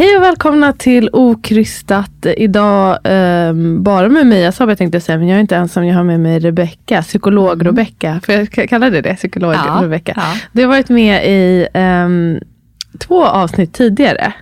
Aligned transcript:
Hej 0.00 0.16
och 0.16 0.22
välkomna 0.22 0.72
till 0.72 1.10
Okrystat. 1.12 2.26
Idag 2.36 2.98
um, 3.04 3.82
bara 3.82 4.08
med 4.08 4.26
mig. 4.26 4.40
Jag 4.40 4.54
sa 4.54 4.64
vad 4.64 4.70
jag 4.70 4.78
tänkte 4.78 5.00
säga, 5.00 5.18
men 5.18 5.28
jag 5.28 5.36
är 5.36 5.40
inte 5.40 5.56
ensam. 5.56 5.86
Jag 5.86 5.94
har 5.96 6.04
med 6.04 6.20
mig 6.20 6.38
Rebecka, 6.38 7.02
psykolog 7.02 7.52
mm. 7.52 7.66
Rebecka. 7.66 8.20
Får 8.26 8.34
jag 8.34 8.68
kalla 8.68 8.90
det 8.90 9.00
det? 9.00 9.14
Psykolog 9.14 9.54
ja, 9.54 9.80
Rebecka. 9.82 10.12
Ja. 10.16 10.34
Du 10.52 10.62
har 10.62 10.68
varit 10.68 10.88
med 10.88 11.26
i 11.26 11.66
um, 11.78 12.40
två 12.98 13.24
avsnitt 13.24 13.72
tidigare. 13.74 14.32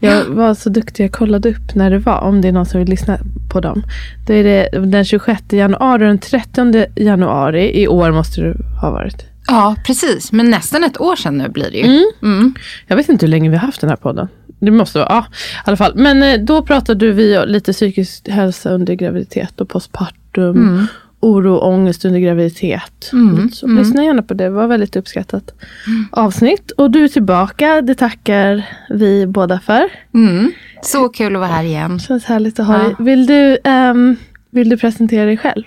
Jag 0.00 0.24
var 0.24 0.54
så 0.54 0.68
duktig, 0.68 1.04
jag 1.04 1.12
kollade 1.12 1.50
upp 1.50 1.74
när 1.74 1.90
det 1.90 1.98
var, 1.98 2.20
om 2.20 2.40
det 2.40 2.48
är 2.48 2.52
någon 2.52 2.66
som 2.66 2.80
vill 2.80 2.88
lyssna 2.88 3.18
på 3.52 3.60
dem. 3.60 3.82
Då 4.26 4.32
är 4.32 4.44
det 4.44 4.68
den 4.86 5.04
26 5.04 5.42
januari 5.52 6.02
och 6.02 6.08
den 6.08 6.18
30 6.18 6.86
januari 6.96 7.82
i 7.82 7.88
år 7.88 8.10
måste 8.10 8.40
du 8.40 8.56
ha 8.80 8.90
varit. 8.90 9.24
Ja, 9.46 9.76
precis. 9.86 10.32
Men 10.32 10.50
nästan 10.50 10.84
ett 10.84 11.00
år 11.00 11.16
sedan 11.16 11.38
nu 11.38 11.48
blir 11.48 11.70
det 11.70 11.78
ju. 11.78 11.84
Mm. 11.84 12.04
Mm. 12.22 12.54
Jag 12.86 12.96
vet 12.96 13.08
inte 13.08 13.26
hur 13.26 13.30
länge 13.30 13.50
vi 13.50 13.56
har 13.56 13.66
haft 13.66 13.80
den 13.80 13.90
här 13.90 13.96
podden. 13.96 14.28
Det 14.58 14.70
måste 14.70 14.98
vara, 14.98 15.08
ja 15.10 15.26
i 15.30 15.62
alla 15.64 15.76
fall. 15.76 15.92
Men 15.94 16.22
eh, 16.22 16.40
då 16.40 16.62
pratade 16.62 17.12
vi 17.12 17.46
lite 17.46 17.72
psykisk 17.72 18.28
hälsa 18.28 18.70
under 18.70 18.94
graviditet 18.94 19.60
och 19.60 19.68
postpartum. 19.68 20.56
Mm. 20.56 20.86
Oro 21.20 21.54
och 21.54 21.68
ångest 21.68 22.04
under 22.04 22.20
graviditet. 22.20 23.10
Mm. 23.12 23.50
Så 23.50 23.66
mm. 23.66 23.78
lyssna 23.78 24.04
gärna 24.04 24.22
på 24.22 24.34
det, 24.34 24.44
det 24.44 24.50
var 24.50 24.66
väldigt 24.66 24.96
uppskattat 24.96 25.54
mm. 25.86 26.04
avsnitt. 26.10 26.70
Och 26.70 26.90
du 26.90 27.04
är 27.04 27.08
tillbaka, 27.08 27.82
det 27.82 27.94
tackar 27.94 28.66
vi 28.90 29.26
båda 29.26 29.60
för. 29.60 29.88
Mm. 30.14 30.52
Så 30.82 31.08
kul 31.08 31.36
att 31.36 31.40
vara 31.40 31.50
här 31.50 31.64
igen. 31.64 31.98
Känns 31.98 32.24
härligt 32.24 32.60
att 32.60 32.66
ha 32.66 32.78
ja. 32.78 32.82
dig. 32.82 32.94
Vill 32.98 33.26
du, 33.26 33.58
um, 33.64 34.16
vill 34.50 34.68
du 34.68 34.76
presentera 34.76 35.24
dig 35.24 35.36
själv? 35.36 35.64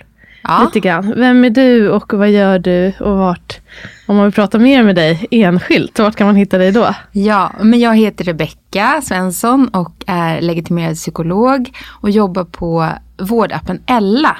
Ja. 0.49 0.63
Lite 0.63 0.79
grann. 0.79 1.13
Vem 1.15 1.45
är 1.45 1.49
du 1.49 1.89
och 1.89 2.13
vad 2.13 2.29
gör 2.29 2.59
du 2.59 2.93
och 2.99 3.17
vart, 3.17 3.59
om 4.07 4.15
man 4.15 4.25
vill 4.25 4.33
prata 4.33 4.59
mer 4.59 4.83
med 4.83 4.95
dig 4.95 5.27
enskilt, 5.31 5.99
vart 5.99 6.15
kan 6.15 6.27
man 6.27 6.35
hitta 6.35 6.57
dig 6.57 6.71
då? 6.71 6.95
Ja, 7.11 7.51
men 7.61 7.79
jag 7.79 7.95
heter 7.95 8.25
Rebecka 8.25 9.01
Svensson 9.03 9.67
och 9.67 10.03
är 10.07 10.41
legitimerad 10.41 10.95
psykolog 10.95 11.69
och 12.01 12.09
jobbar 12.09 12.43
på 12.43 12.89
vårdappen 13.17 13.81
Ella. 13.85 14.37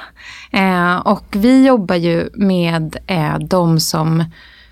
Eh, 0.52 0.96
och 0.96 1.25
vi 1.31 1.68
jobbar 1.68 1.96
ju 1.96 2.30
med 2.34 2.98
eh, 3.08 3.38
de 3.40 3.80
som 3.80 4.24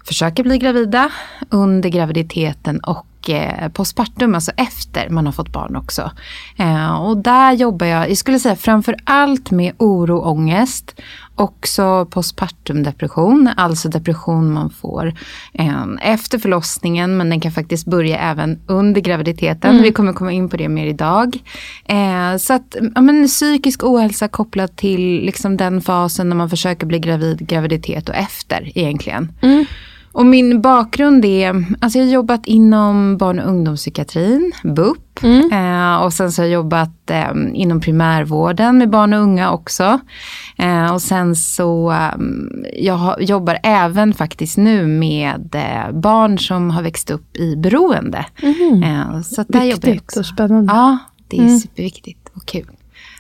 försöker 0.08 0.44
bli 0.44 0.58
gravida 0.58 1.10
under 1.50 1.90
graviditeten 1.90 2.80
och 2.80 3.07
postpartum, 3.74 4.36
alltså 4.36 4.52
efter 4.58 5.10
man 5.10 5.26
har 5.26 5.34
fått 5.34 5.52
barn 5.52 5.76
också. 5.76 6.12
Eh, 6.58 7.02
och 7.02 7.18
där 7.18 7.52
jobbar 7.52 7.88
jag, 7.88 8.10
jag 8.10 8.18
skulle 8.18 8.40
säga 8.40 8.56
framför 8.56 8.96
allt 9.04 9.52
med 9.52 9.74
oro 9.78 10.18
och 10.18 10.32
ångest. 10.32 11.02
Också 11.36 12.06
postpartum 12.06 12.84
depression, 12.84 13.50
alltså 13.58 13.90
depression 13.90 14.54
man 14.54 14.70
får 14.70 15.14
eh, 15.54 15.86
efter 16.02 16.40
förlossningen 16.40 17.18
men 17.18 17.30
den 17.30 17.40
kan 17.40 17.52
faktiskt 17.52 17.86
börja 17.86 18.18
även 18.18 18.60
under 18.68 19.02
graviditeten. 19.02 19.72
Mm. 19.72 19.84
Vi 19.84 19.92
kommer 19.92 20.14
komma 20.14 20.32
in 20.32 20.50
på 20.50 20.58
det 20.58 20.70
mer 20.70 20.88
idag. 20.88 21.38
Eh, 21.86 22.38
så 22.38 22.54
att 22.54 22.76
ja, 22.96 23.02
men, 23.02 23.28
psykisk 23.28 23.84
ohälsa 23.84 24.28
kopplat 24.28 24.78
till 24.78 25.26
liksom 25.26 25.58
den 25.58 25.82
fasen 25.82 26.30
när 26.30 26.36
man 26.36 26.50
försöker 26.50 26.88
bli 26.88 27.00
gravid, 27.00 27.48
graviditet 27.48 28.10
och 28.10 28.16
efter 28.16 28.78
egentligen. 28.78 29.32
Mm. 29.42 29.66
Och 30.18 30.26
min 30.26 30.62
bakgrund 30.62 31.26
är, 31.26 31.66
alltså 31.82 32.00
jag 32.00 32.06
har 32.06 32.12
jobbat 32.12 32.46
inom 32.46 33.18
barn 33.18 33.40
och 33.40 33.50
ungdomspsykiatrin, 33.50 34.52
BUP. 34.64 35.24
Mm. 35.24 35.52
Eh, 35.52 36.02
och 36.02 36.14
sen 36.14 36.32
så 36.32 36.42
har 36.42 36.48
jag 36.48 36.54
jobbat 36.54 37.10
eh, 37.10 37.32
inom 37.54 37.82
primärvården 37.82 38.78
med 38.78 38.90
barn 38.90 39.14
och 39.14 39.20
unga 39.20 39.52
också. 39.52 40.00
Eh, 40.58 40.94
och 40.94 41.02
sen 41.02 41.36
så, 41.36 41.92
eh, 41.92 42.16
jag 42.74 43.22
jobbar 43.22 43.60
även 43.64 44.14
faktiskt 44.14 44.58
nu 44.58 44.88
med 44.88 45.56
eh, 45.56 46.00
barn 46.00 46.40
som 46.40 46.70
har 46.70 46.82
växt 46.82 47.12
upp 47.12 47.38
i 47.38 47.56
beroende. 47.56 48.26
Mm. 48.42 49.24
så 49.24 49.44
där 49.48 49.62
Viktigt 49.62 49.84
jobbar 49.84 49.90
jag 49.90 50.02
också. 50.04 50.20
och 50.20 50.26
spännande. 50.26 50.74
Ja, 50.74 50.98
det 51.28 51.38
är 51.38 51.42
mm. 51.42 51.60
superviktigt 51.60 52.30
och 52.34 52.46
kul. 52.46 52.72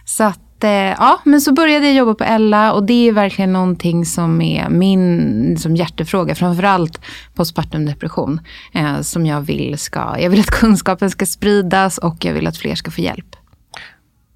Så 0.05 0.23
att 0.23 0.46
Eh, 0.63 0.69
ja, 0.69 1.21
men 1.23 1.41
så 1.41 1.53
började 1.53 1.85
jag 1.85 1.95
jobba 1.95 2.13
på 2.13 2.23
Ella 2.23 2.73
och 2.73 2.83
det 2.83 3.07
är 3.07 3.11
verkligen 3.11 3.53
någonting 3.53 4.05
som 4.05 4.41
är 4.41 4.69
min 4.69 5.57
som 5.57 5.75
hjärtefråga. 5.75 6.35
Framförallt 6.35 7.01
postpartum 7.33 7.85
depression. 7.85 8.41
Eh, 8.73 9.01
som 9.01 9.25
jag 9.25 9.41
vill 9.41 9.77
ska, 9.77 10.15
jag 10.19 10.29
vill 10.29 10.39
att 10.39 10.51
kunskapen 10.51 11.09
ska 11.09 11.25
spridas 11.25 11.97
och 11.97 12.25
jag 12.25 12.33
vill 12.33 12.47
att 12.47 12.57
fler 12.57 12.75
ska 12.75 12.91
få 12.91 13.01
hjälp. 13.01 13.35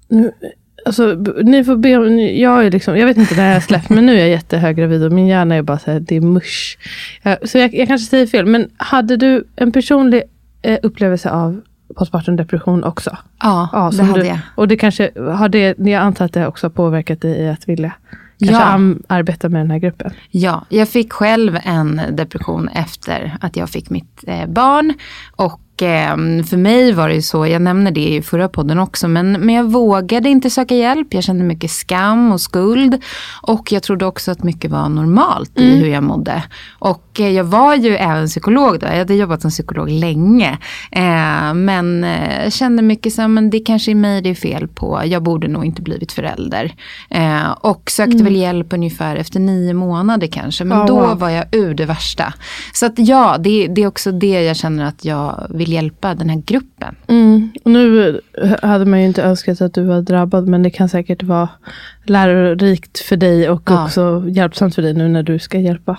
Nu, 0.08 0.32
alltså, 0.86 1.14
ni 1.42 1.64
får 1.64 1.76
be 1.76 1.96
om, 1.96 2.18
jag, 2.18 2.66
är 2.66 2.70
liksom, 2.70 2.98
jag 2.98 3.06
vet 3.06 3.16
inte 3.16 3.36
när 3.36 3.52
jag 3.52 3.62
släppt, 3.62 3.88
men 3.88 4.06
nu 4.06 4.14
är 4.14 4.20
jag 4.20 4.28
jättehöggravid 4.28 5.04
och 5.04 5.12
min 5.12 5.26
hjärna 5.26 5.54
är 5.54 5.62
bara 5.62 5.78
så 5.78 5.90
här, 5.90 6.00
det 6.00 6.16
är 6.16 6.20
mush. 6.20 6.78
Så 7.44 7.58
jag, 7.58 7.74
jag 7.74 7.88
kanske 7.88 8.10
säger 8.10 8.26
fel, 8.26 8.46
men 8.46 8.70
hade 8.76 9.16
du 9.16 9.44
en 9.56 9.72
personlig 9.72 10.22
eh, 10.62 10.78
upplevelse 10.82 11.30
av 11.30 11.60
postpartum 11.94 12.36
depression 12.36 12.84
också? 12.84 13.16
Ja, 13.42 13.68
ja 13.72 13.90
det 13.96 14.02
hade 14.02 14.20
du, 14.20 14.26
jag. 14.26 14.38
Och 14.54 14.68
det 14.68 14.76
kanske, 14.76 15.10
har 15.16 15.48
det, 15.48 15.78
jag 15.78 16.02
antar 16.02 16.24
att 16.24 16.32
det 16.32 16.46
också 16.46 16.66
har 16.66 16.70
påverkat 16.70 17.20
dig 17.20 17.40
i 17.40 17.48
att 17.48 17.68
vilja 17.68 17.92
kanske 18.46 18.62
ja. 18.62 19.16
arbeta 19.16 19.48
med 19.48 19.60
den 19.60 19.70
här 19.70 19.78
gruppen? 19.78 20.10
Ja, 20.30 20.64
jag 20.68 20.88
fick 20.88 21.12
själv 21.12 21.58
en 21.64 22.00
depression 22.10 22.68
efter 22.68 23.36
att 23.40 23.56
jag 23.56 23.70
fick 23.70 23.90
mitt 23.90 24.24
eh, 24.26 24.46
barn. 24.46 24.94
Och 25.36 25.60
för 26.48 26.56
mig 26.56 26.92
var 26.92 27.08
det 27.08 27.14
ju 27.14 27.22
så, 27.22 27.46
jag 27.46 27.62
nämnde 27.62 27.90
det 27.90 28.14
i 28.14 28.22
förra 28.22 28.48
podden 28.48 28.78
också, 28.78 29.08
men, 29.08 29.32
men 29.32 29.54
jag 29.54 29.64
vågade 29.64 30.28
inte 30.28 30.50
söka 30.50 30.74
hjälp. 30.74 31.14
Jag 31.14 31.24
kände 31.24 31.44
mycket 31.44 31.70
skam 31.70 32.32
och 32.32 32.40
skuld. 32.40 33.02
Och 33.42 33.72
jag 33.72 33.82
trodde 33.82 34.06
också 34.06 34.30
att 34.30 34.42
mycket 34.42 34.70
var 34.70 34.88
normalt 34.88 35.60
i 35.60 35.68
mm. 35.68 35.78
hur 35.78 35.88
jag 35.88 36.02
mådde. 36.02 36.42
Och 36.78 37.20
eh, 37.20 37.28
jag 37.28 37.44
var 37.44 37.74
ju 37.74 37.96
även 37.96 38.26
psykolog 38.26 38.80
då, 38.80 38.86
jag 38.86 38.98
hade 38.98 39.14
jobbat 39.14 39.42
som 39.42 39.50
psykolog 39.50 39.90
länge. 39.90 40.58
Eh, 40.90 41.54
men 41.54 42.04
eh, 42.04 42.50
kände 42.50 42.82
mycket 42.82 43.12
så 43.12 43.28
men 43.28 43.50
det 43.50 43.60
kanske 43.60 43.90
är 43.90 43.94
mig 43.94 44.22
det 44.22 44.30
är 44.30 44.34
fel 44.34 44.68
på. 44.68 45.02
Jag 45.04 45.22
borde 45.22 45.48
nog 45.48 45.64
inte 45.64 45.82
blivit 45.82 46.12
förälder. 46.12 46.74
Eh, 47.10 47.50
och 47.50 47.90
sökte 47.90 48.12
mm. 48.12 48.24
väl 48.24 48.36
hjälp 48.36 48.72
ungefär 48.72 49.16
efter 49.16 49.40
nio 49.40 49.74
månader 49.74 50.26
kanske. 50.26 50.64
Men 50.64 50.78
oh, 50.78 50.86
då 50.86 51.00
wow. 51.00 51.18
var 51.18 51.30
jag 51.30 51.44
ur 51.52 51.74
det 51.74 51.86
värsta. 51.86 52.34
Så 52.72 52.86
att 52.86 52.94
ja, 52.96 53.36
det, 53.38 53.66
det 53.66 53.82
är 53.82 53.86
också 53.86 54.12
det 54.12 54.42
jag 54.42 54.56
känner 54.56 54.84
att 54.84 55.04
jag 55.04 55.46
vill 55.50 55.71
hjälpa 55.72 56.14
den 56.14 56.30
här 56.30 56.42
gruppen. 56.46 56.96
Mm. 57.06 57.52
Och 57.64 57.70
nu 57.70 58.20
hade 58.62 58.84
man 58.84 59.00
ju 59.00 59.06
inte 59.06 59.22
önskat 59.22 59.60
att 59.60 59.74
du 59.74 59.82
var 59.82 60.02
drabbad, 60.02 60.48
men 60.48 60.62
det 60.62 60.70
kan 60.70 60.88
säkert 60.88 61.22
vara 61.22 61.48
lärorikt 62.04 62.98
för 62.98 63.16
dig 63.16 63.50
och 63.50 63.62
ja. 63.66 63.84
också 63.84 64.24
hjälpsamt 64.28 64.74
för 64.74 64.82
dig 64.82 64.94
nu 64.94 65.08
när 65.08 65.22
du 65.22 65.38
ska 65.38 65.58
hjälpa 65.58 65.98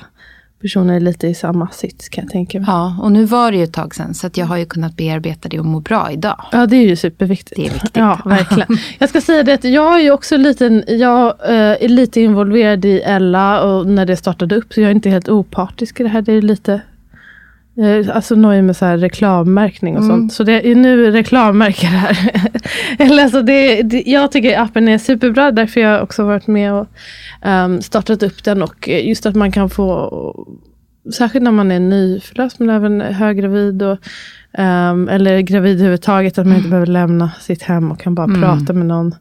personer 0.64 1.00
lite 1.00 1.28
i 1.28 1.34
samma 1.34 1.68
sits 1.68 2.10
kan 2.10 2.24
jag 2.24 2.32
tänka 2.32 2.60
mig. 2.60 2.68
Ja, 2.70 2.98
och 3.02 3.12
nu 3.12 3.26
var 3.26 3.52
det 3.52 3.58
ju 3.58 3.64
ett 3.64 3.74
tag 3.74 3.96
sedan 3.96 4.14
så 4.14 4.28
att 4.28 4.38
jag 4.38 4.46
har 4.46 4.58
ju 4.58 4.66
kunnat 4.66 4.96
bearbeta 4.96 5.50
det 5.50 5.60
och 5.60 5.66
må 5.66 5.80
bra 5.80 6.12
idag. 6.12 6.46
Ja, 6.52 6.66
det 6.66 6.76
är 6.76 6.84
ju 6.84 6.96
superviktigt. 6.96 7.56
Det 7.56 7.68
är 7.68 7.74
viktigt. 7.74 7.96
Ja, 7.96 8.20
verkligen. 8.26 8.78
jag 9.00 9.10
ska 9.10 9.22
säga 9.22 9.44
det 9.44 9.54
att 9.54 9.64
jag 9.64 9.96
är 9.96 10.04
ju 10.04 10.12
också 10.12 10.38
liten, 10.38 10.84
jag 10.88 11.28
äh, 11.46 11.56
är 11.56 11.90
lite 11.90 12.22
involverad 12.22 12.86
i 12.86 13.00
Ella 13.00 13.64
och 13.64 13.88
när 13.88 14.06
det 14.06 14.16
startade 14.16 14.56
upp 14.56 14.74
så 14.74 14.82
jag 14.82 14.88
är 14.88 14.96
inte 14.96 15.10
helt 15.10 15.30
opartisk 15.30 16.00
i 16.00 16.04
det 16.04 16.10
här. 16.10 16.22
Det 16.22 16.34
är 16.34 16.42
lite 16.42 16.82
alltså 18.14 18.36
nöjer 18.36 18.62
med 18.62 18.76
så 18.78 18.86
reklammärkning 18.86 19.98
och 19.98 20.04
Mm. 20.04 20.16
sånt. 20.16 20.34
Så 20.34 20.44
det 20.44 20.72
är 20.72 20.76
nu 20.76 21.12
reklammärker 21.12 21.88
här. 21.88 22.18
Eller 23.00 23.24
alltså 23.24 23.42
det, 23.42 23.82
det, 23.82 24.04
jag 24.06 24.32
tycker 24.32 24.60
appen 24.60 24.88
är 24.88 24.98
superbra. 24.98 25.52
Därför 25.52 25.82
har 25.84 25.90
jag 25.92 26.04
också 26.04 26.24
varit 26.24 26.48
med 26.48 26.74
och 26.74 26.88
ehm, 27.42 27.82
startat 27.82 28.24
upp 28.24 28.44
den. 28.44 28.62
Och 28.62 28.88
just 28.88 29.26
att 29.26 29.36
man 29.36 29.52
kan 29.52 29.70
få, 29.70 30.46
särskilt 31.14 31.44
när 31.44 31.52
man 31.52 31.72
är 31.72 31.80
nyförlöst 31.80 32.60
men 32.60 32.70
även 32.70 33.02
höggravid. 33.02 33.84
Och, 33.84 33.98
ehm, 34.58 35.10
eller 35.10 35.40
gravid 35.40 35.76
överhuvudtaget. 35.76 36.38
Att 36.38 36.48
man 36.48 36.58
inte 36.58 36.70
behöver 36.70 36.88
lämna 36.88 37.32
sitt 37.42 37.62
hem 37.64 37.92
och 37.92 38.00
kan 38.00 38.16
bara 38.16 38.24
Mm. 38.28 38.42
prata 38.42 38.74
med 38.74 38.86
någon 38.86 39.16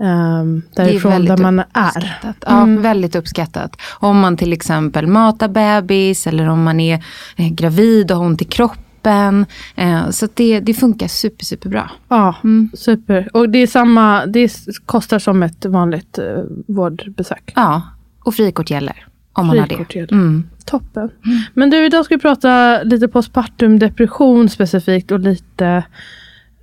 um, 0.00 0.06
är 0.06 0.84
därifrån 0.84 1.24
där 1.24 1.36
man 1.36 1.58
är. 1.58 2.18
Ja, 2.46 2.62
Mm. 2.62 2.82
väldigt 2.82 3.16
uppskattat. 3.16 3.76
Om 3.98 4.18
man 4.20 4.36
till 4.36 4.52
exempel 4.52 5.06
matar 5.06 5.48
bebis 5.48 6.26
eller 6.26 6.48
om 6.48 6.62
man 6.62 6.80
är 6.80 7.04
eh, 7.36 7.48
gravid 7.48 8.10
och 8.10 8.16
har 8.18 8.24
ont 8.24 8.42
i 8.42 8.44
kroppen. 8.44 9.46
Eh, 9.76 10.10
så 10.10 10.28
det, 10.34 10.60
det 10.60 10.74
funkar 10.74 11.08
super, 11.08 11.44
superbra. 11.44 11.90
Ja, 12.08 12.34
Mm. 12.44 12.70
super. 12.74 13.28
Och 13.36 13.48
det 13.48 13.58
är 13.58 13.66
samma, 13.66 14.26
det 14.26 14.52
kostar 14.86 15.18
som 15.18 15.42
ett 15.42 15.64
vanligt 15.64 16.18
uh, 16.18 16.44
vårdbesök. 16.68 17.52
Ja, 17.56 17.82
och 18.24 18.34
frikort 18.34 18.70
gäller. 18.70 19.06
Om 19.32 19.46
man 19.46 19.58
har 19.58 19.66
det. 19.66 19.94
gäller. 19.94 20.12
Mm. 20.12 20.48
Toppen. 20.64 21.10
Men 21.54 21.70
du, 21.70 21.86
idag 21.86 22.04
ska 22.04 22.14
vi 22.14 22.20
prata 22.20 22.82
lite 22.82 23.08
postpartum 23.08 23.78
depression 23.78 24.48
specifikt 24.48 25.10
och 25.10 25.20
lite 25.20 25.84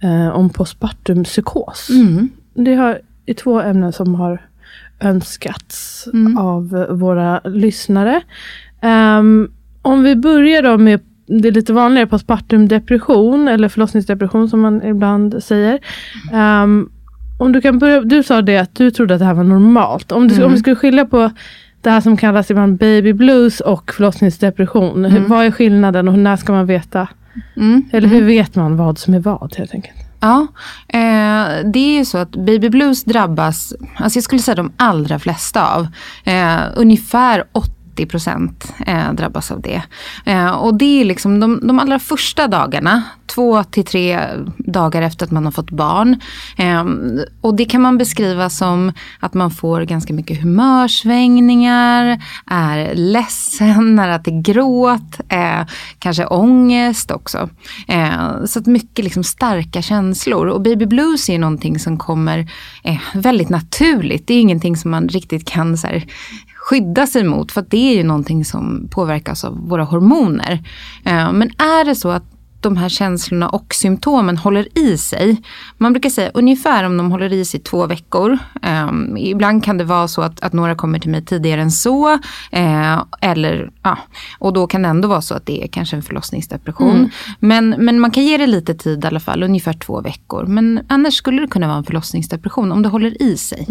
eh, 0.03 0.27
om 0.27 0.49
postpartum 0.49 1.23
psykos. 1.23 1.89
Mm. 1.89 2.29
Det 2.53 2.75
har, 2.75 2.99
är 3.27 3.33
två 3.33 3.61
ämnen 3.61 3.93
som 3.93 4.15
har 4.15 4.41
önskats 4.99 6.07
Mm. 6.13 6.37
av 6.37 6.85
våra 6.89 7.39
lyssnare. 7.43 8.21
Ehm, 8.81 9.51
om 9.81 10.03
vi 10.03 10.15
börjar 10.15 10.61
då 10.63 10.77
med 10.77 10.99
det 11.27 11.51
lite 11.51 11.73
vanligare 11.73 12.07
postpartum 12.07 12.67
depression 12.67 13.47
eller 13.47 13.69
förlossningsdepression 13.69 14.49
som 14.49 14.59
man 14.61 14.83
ibland 14.83 15.43
säger. 15.43 15.79
Ehm, 16.33 16.89
om 17.39 17.51
du, 17.51 17.61
kan 17.61 17.79
börja, 17.79 18.01
du 18.01 18.23
sa 18.23 18.41
det 18.41 18.57
att 18.57 18.75
du 18.75 18.91
trodde 18.91 19.13
att 19.13 19.19
det 19.19 19.25
här 19.25 19.33
var 19.33 19.43
normalt. 19.43 20.11
Om 20.11 20.27
du, 20.27 20.33
Mm. 20.35 20.45
om 20.45 20.51
vi 20.53 20.59
skulle 20.59 20.75
skilja 20.75 21.05
på 21.05 21.31
det 21.81 21.89
här 21.89 22.01
som 22.01 22.17
kallas 22.17 22.51
ibland 22.51 22.77
baby 22.77 23.13
blues 23.13 23.59
och 23.59 23.93
förlossningsdepression. 23.93 25.05
Hur- 25.05 25.19
Vad 25.27 25.45
är 25.45 25.51
skillnaden 25.51 26.07
och 26.07 26.19
när 26.19 26.35
ska 26.35 26.53
man 26.53 26.65
veta? 26.65 27.07
Mm. 27.57 27.83
Eller 27.91 28.07
hur 28.07 28.23
vet 28.25 28.55
man 28.55 28.77
vad 28.77 28.97
som 28.97 29.13
är 29.13 29.19
vad 29.19 29.55
helt 29.57 29.73
enkelt? 29.73 29.97
Ja, 30.27 30.47
eh, 30.87 31.65
det 31.73 31.79
är 31.79 31.97
ju 31.97 32.05
så 32.05 32.17
att 32.17 32.31
baby 32.31 32.69
blues 32.69 33.03
drabbas, 33.03 33.73
alltså 33.97 34.17
jag 34.17 34.23
skulle 34.23 34.41
säga 34.41 34.55
de 34.55 34.71
allra 34.77 35.19
flesta 35.19 35.75
av. 35.75 35.87
Eh, 36.23 36.59
ungefär 36.75 37.43
80 37.51 37.76
procent 38.05 38.73
eh, 38.87 39.13
drabbas 39.13 39.51
av 39.51 39.61
det. 39.61 39.81
Eh, 40.25 40.49
och 40.49 40.77
det 40.77 41.01
är 41.01 41.05
liksom 41.05 41.39
de, 41.39 41.59
de 41.67 41.79
allra 41.79 41.99
första 41.99 42.47
dagarna, 42.47 43.03
två 43.25 43.63
till 43.63 43.85
tre 43.85 44.19
dagar 44.57 45.01
efter 45.01 45.25
att 45.25 45.31
man 45.31 45.45
har 45.45 45.51
fått 45.51 45.71
barn. 45.71 46.19
Eh, 46.57 46.85
och 47.41 47.55
det 47.55 47.65
kan 47.65 47.81
man 47.81 47.97
beskriva 47.97 48.49
som 48.49 48.91
att 49.19 49.33
man 49.33 49.51
får 49.51 49.81
ganska 49.81 50.13
mycket 50.13 50.41
humörsvängningar, 50.41 52.23
är 52.45 52.95
ledsen, 52.95 53.95
när 53.95 54.07
det 54.07 54.31
är 54.31 54.41
gråt, 54.41 55.19
eh, 55.29 55.61
kanske 55.99 56.25
ångest 56.25 57.11
också. 57.11 57.49
Eh, 57.87 58.45
så 58.45 58.59
att 58.59 58.65
mycket 58.65 59.05
liksom 59.05 59.23
starka 59.23 59.81
känslor. 59.81 60.47
Och 60.47 60.61
baby 60.61 60.85
blues 60.85 61.29
är 61.29 61.33
ju 61.33 61.39
någonting 61.39 61.79
som 61.79 61.97
kommer 61.97 62.51
eh, 62.83 62.97
väldigt 63.13 63.49
naturligt. 63.49 64.27
Det 64.27 64.33
är 64.33 64.41
ingenting 64.41 64.77
som 64.77 64.91
man 64.91 65.07
riktigt 65.07 65.45
kan 65.45 65.77
så 65.77 65.87
här, 65.87 66.05
skydda 66.69 67.07
sig 67.07 67.23
mot. 67.23 67.51
För 67.51 67.61
att 67.61 67.71
det 67.71 67.91
är 67.91 67.95
ju 67.95 68.03
någonting 68.03 68.45
som 68.45 68.87
påverkas 68.91 69.43
av 69.43 69.67
våra 69.67 69.83
hormoner. 69.83 70.63
Eh, 71.05 71.31
men 71.31 71.49
är 71.57 71.85
det 71.85 71.95
så 71.95 72.09
att 72.09 72.23
de 72.61 72.77
här 72.77 72.89
känslorna 72.89 73.49
och 73.49 73.73
symptomen 73.73 74.37
håller 74.37 74.77
i 74.77 74.97
sig. 74.97 75.41
Man 75.77 75.93
brukar 75.93 76.09
säga 76.09 76.31
ungefär 76.33 76.83
om 76.83 76.97
de 76.97 77.11
håller 77.11 77.33
i 77.33 77.45
sig 77.45 77.59
två 77.59 77.87
veckor. 77.87 78.37
Um, 78.89 79.17
ibland 79.17 79.63
kan 79.63 79.77
det 79.77 79.83
vara 79.83 80.07
så 80.07 80.21
att, 80.21 80.43
att 80.43 80.53
några 80.53 80.75
kommer 80.75 80.99
till 80.99 81.11
mig 81.11 81.25
tidigare 81.25 81.61
än 81.61 81.71
så. 81.71 82.13
Uh, 82.13 83.03
eller, 83.21 83.71
ja, 83.83 83.97
och 84.39 84.53
då 84.53 84.67
kan 84.67 84.81
det 84.81 84.87
ändå 84.89 85.07
vara 85.07 85.21
så 85.21 85.35
att 85.35 85.45
det 85.45 85.63
är 85.63 85.67
kanske 85.67 85.95
en 85.95 86.01
förlossningsdepression. 86.03 87.09
Men, 87.39 87.69
men 87.69 87.99
man 87.99 88.11
kan 88.11 88.23
ge 88.23 88.37
det 88.37 88.47
lite 88.47 88.73
tid 88.75 89.03
i 89.03 89.07
alla 89.07 89.19
fall, 89.19 89.43
ungefär 89.43 89.73
två 89.73 90.01
veckor. 90.01 90.45
Men 90.45 90.79
annars 90.87 91.13
skulle 91.13 91.41
det 91.41 91.47
kunna 91.47 91.67
vara 91.67 91.77
en 91.77 91.83
förlossningsdepression 91.83 92.71
om 92.71 92.81
det 92.81 92.89
håller 92.89 93.21
i 93.21 93.37
sig. 93.37 93.65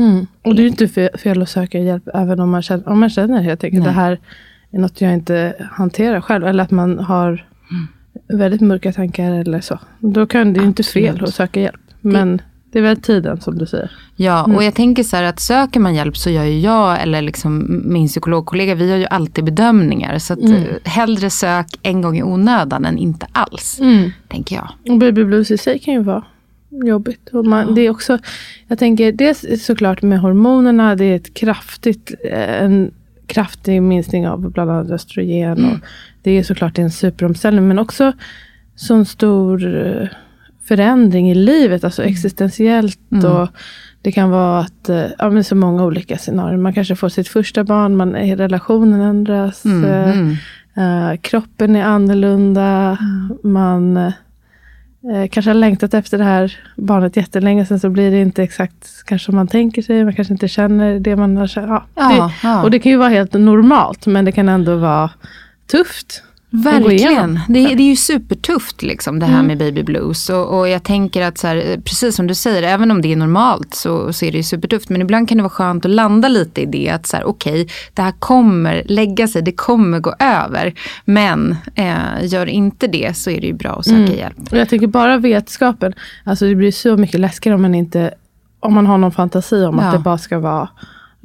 Och 0.44 0.54
det 0.54 0.62
är 0.62 0.66
inte 0.66 0.86
fe- 0.86 1.18
fel 1.18 1.42
att 1.42 1.48
söka 1.48 1.78
hjälp 1.78 2.08
även 2.14 2.40
om 2.40 2.50
man 2.50 2.62
känner, 2.62 2.88
om 2.88 3.00
man 3.00 3.10
känner 3.10 3.42
helt 3.42 3.64
enkelt 3.64 3.84
Nej. 3.84 3.94
det 3.94 4.00
här 4.00 4.20
är 4.72 4.78
något 4.78 5.00
jag 5.00 5.12
inte 5.12 5.54
hanterar 5.72 6.20
själv. 6.20 6.46
Eller 6.46 6.64
att 6.64 6.70
man 6.70 6.98
har 6.98 7.46
väldigt 8.28 8.60
mörka 8.60 8.92
tankar 8.92 9.32
eller 9.32 9.60
så. 9.60 9.78
Då 9.98 10.26
kan 10.26 10.52
det 10.52 10.60
ju 10.60 10.66
inte 10.66 10.82
fel 10.82 11.24
att 11.24 11.34
söka 11.34 11.60
hjälp. 11.60 11.80
Men 12.00 12.42
det 12.72 12.78
är 12.78 12.82
väl 12.82 12.96
tiden 12.96 13.40
som 13.40 13.58
du 13.58 13.66
säger. 13.66 13.90
Ja, 14.16 14.44
och 14.44 14.64
jag 14.64 14.74
tänker 14.74 15.02
så 15.02 15.16
här 15.16 15.24
att 15.24 15.40
söker 15.40 15.80
man 15.80 15.94
hjälp 15.94 16.16
så 16.16 16.30
gör 16.30 16.44
ju 16.44 16.60
jag 16.60 17.02
eller 17.02 17.22
liksom 17.22 17.82
min 17.84 18.08
psykologkollega, 18.08 18.74
vi 18.74 18.88
gör 18.88 18.96
ju 18.96 19.06
alltid 19.06 19.44
bedömningar. 19.44 20.18
Så 20.18 20.32
att 20.32 20.42
eh, 20.42 20.62
hellre 20.84 21.30
sök 21.30 21.66
en 21.82 22.02
gång 22.02 22.18
i 22.18 22.22
onödan 22.22 22.84
än 22.84 22.98
inte 22.98 23.26
alls, 23.32 23.80
tänker 24.28 24.56
jag. 24.56 24.92
Och 24.92 24.98
baby 24.98 25.24
blues 25.24 25.50
i 25.50 25.58
sig 25.58 25.78
kan 25.78 25.94
ju 25.94 26.02
vara 26.02 26.24
jobbigt. 26.70 27.28
Och 27.32 27.46
man, 27.46 27.74
det 27.74 27.80
är 27.80 27.90
också, 27.90 28.18
jag 28.68 28.78
tänker, 28.78 29.12
dels 29.12 29.64
såklart 29.64 30.02
med 30.02 30.20
hormonerna, 30.20 30.96
det 30.96 31.04
är 31.04 31.16
ett 31.16 31.34
kraftigt, 31.34 32.14
eh, 32.24 32.62
en 32.62 32.90
kraftig 33.26 33.82
minskning 33.82 34.28
av 34.28 34.50
bland 34.50 34.70
annat 34.70 34.90
östrogen. 34.90 35.64
Och 35.64 35.78
det 36.22 36.30
är 36.30 36.42
såklart 36.42 36.78
en 36.78 36.90
superomställning, 36.90 37.68
men 37.68 37.78
också 37.78 38.12
sån 38.74 39.06
stor 39.06 39.76
eh, 39.86 40.08
förändring 40.68 41.30
i 41.30 41.34
livet, 41.34 41.84
alltså 41.84 42.02
existentiellt. 42.04 42.98
Och 43.42 43.48
det 44.02 44.12
kan 44.12 44.30
vara 44.30 44.60
att, 44.60 44.88
eh, 44.88 45.04
ja 45.18 45.30
men 45.30 45.44
så 45.44 45.54
många 45.54 45.84
olika 45.84 46.18
scenarier. 46.18 46.56
Man 46.56 46.74
kanske 46.74 46.96
får 46.96 47.08
sitt 47.08 47.28
första 47.28 47.64
barn, 47.64 47.96
man, 47.96 48.12
relationen 48.16 49.00
ändras. 49.00 49.64
eh, 49.64 50.18
Mm. 50.18 50.36
Eh, 50.78 51.16
kroppen 51.20 51.76
är 51.76 51.84
annorlunda. 51.84 52.98
Man 53.42 54.12
eh, 55.12 55.28
kanske 55.30 55.50
har 55.50 55.54
längtat 55.54 55.94
efter 55.94 56.18
det 56.18 56.24
här 56.24 56.58
barnet 56.76 57.16
jättelänge. 57.16 57.66
Sen 57.66 57.80
så 57.80 57.90
blir 57.90 58.10
det 58.10 58.20
inte 58.20 58.42
exakt 58.42 59.04
kanske 59.04 59.26
som 59.26 59.34
man 59.34 59.48
tänker 59.48 59.82
sig. 59.82 60.04
Man 60.04 60.14
kanske 60.14 60.34
inte 60.34 60.48
känner 60.48 61.00
det 61.00 61.16
man 61.16 61.36
har 61.36 61.46
känt. 61.46 61.68
Ja, 61.68 61.84
Ja, 61.94 62.32
ja. 62.42 62.62
Och 62.62 62.70
det 62.70 62.78
kan 62.78 62.92
ju 62.92 62.98
vara 62.98 63.08
helt 63.08 63.32
normalt. 63.32 64.06
Men 64.06 64.24
det 64.24 64.32
kan 64.32 64.48
ändå 64.48 64.76
vara 64.76 65.10
tufft. 65.70 66.22
Verkligen. 66.64 67.40
Det, 67.48 67.58
är- 67.64 67.76
det 67.76 67.82
är 67.82 67.88
ju 67.88 67.96
supertufft 67.96 68.82
liksom 68.82 69.18
det 69.18 69.26
här 69.26 69.42
med 69.42 69.58
baby 69.58 69.82
blues. 69.82 70.30
Och, 70.30 70.58
och 70.58 70.68
jag 70.68 70.82
tänker 70.82 71.22
att 71.22 71.38
så 71.38 71.46
här, 71.46 71.80
precis 71.84 72.16
som 72.16 72.26
du 72.26 72.34
säger, 72.34 72.62
även 72.62 72.90
om 72.90 73.02
det 73.02 73.12
är 73.12 73.16
normalt 73.16 73.74
så, 73.74 74.12
så 74.12 74.24
är 74.24 74.30
det 74.32 74.36
ju 74.36 74.42
supertufft. 74.42 74.88
Men 74.88 75.02
ibland 75.02 75.28
kan 75.28 75.36
det 75.38 75.42
vara 75.42 75.50
skönt 75.50 75.84
att 75.84 75.90
landa 75.90 76.28
lite 76.28 76.60
i 76.60 76.66
det. 76.66 76.88
Att 76.90 77.06
så 77.06 77.16
här, 77.16 77.24
okej, 77.24 77.68
det 77.94 78.02
här 78.02 78.12
kommer 78.18 78.82
lägga 78.86 79.28
sig, 79.28 79.42
det 79.42 79.52
kommer 79.52 80.00
gå 80.00 80.14
över. 80.18 80.74
Men 81.04 81.56
eh, 81.74 81.94
gör 82.22 82.46
inte 82.46 82.86
det 82.86 83.16
så 83.16 83.30
är 83.30 83.40
det 83.40 83.46
ju 83.46 83.52
bra 83.52 83.70
att 83.78 83.84
söka 83.86 84.14
hjälp. 84.14 84.36
Och 84.52 84.58
jag 84.58 84.68
tänker 84.68 84.86
bara 84.86 85.18
vetskapen. 85.18 85.92
Alltså 86.24 86.46
det 86.46 86.54
blir 86.54 86.72
så 86.72 86.96
mycket 86.96 87.20
läskigare 87.20 87.54
om 87.56 87.62
man 87.62 87.74
inte 87.74 88.14
om 88.60 88.74
man 88.74 88.86
har 88.86 88.98
någon 88.98 89.12
fantasi 89.12 89.64
om 89.64 89.78
Ja. 89.78 89.84
att 89.84 89.92
det 89.92 89.98
bara 89.98 90.18
ska 90.18 90.38
vara 90.38 90.68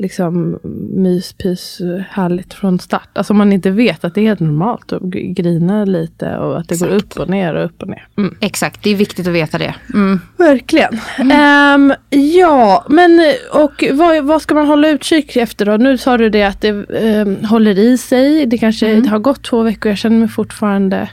liksom 0.01 0.59
myspys, 0.95 1.81
härligt 2.09 2.53
från 2.53 2.79
start. 2.79 3.09
Alltså 3.13 3.33
om 3.33 3.37
man 3.37 3.53
inte 3.53 3.71
vet 3.71 4.05
att 4.05 4.15
det 4.15 4.21
är 4.21 4.25
helt 4.25 4.39
normalt 4.39 4.93
att 4.93 5.01
grina 5.11 5.85
lite 5.85 6.37
och 6.37 6.59
att 6.59 6.67
det 6.67 6.79
går 6.79 6.87
Exakt. 6.87 7.17
upp 7.17 7.19
och 7.19 7.29
ner 7.29 7.55
och 7.55 7.65
upp 7.65 7.81
och 7.81 7.87
ner. 7.87 8.07
Mm. 8.17 8.35
Exakt, 8.39 8.83
det 8.83 8.89
är 8.89 8.95
viktigt 8.95 9.27
att 9.27 9.33
veta 9.33 9.57
det. 9.57 9.75
Mm. 9.93 10.19
Verkligen. 10.37 10.99
Ehm, 11.31 11.93
ja, 12.09 12.85
men 12.89 13.33
och 13.53 13.83
vad, 13.91 14.23
vad 14.23 14.41
ska 14.41 14.55
man 14.55 14.67
hålla 14.67 14.89
utkik 14.89 15.35
efter 15.35 15.65
då? 15.65 15.77
Nu 15.77 15.97
sa 15.97 16.17
du 16.17 16.29
det 16.29 16.43
att 16.43 16.61
det 16.61 16.85
ehm, 16.89 17.45
håller 17.45 17.79
i 17.79 17.97
sig. 17.97 18.45
Det 18.45 18.57
kanske 18.57 18.95
det 19.01 19.09
har 19.09 19.19
gått 19.19 19.43
två 19.43 19.63
veckor, 19.63 19.89
jag 19.89 19.97
känner 19.97 20.17
mig 20.17 20.27
fortfarande 20.27 21.09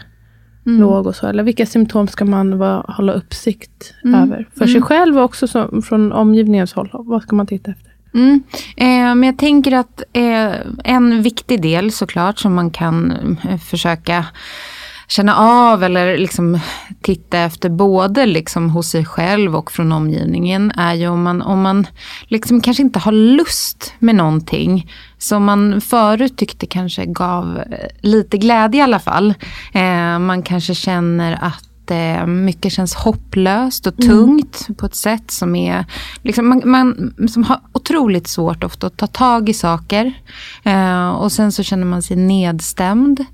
låg 0.64 1.06
och 1.06 1.16
så. 1.16 1.26
Eller 1.26 1.42
vilka 1.42 1.66
symptom 1.66 2.08
ska 2.08 2.24
man 2.24 2.58
vara, 2.58 2.84
hålla 2.88 3.12
uppsikt 3.12 3.94
över? 4.04 4.48
För 4.58 4.66
sig 4.66 4.82
själv 4.82 5.18
och 5.18 5.24
också 5.24 5.46
som, 5.46 5.82
från 5.82 6.12
omgivningens 6.12 6.72
håll. 6.72 6.90
Vad 6.92 7.22
ska 7.22 7.36
man 7.36 7.46
titta 7.46 7.70
efter? 7.70 7.92
Mm. 8.18 8.42
Eh, 8.76 9.14
men 9.14 9.22
jag 9.22 9.38
tänker 9.38 9.72
att 9.72 10.02
eh, 10.12 10.52
en 10.84 11.22
viktig 11.22 11.62
del 11.62 11.92
såklart 11.92 12.38
som 12.38 12.54
man 12.54 12.70
kan 12.70 13.12
eh, 13.48 13.58
försöka 13.58 14.26
känna 15.08 15.36
av 15.36 15.84
eller 15.84 16.18
liksom 16.18 16.60
titta 17.02 17.38
efter 17.38 17.68
både 17.68 18.26
liksom 18.26 18.70
hos 18.70 18.88
sig 18.88 19.04
själv 19.04 19.56
och 19.56 19.72
från 19.72 19.92
omgivningen 19.92 20.70
är 20.70 20.94
ju 20.94 21.08
om 21.08 21.22
man, 21.22 21.42
om 21.42 21.62
man 21.62 21.86
liksom 22.26 22.60
kanske 22.60 22.82
inte 22.82 22.98
har 22.98 23.12
lust 23.12 23.94
med 23.98 24.14
någonting 24.14 24.90
som 25.18 25.44
man 25.44 25.80
förut 25.80 26.36
tyckte 26.36 26.66
kanske 26.66 27.06
gav 27.06 27.58
eh, 27.58 27.88
lite 28.00 28.38
glädje 28.38 28.80
i 28.80 28.82
alla 28.82 28.98
fall. 28.98 29.34
Eh, 29.72 30.18
man 30.18 30.42
kanske 30.42 30.74
känner 30.74 31.38
att 31.42 31.67
eh, 31.90 32.26
mycket 32.26 32.72
känns 32.72 32.94
hopplöst 32.94 33.86
och 33.86 33.96
tungt 33.96 34.68
på 34.76 34.86
ett 34.86 34.94
sätt 34.94 35.30
som 35.30 35.56
är 35.56 35.84
liksom, 36.22 36.48
man, 36.48 36.62
man 36.64 37.14
som 37.28 37.44
har 37.44 37.60
otroligt 37.72 38.28
svårt 38.28 38.64
ofta 38.64 38.86
att 38.86 38.96
ta 38.96 39.06
tag 39.06 39.48
i 39.48 39.54
saker. 39.54 40.12
Eh, 40.64 41.08
och 41.08 41.32
sen 41.32 41.52
så 41.52 41.62
känner 41.62 41.84
man 41.84 42.02
sig 42.02 42.16
nedstämd. 42.16 43.24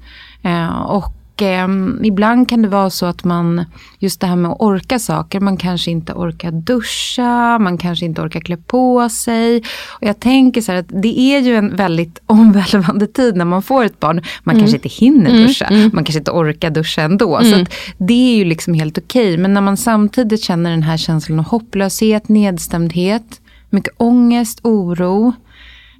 Eh, 0.42 0.80
och 0.80 1.23
och 1.34 1.42
eh, 1.42 1.68
ibland 2.02 2.48
kan 2.48 2.62
det 2.62 2.68
vara 2.68 2.90
så 2.90 3.06
att 3.06 3.24
man, 3.24 3.64
just 3.98 4.20
det 4.20 4.26
här 4.26 4.36
med 4.36 4.50
att 4.50 4.60
orka 4.60 4.98
saker, 4.98 5.40
man 5.40 5.56
kanske 5.56 5.90
inte 5.90 6.12
orkar 6.12 6.50
duscha, 6.50 7.58
man 7.58 7.78
kanske 7.78 8.04
inte 8.04 8.22
orkar 8.22 8.40
klä 8.40 8.56
på 8.56 9.08
sig. 9.08 9.62
Och 9.88 10.02
jag 10.02 10.20
tänker 10.20 10.60
så 10.60 10.72
här 10.72 10.78
att 10.78 10.88
det 10.88 11.20
är 11.20 11.40
ju 11.40 11.56
en 11.56 11.76
väldigt 11.76 12.18
omvälvande 12.26 13.06
tid 13.06 13.36
när 13.36 13.44
man 13.44 13.62
får 13.62 13.84
ett 13.84 14.00
barn. 14.00 14.22
Man 14.44 14.54
mm. 14.54 14.62
kanske 14.62 14.76
inte 14.76 15.04
hinner 15.04 15.30
mm, 15.30 15.46
duscha, 15.46 15.64
mm. 15.64 15.90
man 15.94 16.04
kanske 16.04 16.18
inte 16.18 16.30
orkar 16.30 16.70
duscha 16.70 17.02
ändå. 17.02 17.38
Så 17.40 17.54
mm. 17.54 17.66
det 17.98 18.34
är 18.34 18.36
ju 18.36 18.44
liksom 18.44 18.74
helt 18.74 18.98
okej. 18.98 19.32
Okay. 19.32 19.42
Men 19.42 19.54
när 19.54 19.60
man 19.60 19.76
samtidigt 19.76 20.42
känner 20.42 20.70
den 20.70 20.82
här 20.82 20.96
känslan 20.96 21.38
av 21.38 21.44
hopplöshet, 21.44 22.28
nedstämdhet, 22.28 23.40
mycket 23.70 23.94
ångest, 23.96 24.60
oro. 24.62 25.32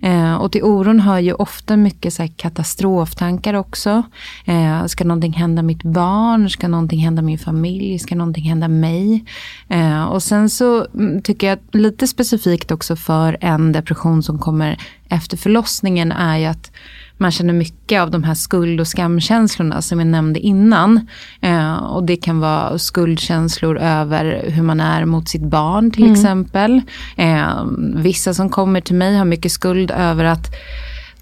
Eh, 0.04 0.34
och 0.34 0.52
till 0.52 0.62
oron 0.62 1.00
hör 1.00 1.18
ju 1.18 1.32
ofta 1.32 1.76
mycket 1.76 2.14
så 2.14 2.22
här, 2.22 2.30
katastroftankar 2.36 3.54
också. 3.54 4.02
Eh, 4.44 4.86
ska 4.86 5.04
någonting 5.04 5.32
hända 5.32 5.62
mitt 5.62 5.82
barn? 5.82 6.50
Ska 6.50 6.68
någonting 6.68 7.00
hända 7.00 7.22
min 7.22 7.38
familj? 7.38 7.98
Ska 7.98 8.14
någonting 8.14 8.44
hända 8.44 8.68
mig? 8.68 9.24
Eh, 9.68 10.04
och 10.04 10.22
sen 10.22 10.50
så 10.50 10.86
mm, 10.94 11.22
tycker 11.22 11.46
jag 11.46 11.58
att 11.58 11.74
lite 11.74 12.06
specifikt 12.06 12.70
också 12.70 12.96
för 12.96 13.36
en 13.40 13.72
depression 13.72 14.22
som 14.22 14.38
kommer 14.38 14.78
efter 15.08 15.36
förlossningen 15.36 16.12
är 16.12 16.38
ju 16.38 16.44
att 16.44 16.70
man 17.16 17.30
känner 17.30 17.52
mycket 17.52 18.00
av 18.00 18.10
de 18.10 18.24
här 18.24 18.34
skuld 18.34 18.80
och 18.80 18.88
skamkänslorna 18.88 19.82
som 19.82 19.98
jag 19.98 20.08
nämnde 20.08 20.40
innan. 20.40 21.08
Eh, 21.40 21.76
och 21.76 22.04
det 22.04 22.16
kan 22.16 22.40
vara 22.40 22.78
skuldkänslor 22.78 23.78
över 23.78 24.44
hur 24.50 24.62
man 24.62 24.80
är 24.80 25.04
mot 25.04 25.28
sitt 25.28 25.42
barn 25.42 25.90
till 25.90 26.02
mm. 26.02 26.14
exempel. 26.14 26.82
Eh, 27.16 27.64
vissa 27.94 28.34
som 28.34 28.48
kommer 28.48 28.80
till 28.80 28.96
mig 28.96 29.16
har 29.16 29.24
mycket 29.24 29.52
skuld 29.52 29.90
över 29.90 30.24
att 30.24 30.54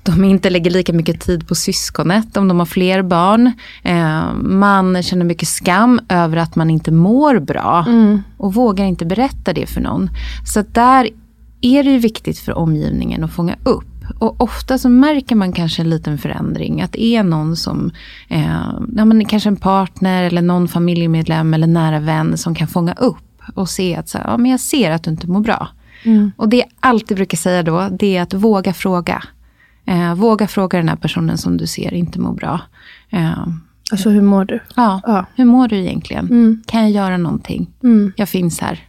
de 0.02 0.24
inte 0.24 0.50
lägger 0.50 0.70
lika 0.70 0.92
mycket 0.92 1.20
tid 1.20 1.48
på 1.48 1.54
syskonet 1.54 2.36
om 2.36 2.48
de 2.48 2.58
har 2.58 2.66
fler 2.66 3.02
barn. 3.02 3.52
Eh, 3.82 4.32
man 4.34 5.02
känner 5.02 5.24
mycket 5.24 5.48
skam 5.48 6.00
över 6.08 6.36
att 6.36 6.56
man 6.56 6.70
inte 6.70 6.92
mår 6.92 7.38
bra 7.38 7.84
mm. 7.88 8.22
och 8.36 8.54
vågar 8.54 8.84
inte 8.84 9.06
berätta 9.06 9.52
det 9.52 9.66
för 9.66 9.80
någon. 9.80 10.10
Så 10.54 10.64
där 10.72 11.08
är 11.60 11.82
det 11.82 11.90
ju 11.90 11.98
viktigt 11.98 12.38
för 12.38 12.52
omgivningen 12.52 13.24
att 13.24 13.32
fånga 13.32 13.56
upp 13.64 13.91
och 14.18 14.40
ofta 14.40 14.78
så 14.78 14.88
märker 14.88 15.36
man 15.36 15.52
kanske 15.52 15.82
en 15.82 15.90
liten 15.90 16.18
förändring. 16.18 16.82
Att 16.82 16.92
det 16.92 17.02
är 17.02 17.22
någon 17.22 17.56
som, 17.56 17.90
eh, 18.28 18.72
ja, 18.96 19.04
men 19.04 19.24
kanske 19.24 19.48
en 19.48 19.56
partner 19.56 20.22
eller 20.22 20.42
någon 20.42 20.68
familjemedlem 20.68 21.54
eller 21.54 21.66
nära 21.66 22.00
vän 22.00 22.38
som 22.38 22.54
kan 22.54 22.68
fånga 22.68 22.92
upp 22.92 23.16
och 23.54 23.68
se 23.68 23.96
att 23.96 24.08
så, 24.08 24.18
ja, 24.24 24.36
men 24.36 24.50
jag 24.50 24.60
ser 24.60 24.90
att 24.90 25.02
du 25.02 25.10
inte 25.10 25.26
mår 25.26 25.40
bra. 25.40 25.68
Mm. 26.04 26.32
Och 26.36 26.48
det 26.48 26.56
jag 26.56 26.66
alltid 26.80 27.16
brukar 27.16 27.36
säga 27.36 27.62
då, 27.62 27.88
det 27.98 28.16
är 28.16 28.22
att 28.22 28.34
våga 28.34 28.72
fråga. 28.72 29.22
Eh, 29.84 30.14
våga 30.14 30.46
fråga 30.46 30.78
den 30.78 30.88
här 30.88 30.96
personen 30.96 31.38
som 31.38 31.56
du 31.56 31.66
ser 31.66 31.94
inte 31.94 32.20
mår 32.20 32.32
bra. 32.32 32.60
Eh, 33.10 33.46
alltså 33.90 34.10
hur 34.10 34.22
mår 34.22 34.44
du? 34.44 34.60
Ja, 34.76 35.00
ja. 35.06 35.26
hur 35.34 35.44
mår 35.44 35.68
du 35.68 35.76
egentligen? 35.76 36.26
Mm. 36.26 36.62
Kan 36.66 36.80
jag 36.80 36.90
göra 36.90 37.16
någonting? 37.16 37.70
Mm. 37.82 38.12
Jag 38.16 38.28
finns 38.28 38.60
här. 38.60 38.80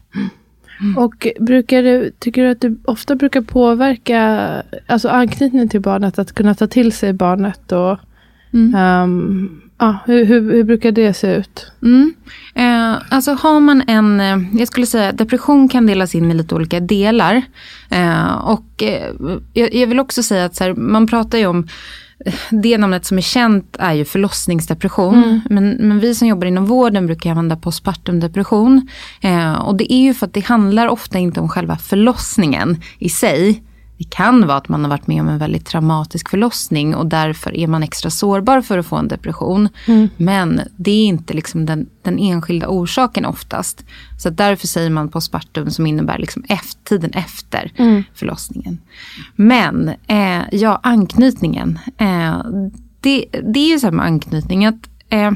Mm. 0.81 0.97
Och 0.97 1.27
brukar 1.39 1.83
du, 1.83 2.11
tycker 2.19 2.43
du 2.43 2.49
att 2.49 2.61
det 2.61 2.75
ofta 2.85 3.15
brukar 3.15 3.41
påverka 3.41 4.21
alltså 4.87 5.09
anknytningen 5.09 5.69
till 5.69 5.81
barnet, 5.81 6.19
att 6.19 6.31
kunna 6.31 6.55
ta 6.55 6.67
till 6.67 6.91
sig 6.91 7.13
barnet? 7.13 7.71
Och, 7.71 7.99
mm. 8.53 9.03
um, 9.03 9.61
ja, 9.77 9.97
hur, 10.05 10.25
hur, 10.25 10.51
hur, 10.51 10.63
brukar 10.63 10.91
det 10.91 11.13
se 11.13 11.35
ut? 11.35 11.71
Mm. 11.81 12.13
Eh, 12.55 13.01
alltså 13.09 13.31
har 13.31 13.59
man 13.59 13.83
en, 13.87 14.19
eh, 14.19 14.37
jag 14.59 14.67
skulle 14.67 14.85
säga 14.85 15.11
depression 15.11 15.69
kan 15.69 15.85
delas 15.85 16.15
in 16.15 16.31
i 16.31 16.33
lite 16.33 16.55
olika 16.55 16.79
delar. 16.79 17.41
Eh, 17.89 18.33
och 18.33 18.83
eh, 18.83 19.13
jag, 19.53 19.73
jag, 19.73 19.87
vill 19.87 19.99
också 19.99 20.23
säga 20.23 20.45
att 20.45 20.55
så 20.55 20.63
här, 20.63 20.73
man 20.73 21.07
pratar 21.07 21.37
ju 21.37 21.45
om 21.45 21.67
det 22.49 22.77
namnet 22.77 23.05
som 23.05 23.17
är 23.17 23.21
känt 23.21 23.75
är 23.79 23.93
ju 23.93 24.05
förlossningsdepression. 24.05 25.23
Mm. 25.23 25.41
Men, 25.49 25.69
men, 25.69 25.99
vi 25.99 26.15
som 26.15 26.27
jobbar 26.27 26.47
inom 26.47 26.65
vården 26.65 27.05
brukar 27.05 27.29
använda 27.29 27.55
postpartum 27.55 28.19
depression. 28.19 28.87
Eh, 29.21 29.53
och 29.53 29.75
det 29.75 29.93
är 29.93 30.01
ju 30.01 30.13
för 30.13 30.25
att 30.25 30.33
det 30.33 30.45
handlar 30.45 30.87
ofta 30.87 31.19
inte 31.19 31.39
om 31.39 31.49
själva 31.49 31.77
förlossningen 31.77 32.81
i 32.99 33.09
sig. 33.09 33.63
Det 34.03 34.09
kan 34.09 34.47
vara 34.47 34.57
att 34.57 34.69
man 34.69 34.83
har 34.83 34.89
varit 34.89 35.07
med 35.07 35.21
om 35.21 35.29
en 35.29 35.37
väldigt 35.37 35.65
traumatisk 35.65 36.29
förlossning 36.29 36.95
och 36.95 37.05
därför 37.05 37.55
är 37.55 37.67
man 37.67 37.83
extra 37.83 38.09
sårbar 38.09 38.61
för 38.61 38.77
att 38.77 38.85
få 38.85 38.95
en 38.95 39.07
depression. 39.07 39.69
Mm. 39.87 40.09
Men 40.17 40.61
det 40.77 40.91
är 40.91 41.05
inte 41.05 41.33
liksom 41.33 41.65
den, 41.65 41.89
den, 42.01 42.19
enskilda 42.19 42.67
orsaken 42.67 43.25
oftast. 43.25 43.85
Så 44.19 44.29
därför 44.29 44.67
säger 44.67 44.89
man 44.89 45.09
postpartum 45.09 45.71
som 45.71 45.87
innebär 45.87 46.17
liksom 46.17 46.43
efter, 46.49 46.83
tiden 46.83 47.11
efter 47.11 47.71
mm. 47.77 48.03
förlossningen. 48.13 48.81
Men 49.35 49.89
eh, 50.07 50.41
ja, 50.51 50.79
anknytningen. 50.83 51.79
Eh, 51.97 52.37
det, 52.99 53.25
det 53.53 53.59
är 53.59 53.69
ju 53.69 53.79
så 53.79 53.87
här 53.87 53.91
med 53.91 54.05
anknytning 54.05 54.65
att 54.65 54.89
eh, 55.09 55.31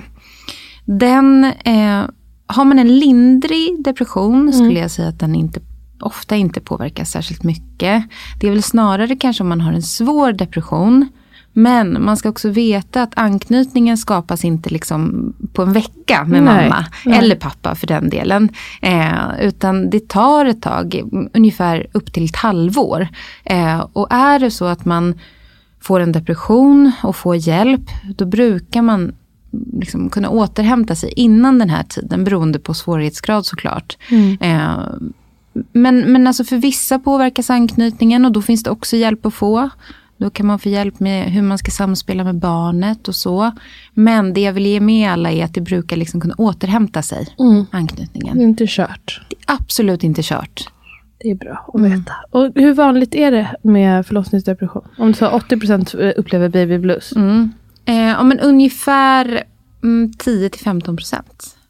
den, 0.85 1.43
eh, 1.43 2.05
har 2.47 2.65
man 2.65 2.79
en 2.79 2.99
lindrig 2.99 3.83
depression 3.83 4.41
mm. 4.41 4.53
skulle 4.53 4.79
jag 4.79 4.91
säga 4.91 5.07
att 5.07 5.19
den 5.19 5.35
inte 5.35 5.59
ofta 5.99 6.35
inte 6.35 6.61
påverkas 6.61 7.11
särskilt 7.11 7.43
mycket. 7.43 8.03
Det 8.39 8.47
är 8.47 8.51
väl 8.51 8.63
snarare 8.63 9.15
kanske 9.15 9.43
om 9.43 9.49
man 9.49 9.61
har 9.61 9.73
en 9.73 9.83
svår 9.83 10.31
depression. 10.31 11.09
Men 11.53 12.03
man 12.03 12.17
ska 12.17 12.29
också 12.29 12.49
veta 12.49 13.03
att 13.03 13.17
anknytningen 13.17 13.97
skapas 13.97 14.45
inte 14.45 14.69
liksom 14.69 15.33
på 15.53 15.61
en 15.61 15.73
vecka 15.73 16.23
med 16.27 16.43
nej, 16.43 16.69
mamma 16.69 16.85
nej. 17.05 17.19
eller 17.19 17.35
pappa 17.35 17.75
för 17.75 17.87
den 17.87 18.09
delen. 18.09 18.49
Eh, 18.81 19.41
utan 19.41 19.89
det 19.89 20.07
tar 20.07 20.45
ett 20.45 20.61
tag, 20.61 21.01
ungefär 21.33 21.87
upp 21.91 22.13
till 22.13 22.25
ett 22.25 22.35
halvår. 22.35 23.07
Eh, 23.43 23.79
och 23.93 24.07
är 24.09 24.39
det 24.39 24.51
så 24.51 24.65
att 24.65 24.85
man 24.85 25.19
får 25.79 25.99
en 25.99 26.11
depression 26.11 26.91
och 27.03 27.15
får 27.15 27.35
hjälp, 27.35 27.89
då 28.15 28.25
brukar 28.25 28.81
man 28.81 29.15
liksom 29.73 30.09
kunna 30.09 30.29
återhämta 30.29 30.95
sig 30.95 31.13
innan 31.15 31.59
den 31.59 31.69
här 31.69 31.83
tiden, 31.83 32.23
beroende 32.23 32.59
på 32.59 32.73
svårighetsgrad 32.73 33.45
såklart. 33.45 33.97
Mm. 34.11 34.37
Eh, 34.41 34.79
men, 35.71 36.11
men 36.11 36.27
alltså 36.27 36.43
för 36.43 36.57
vissa 36.57 36.99
påverkas 36.99 37.49
anknytningen 37.49 38.25
och 38.25 38.31
då 38.31 38.41
finns 38.41 38.63
det 38.63 38.69
också 38.69 38.95
hjälp 38.95 39.25
att 39.25 39.33
få. 39.33 39.69
Då 40.17 40.29
kan 40.29 40.45
man 40.45 40.59
få 40.59 40.69
hjälp 40.69 40.99
med 40.99 41.31
hur 41.31 41.41
man 41.41 41.57
ska 41.57 41.71
samspela 41.71 42.23
med 42.23 42.35
barnet 42.35 43.07
och 43.07 43.15
så. 43.15 43.51
Men 43.93 44.33
det 44.33 44.41
jag 44.41 44.53
vill 44.53 44.65
ge 44.65 44.79
med 44.79 45.11
alla 45.11 45.31
är 45.31 45.43
att 45.43 45.53
det 45.53 45.61
brukar 45.61 45.97
liksom 45.97 46.21
kunna 46.21 46.35
återhämta 46.37 47.01
sig, 47.01 47.27
mm. 47.39 47.65
anknytningen. 47.71 48.37
Det 48.37 48.43
är 48.43 48.47
inte 48.47 48.65
kört. 48.67 49.21
Det 49.29 49.35
är 49.35 49.55
absolut 49.55 50.03
inte 50.03 50.21
kört. 50.23 50.69
Det 51.17 51.31
är 51.31 51.35
bra 51.35 51.65
att 51.67 51.79
mm. 51.79 51.91
veta. 51.91 52.13
Och 52.31 52.51
hur 52.55 52.73
vanligt 52.73 53.15
är 53.15 53.31
det 53.31 53.55
med 53.61 54.05
förlossningsdepression? 54.05 54.87
Om 54.97 55.07
du 55.07 55.13
sa 55.13 55.39
80% 55.39 56.13
upplever 56.13 56.49
baby 56.49 56.77
blues. 56.77 57.15
Mm. 57.15 57.51
Eh, 57.85 58.23
men 58.23 58.39
ungefär 58.39 59.43
mm, 59.83 60.11
10-15%. 60.11 61.21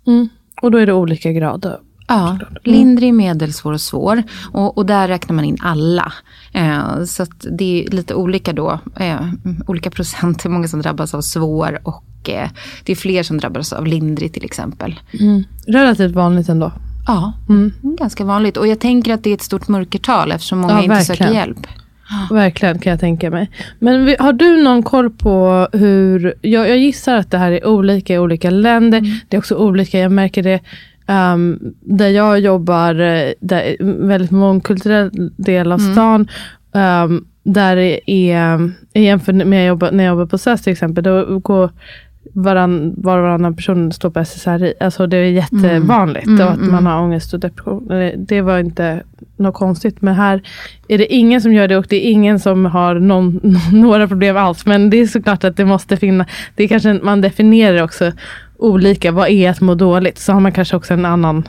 Mm. 0.08 0.30
Och 0.62 0.72
då 0.72 0.78
är 0.78 0.86
det 0.86 0.94
olika 0.94 1.32
grader? 1.32 1.80
Ja, 2.08 2.30
mm. 2.30 2.46
lindrig, 2.64 3.14
medelsvår 3.14 3.74
och 3.74 3.82
svår. 3.82 4.24
Och, 4.52 4.78
och 4.78 4.86
där 4.86 5.08
räknar 5.08 5.36
man 5.36 5.46
in 5.46 5.58
alla. 5.62 6.14
Eh, 6.54 7.04
så 7.04 7.26
det 7.52 7.84
är 7.84 7.92
lite 7.92 8.14
olika 8.14 8.54
då. 8.54 8.80
Eh, 8.96 9.28
olika 9.68 9.90
procent, 9.90 10.46
hur 10.46 10.50
många 10.50 10.68
som 10.68 10.82
drabbas 10.82 11.14
av 11.14 11.22
svår 11.22 11.80
och 11.84 12.30
eh, 12.30 12.50
det 12.84 12.92
är 12.92 12.96
fler 12.96 13.24
som 13.24 13.38
drabbas 13.38 13.74
av 13.74 13.88
lindrig 13.88 14.34
till 14.34 14.46
exempel. 14.46 15.00
Mm. 15.20 15.44
Relativt 15.68 16.16
vanligt 16.16 16.50
ändå. 16.50 16.72
Ja, 17.08 17.34
mm. 17.50 17.72
ganska 17.82 18.26
vanligt. 18.26 18.58
Och 18.58 18.68
jag 18.68 18.80
tänker 18.80 19.14
att 19.14 19.24
det 19.24 19.30
är 19.30 19.34
ett 19.34 19.42
stort 19.42 19.68
mörkertal 19.68 20.32
eftersom 20.32 20.60
många 20.60 20.74
ja, 20.74 20.84
inte 20.84 21.06
söker 21.06 21.34
hjälp. 21.34 21.68
Verkligen 22.30 22.80
kan 22.80 22.92
jag 22.92 23.00
tänka 23.00 23.30
mig. 23.30 23.52
Men 23.80 24.16
har 24.20 24.34
du 24.34 24.64
någon 24.64 24.84
koll 24.84 25.10
på 25.10 25.68
hur, 25.74 26.34
jag, 26.42 26.70
jag 26.70 26.78
gissar 26.78 27.16
att 27.16 27.32
det 27.32 27.38
här 27.38 27.52
är 27.52 27.68
olika 27.68 28.14
i 28.14 28.20
olika 28.20 28.50
länder. 28.50 28.98
Mm. 28.98 29.12
Det 29.28 29.38
är 29.38 29.40
också 29.40 29.56
olika, 29.56 30.00
jag 30.00 30.12
märker 30.12 30.44
det 30.44 30.60
Um, 31.08 31.74
där 31.82 32.10
jag 32.10 32.40
jobbar, 32.40 33.00
eh, 33.00 33.32
där, 33.40 33.76
väldigt 34.08 34.32
mångkulturell 34.32 35.32
del 35.38 35.72
av 35.72 35.80
mm. 35.80 35.94
stan. 35.94 36.28
Um, 36.72 37.26
där 37.44 37.78
är, 38.06 38.72
jämfört 38.94 39.36
med 39.36 39.60
jag 39.62 39.68
jobbar, 39.68 39.92
när 39.92 40.04
jag 40.04 40.12
jobbar 40.12 40.26
på 40.26 40.38
SÖS 40.38 40.62
till 40.62 40.74
exempel, 40.74 41.04
då 41.04 41.40
går 41.40 41.70
varann, 42.34 42.94
var 42.98 43.18
och 43.18 43.24
varannan 43.24 43.56
person 43.56 43.92
står 43.92 44.10
på 44.10 44.20
SSRI. 44.20 44.74
Alltså 44.80 45.08
det 45.08 45.18
är 45.18 45.24
jättevanligt 45.24 46.28
mm. 46.28 46.42
Mm, 46.42 46.54
att 46.54 46.60
man 46.60 46.70
mm. 46.70 46.86
har 46.86 47.02
ångest 47.02 47.34
och 47.34 47.40
depression. 47.40 47.88
Det 48.18 48.42
var 48.42 48.60
inte 48.60 49.04
något 49.38 49.56
konstigt. 49.56 50.02
Men 50.02 50.16
här 50.16 50.42
är 50.88 50.98
det 50.98 51.14
ingen 51.14 51.42
som 51.42 51.54
gör 51.54 51.68
det 51.68 51.78
och 51.78 51.86
det 51.90 52.08
är 52.08 52.12
ingen 52.12 52.40
som 52.40 52.66
har 52.66 52.96
någon, 52.96 53.56
några 53.74 54.08
problem 54.08 54.38
alls. 54.38 54.66
Men 54.66 54.90
det 54.90 54.98
är 54.98 55.08
såklart 55.08 55.44
att 55.44 55.58
det 55.58 55.66
måste 55.66 55.98
finnas. 55.98 56.28
Det 56.56 56.64
är 56.64 56.68
kanske 56.68 56.94
man 56.94 57.22
definierar 57.22 57.84
också 57.84 58.12
olika. 58.58 59.12
Vad 59.12 59.30
är 59.30 59.50
att 59.50 59.62
må 59.62 59.76
dåligt? 59.76 60.18
Så 60.18 60.34
har 60.34 60.40
man 60.40 60.52
kanske 60.52 60.76
också 60.76 60.94
en 60.94 61.06
annan 61.06 61.48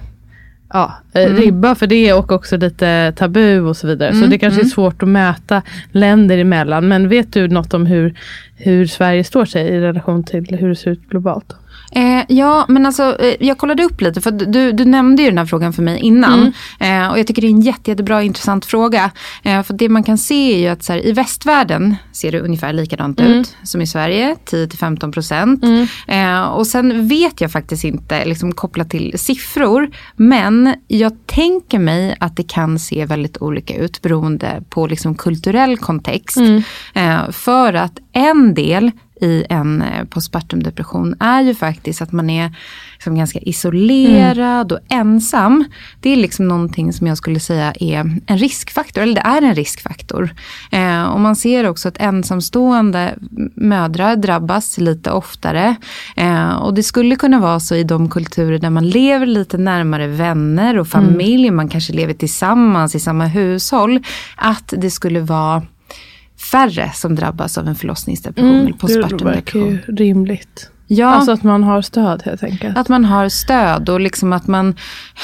ja, 0.72 0.94
eh, 1.12 1.24
mm. 1.24 1.36
ribba 1.36 1.74
för 1.74 1.86
det 1.86 2.12
och 2.12 2.32
också 2.32 2.56
lite 2.56 3.12
tabu 3.16 3.60
och 3.60 3.76
så 3.76 3.86
vidare. 3.86 4.10
Mm, 4.10 4.22
så 4.22 4.30
det 4.30 4.38
kanske 4.38 4.60
mm. 4.60 4.66
är 4.66 4.70
svårt 4.70 5.02
att 5.02 5.08
mäta 5.08 5.62
länder 5.92 6.38
emellan. 6.38 6.88
Men 6.88 7.08
vet 7.08 7.32
du 7.32 7.48
något 7.48 7.74
om 7.74 7.86
hur, 7.86 8.14
hur 8.56 8.86
Sverige 8.86 9.24
står 9.24 9.44
sig 9.44 9.68
i 9.68 9.80
relation 9.80 10.24
till 10.24 10.56
hur 10.58 10.68
det 10.68 10.76
ser 10.76 10.90
ut 10.90 11.08
globalt? 11.08 11.54
Eh, 11.90 12.24
ja, 12.28 12.66
men 12.68 12.86
alltså 12.86 13.16
eh, 13.20 13.34
jag 13.40 13.58
kollade 13.58 13.84
upp 13.84 14.00
lite 14.00 14.20
för 14.20 14.30
du, 14.30 14.72
du 14.72 14.84
nämnde 14.84 15.22
ju 15.22 15.28
den 15.28 15.38
här 15.38 15.46
frågan 15.46 15.72
för 15.72 15.82
mig 15.82 16.00
innan. 16.00 16.52
Mm. 16.80 17.02
Eh, 17.04 17.10
och 17.10 17.18
jag 17.18 17.26
tycker 17.26 17.42
det 17.42 17.48
är 17.48 17.52
en 17.52 17.60
jätte, 17.60 17.90
jättebra 17.90 18.22
intressant 18.22 18.66
fråga. 18.66 19.10
Eh, 19.42 19.62
för 19.62 19.74
det 19.74 19.88
man 19.88 20.02
kan 20.02 20.18
se 20.18 20.54
är 20.54 20.58
ju 20.58 20.68
att 20.68 20.82
så 20.82 20.92
här, 20.92 21.06
i 21.06 21.12
västvärlden 21.12 21.96
ser 22.12 22.32
det 22.32 22.40
ungefär 22.40 22.72
likadant 22.72 23.20
mm. 23.20 23.32
ut 23.32 23.56
som 23.62 23.80
i 23.80 23.86
Sverige, 23.86 24.36
10-15 24.44 25.12
procent. 25.12 25.64
Mm. 25.64 25.86
Eh, 26.08 26.42
och 26.42 26.66
sen 26.66 27.08
vet 27.08 27.40
jag 27.40 27.52
faktiskt 27.52 27.84
inte 27.84 28.24
liksom, 28.24 28.52
kopplat 28.52 28.90
till 28.90 29.18
siffror. 29.18 29.90
Men 30.16 30.74
jag 30.88 31.26
tänker 31.26 31.78
mig 31.78 32.16
att 32.20 32.36
det 32.36 32.48
kan 32.48 32.78
se 32.78 33.06
väldigt 33.06 33.42
olika 33.42 33.76
ut 33.76 34.02
beroende 34.02 34.62
på 34.68 34.86
liksom, 34.86 35.14
kulturell 35.14 35.78
kontext. 35.78 36.36
Mm. 36.36 36.62
Eh, 36.94 37.30
för 37.30 37.74
att 37.74 37.98
en 38.12 38.54
del 38.54 38.90
i 39.20 39.44
en 39.48 39.82
eh, 39.82 40.04
postpartum 40.04 40.62
depression 40.62 41.14
är 41.20 41.42
ju 41.42 41.54
faktiskt 41.54 42.02
att 42.02 42.12
man 42.12 42.30
är 42.30 42.52
liksom 42.94 43.16
ganska 43.16 43.38
isolerad 43.38 44.72
mm. 44.72 44.82
och 44.82 44.94
ensam. 44.94 45.64
Det 46.00 46.10
är 46.10 46.16
liksom 46.16 46.48
någonting 46.48 46.92
som 46.92 47.06
jag 47.06 47.18
skulle 47.18 47.40
säga 47.40 47.72
är 47.80 48.20
en 48.26 48.38
riskfaktor, 48.38 49.02
eller 49.02 49.14
det 49.14 49.20
är 49.20 49.42
en 49.42 49.54
riskfaktor. 49.54 50.30
Eh, 50.70 51.02
och 51.02 51.20
man 51.20 51.36
ser 51.36 51.68
också 51.68 51.88
att 51.88 51.96
ensamstående 51.96 53.14
mödrar 53.54 54.16
drabbas 54.16 54.78
lite 54.78 55.10
oftare. 55.10 55.76
Eh, 56.16 56.52
och 56.52 56.74
det 56.74 56.82
skulle 56.82 57.16
kunna 57.16 57.40
vara 57.40 57.60
så 57.60 57.74
i 57.74 57.84
de 57.84 58.10
kulturer 58.10 58.58
där 58.58 58.70
man 58.70 58.88
lever 58.88 59.26
lite 59.26 59.58
närmare 59.58 60.06
vänner 60.06 60.78
och 60.78 60.88
familj, 60.88 61.46
mm. 61.46 61.56
man 61.56 61.68
kanske 61.68 61.92
lever 61.92 62.14
tillsammans 62.14 62.94
i 62.94 63.00
samma 63.00 63.26
hushåll, 63.26 64.00
att 64.36 64.74
det 64.76 64.90
skulle 64.90 65.20
vara 65.20 65.62
färre 66.40 66.92
som 66.94 67.14
drabbas 67.14 67.58
av 67.58 67.68
en 67.68 67.74
förlossningsdepression 67.74 68.50
mm, 68.50 68.66
eller 68.66 68.76
postpartum 68.76 69.18
depression. 69.18 69.62
Det 69.64 69.70
verkar 69.70 69.90
ju 69.90 69.96
rimligt. 69.96 70.70
Ja. 70.90 71.06
Alltså 71.06 71.32
att 71.32 71.42
man 71.42 71.64
har 71.64 71.82
stöd 71.82 72.22
helt 72.22 72.42
enkelt. 72.42 72.78
Att 72.78 72.88
man 72.88 73.04
har 73.04 73.28
stöd 73.28 73.88
och 73.88 74.00
liksom 74.00 74.32
att 74.32 74.46
man, 74.46 74.74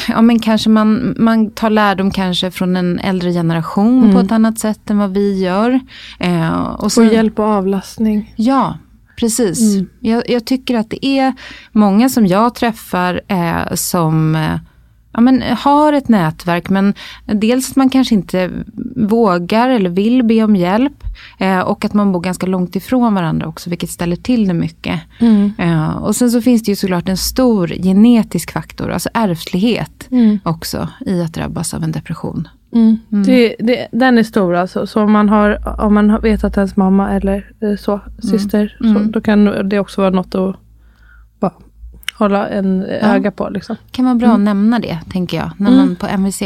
ja 0.09 0.23
men 0.23 0.39
kanske 0.39 0.71
man, 0.71 1.15
man 1.19 1.51
tar 1.51 1.71
lärdom 1.71 2.11
kanske 2.11 2.51
från 2.51 2.77
en 2.77 2.99
äldre 2.99 3.33
generation 3.33 4.03
mm. 4.03 4.15
på 4.15 4.21
ett 4.21 4.33
annat 4.33 4.59
sätt 4.59 4.91
än 4.91 4.99
vad 4.99 5.11
vi 5.11 5.43
gör. 5.43 5.81
Eh, 6.19 6.59
och 6.59 6.93
Få 6.93 7.05
hjälp 7.05 7.39
och 7.39 7.45
avlastning. 7.45 8.35
Ja, 8.37 8.79
precis. 9.17 9.75
Mm. 9.75 9.89
Jag, 10.01 10.31
jag, 10.31 10.45
tycker 10.45 10.79
att 10.79 10.91
det 10.91 11.07
är 11.07 11.33
många 11.73 12.09
som 12.09 12.27
jag 12.27 12.55
träffar 12.55 13.21
eh, 13.29 13.75
som 13.75 14.37
eh, 14.37 14.57
ja, 15.15 15.21
men, 15.21 15.43
har 15.43 15.93
ett 15.93 16.09
nätverk 16.09 16.71
men 16.71 16.95
dels 17.25 17.71
att 17.71 17.77
man 17.77 17.91
kanske 17.91 18.15
inte 18.15 18.51
vågar 18.97 19.69
eller 19.69 19.91
vill 19.91 20.23
be 20.23 20.45
om 20.45 20.57
hjälp. 20.57 21.05
Eh, 21.39 21.61
och 21.61 21.85
att 21.85 21.95
man 21.95 22.13
bor 22.13 22.21
ganska 22.21 22.47
långt 22.47 22.77
ifrån 22.77 23.15
varandra 23.15 23.47
också 23.47 23.71
vilket 23.71 23.91
ställer 23.91 24.17
till 24.17 24.49
det 24.49 24.55
mycket. 24.55 25.01
Mm. 25.19 25.53
Eh, 25.59 25.97
och 25.97 26.17
sen 26.17 26.31
så 26.31 26.41
finns 26.41 26.63
det 26.63 26.71
ju 26.71 26.77
såklart 26.77 27.09
en 27.09 27.17
stor 27.17 27.67
genetisk 27.69 28.53
faktor, 28.53 28.91
alltså 28.91 29.09
ärftlighet 29.15 30.09
mm. 30.11 30.39
också 30.43 30.89
i 31.07 31.23
att 31.23 31.35
drabbas 31.35 31.75
av 31.75 31.85
en 31.85 31.93
depression. 31.93 32.49
Mm. 32.73 32.97
mm. 33.13 33.25
Det, 33.25 33.57
det, 33.59 33.89
den 33.93 34.19
är 34.19 34.23
stor 34.23 34.55
alltså. 34.55 34.87
Så 34.87 35.03
om 35.03 35.13
man, 35.13 35.29
har, 35.29 35.81
om 35.81 35.95
man 35.95 36.21
vet 36.21 36.45
att 36.45 36.57
ens 36.57 36.77
mamma 36.77 37.13
eller 37.13 37.53
eh, 37.61 37.77
så, 37.77 38.01
syster, 38.19 38.77
Så, 38.79 38.87
mm. 38.87 39.11
då 39.11 39.21
kan 39.21 39.69
det 39.69 39.79
också 39.79 40.01
vara 40.01 40.11
något 40.11 40.35
att 40.35 40.57
hålla 42.19 42.49
en 42.49 42.83
öga 42.85 43.31
på. 43.31 43.49
Liksom. 43.49 43.77
kan 43.91 44.05
vara 44.05 44.15
bra 44.15 44.29
mm. 44.29 44.37
att 44.37 44.45
nämna 44.45 44.79
det, 44.79 44.99
tänker 45.11 45.37
jag, 45.37 45.51
när 45.57 45.71
man 45.71 45.97
på 45.97 46.07
MVC. 46.07 46.43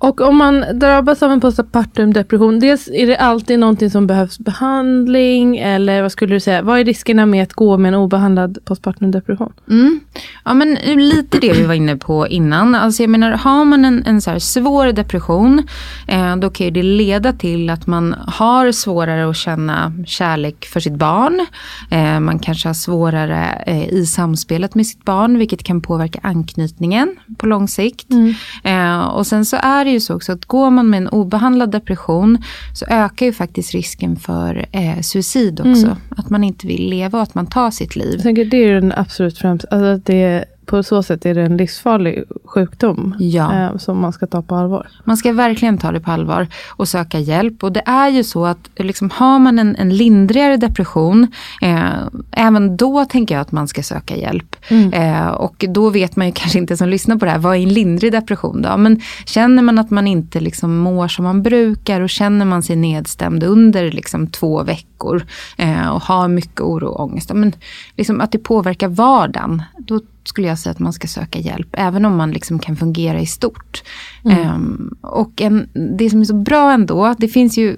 Och 0.00 0.20
om 0.20 0.36
man 0.36 0.64
drabbas 0.74 1.22
av 1.22 1.32
en 1.32 1.40
postpartum 1.40 2.12
depression, 2.12 2.60
dels 2.60 2.88
är 2.88 3.06
det 3.06 3.16
alltid 3.16 3.58
någonting 3.58 3.90
som 3.90 4.06
behövs 4.06 4.38
behandling 4.38 5.58
eller 5.58 6.02
vad 6.02 6.12
skulle 6.12 6.34
du 6.34 6.40
säga, 6.40 6.62
vad 6.62 6.80
är 6.80 6.84
riskerna 6.84 7.26
med 7.26 7.42
att 7.42 7.52
gå 7.52 7.78
med 7.78 7.88
en 7.88 7.94
obehandlad 7.94 8.58
postpartum 8.64 9.10
depression? 9.10 9.52
Mm. 9.68 10.00
Ja 10.44 10.54
men 10.54 10.74
lite 10.84 11.38
det 11.38 11.52
vi 11.52 11.62
var 11.62 11.74
inne 11.74 11.96
på 11.96 12.28
innan, 12.28 12.74
alltså 12.74 13.02
jag 13.02 13.10
menar 13.10 13.30
har 13.30 13.64
man 13.64 13.84
en, 13.84 14.02
en 14.06 14.20
så 14.20 14.40
svår 14.40 14.92
depression, 14.92 15.62
eh, 16.08 16.36
då 16.36 16.50
kan 16.50 16.72
det 16.72 16.82
leda 16.82 17.32
till 17.32 17.70
att 17.70 17.86
man 17.86 18.14
har 18.26 18.72
svårare 18.72 19.30
att 19.30 19.36
känna 19.36 19.92
kärlek 20.06 20.66
för 20.66 20.80
sitt 20.80 20.96
barn, 20.96 21.46
eh, 21.90 22.20
man 22.20 22.38
kanske 22.38 22.68
har 22.68 22.74
svårare 22.74 23.62
eh, 23.66 23.88
i 23.88 24.06
samspelet 24.06 24.74
med 24.74 24.86
sitt 24.86 25.04
barn, 25.04 25.38
vilket 25.38 25.62
kan 25.62 25.80
påverka 25.80 26.20
anknytningen 26.22 27.16
på 27.38 27.46
lång 27.46 27.68
sikt. 27.68 28.10
Mm. 28.10 28.34
Eh, 28.64 29.04
och 29.04 29.26
sen 29.26 29.44
så 29.44 29.56
är 29.62 29.89
det 29.90 29.94
ju 29.94 30.00
så 30.00 30.14
också 30.14 30.32
att 30.32 30.44
går 30.44 30.70
man 30.70 30.90
med 30.90 30.98
en 30.98 31.08
obehandlad 31.08 31.70
depression 31.70 32.38
så 32.74 32.86
ökar 32.88 33.26
ju 33.26 33.32
faktiskt 33.32 33.72
risken 33.72 34.16
för 34.16 34.66
eh, 34.72 35.00
suicid 35.00 35.60
också. 35.60 35.86
Mm. 35.86 35.96
Att 36.16 36.30
man 36.30 36.44
inte 36.44 36.66
vill 36.66 36.90
leva 36.90 37.18
och 37.18 37.22
att 37.22 37.34
man 37.34 37.46
tar 37.46 37.70
sitt 37.70 37.96
liv. 37.96 38.12
Jag 38.14 38.22
tänker 38.22 38.44
det 38.44 38.56
är 38.56 38.74
den 38.74 38.92
absolut 38.96 39.38
främsta, 39.38 39.68
alltså 39.70 40.02
det 40.12 40.44
på 40.70 40.82
så 40.82 41.02
sätt 41.02 41.26
är 41.26 41.34
det 41.34 41.42
en 41.42 41.56
livsfarlig 41.56 42.24
sjukdom 42.44 43.14
ja. 43.18 43.54
eh, 43.54 43.76
som 43.76 43.98
man 43.98 44.12
ska 44.12 44.26
ta 44.26 44.42
på 44.42 44.54
allvar. 44.54 44.86
Man 45.04 45.16
ska 45.16 45.32
verkligen 45.32 45.78
ta 45.78 45.92
det 45.92 46.00
på 46.00 46.10
allvar 46.10 46.46
och 46.68 46.88
söka 46.88 47.18
hjälp. 47.18 47.64
Och 47.64 47.72
det 47.72 47.82
är 47.86 48.08
ju 48.08 48.24
så 48.24 48.46
att 48.46 48.70
liksom, 48.76 49.10
har 49.10 49.38
man 49.38 49.58
en, 49.58 49.76
en 49.76 49.96
lindrigare 49.96 50.56
depression, 50.56 51.26
eh, 51.62 51.90
även 52.32 52.76
då 52.76 53.04
tänker 53.04 53.34
jag 53.34 53.42
att 53.42 53.52
man 53.52 53.68
ska 53.68 53.82
söka 53.82 54.16
hjälp. 54.16 54.56
Mm. 54.68 54.92
Eh, 54.92 55.28
och 55.28 55.64
då 55.68 55.90
vet 55.90 56.16
man 56.16 56.26
ju 56.26 56.32
kanske 56.34 56.58
inte 56.58 56.76
som 56.76 56.88
lyssnar 56.88 57.16
på 57.16 57.24
det 57.24 57.30
här, 57.30 57.38
vad 57.38 57.56
är 57.56 57.62
en 57.62 57.74
lindrig 57.74 58.12
depression 58.12 58.62
då? 58.62 58.76
Men 58.76 59.00
känner 59.26 59.62
man 59.62 59.78
att 59.78 59.90
man 59.90 60.06
inte 60.06 60.40
liksom 60.40 60.78
mår 60.78 61.08
som 61.08 61.24
man 61.24 61.42
brukar 61.42 62.00
och 62.00 62.10
känner 62.10 62.44
man 62.44 62.62
sig 62.62 62.76
nedstämd 62.76 63.42
under 63.42 63.92
liksom, 63.92 64.26
två 64.26 64.62
veckor 64.62 65.26
eh, 65.56 65.88
och 65.88 66.02
har 66.02 66.28
mycket 66.28 66.60
oro 66.60 66.88
och 66.88 67.04
ångest, 67.04 67.32
men 67.34 67.52
liksom, 67.96 68.20
att 68.20 68.32
det 68.32 68.38
påverkar 68.38 68.88
vardagen, 68.88 69.62
då 69.78 70.00
skulle 70.24 70.48
jag 70.48 70.58
säga 70.58 70.70
att 70.70 70.78
man 70.78 70.92
ska 70.92 71.08
söka 71.08 71.38
hjälp, 71.38 71.68
även 71.72 72.04
om 72.04 72.16
man 72.16 72.30
liksom 72.30 72.58
kan 72.58 72.76
fungera 72.76 73.20
i 73.20 73.26
stort. 73.26 73.82
Mm. 74.24 74.54
Um, 74.54 74.96
och 75.00 75.40
en, 75.40 75.68
det 75.98 76.10
som 76.10 76.20
är 76.20 76.24
så 76.24 76.34
bra 76.34 76.72
ändå, 76.72 77.14
det 77.18 77.28
finns 77.28 77.58
ju, 77.58 77.76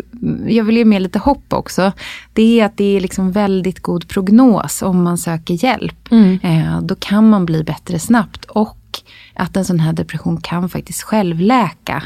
jag 0.48 0.64
vill 0.64 0.76
ge 0.76 0.85
med 0.85 1.02
lite 1.02 1.18
hopp 1.18 1.52
också, 1.52 1.92
det 2.33 2.61
är 2.61 2.66
att 2.66 2.76
det 2.76 2.96
är 2.96 3.00
liksom 3.00 3.33
väldigt 3.33 3.81
god 3.81 4.09
prognos 4.09 4.83
om 4.83 5.02
man 5.02 5.18
söker 5.18 5.64
hjälp. 5.64 6.09
Mm. 6.11 6.38
Uh, 6.44 6.83
då 6.83 6.94
kan 6.94 7.31
man 7.31 7.46
bli 7.46 7.64
bättre 7.64 7.98
snabbt 7.98 8.44
och 8.44 8.78
att 9.35 9.57
en 9.57 9.64
sån 9.64 9.81
här 9.81 9.92
depression 9.92 10.40
kan 10.40 10.68
faktiskt 10.68 11.02
självläka. 11.02 12.02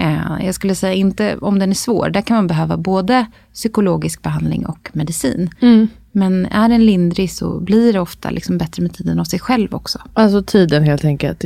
Uh, 0.00 0.44
jag 0.46 0.54
skulle 0.54 0.74
säga 0.74 0.94
inte 0.94 1.36
om 1.36 1.58
den 1.58 1.70
är 1.70 1.74
svår, 1.74 2.10
där 2.10 2.20
kan 2.20 2.36
man 2.36 2.46
behöva 2.46 2.76
både 2.76 3.26
psykologisk 3.52 4.22
behandling 4.22 4.66
och 4.66 4.90
medicin. 4.92 5.50
Mm. 5.60 5.88
Men 6.16 6.46
är 6.46 6.68
den 6.68 6.86
lindrig 6.86 7.30
så 7.30 7.60
blir 7.60 7.92
det 7.92 8.00
ofta 8.00 8.30
liksom 8.30 8.58
bättre 8.58 8.82
med 8.82 8.94
tiden 8.94 9.20
av 9.20 9.24
sig 9.24 9.40
själv 9.40 9.74
också. 9.74 9.98
Alltså 10.14 10.42
tiden 10.42 10.82
helt 10.82 11.04
enkelt 11.04 11.44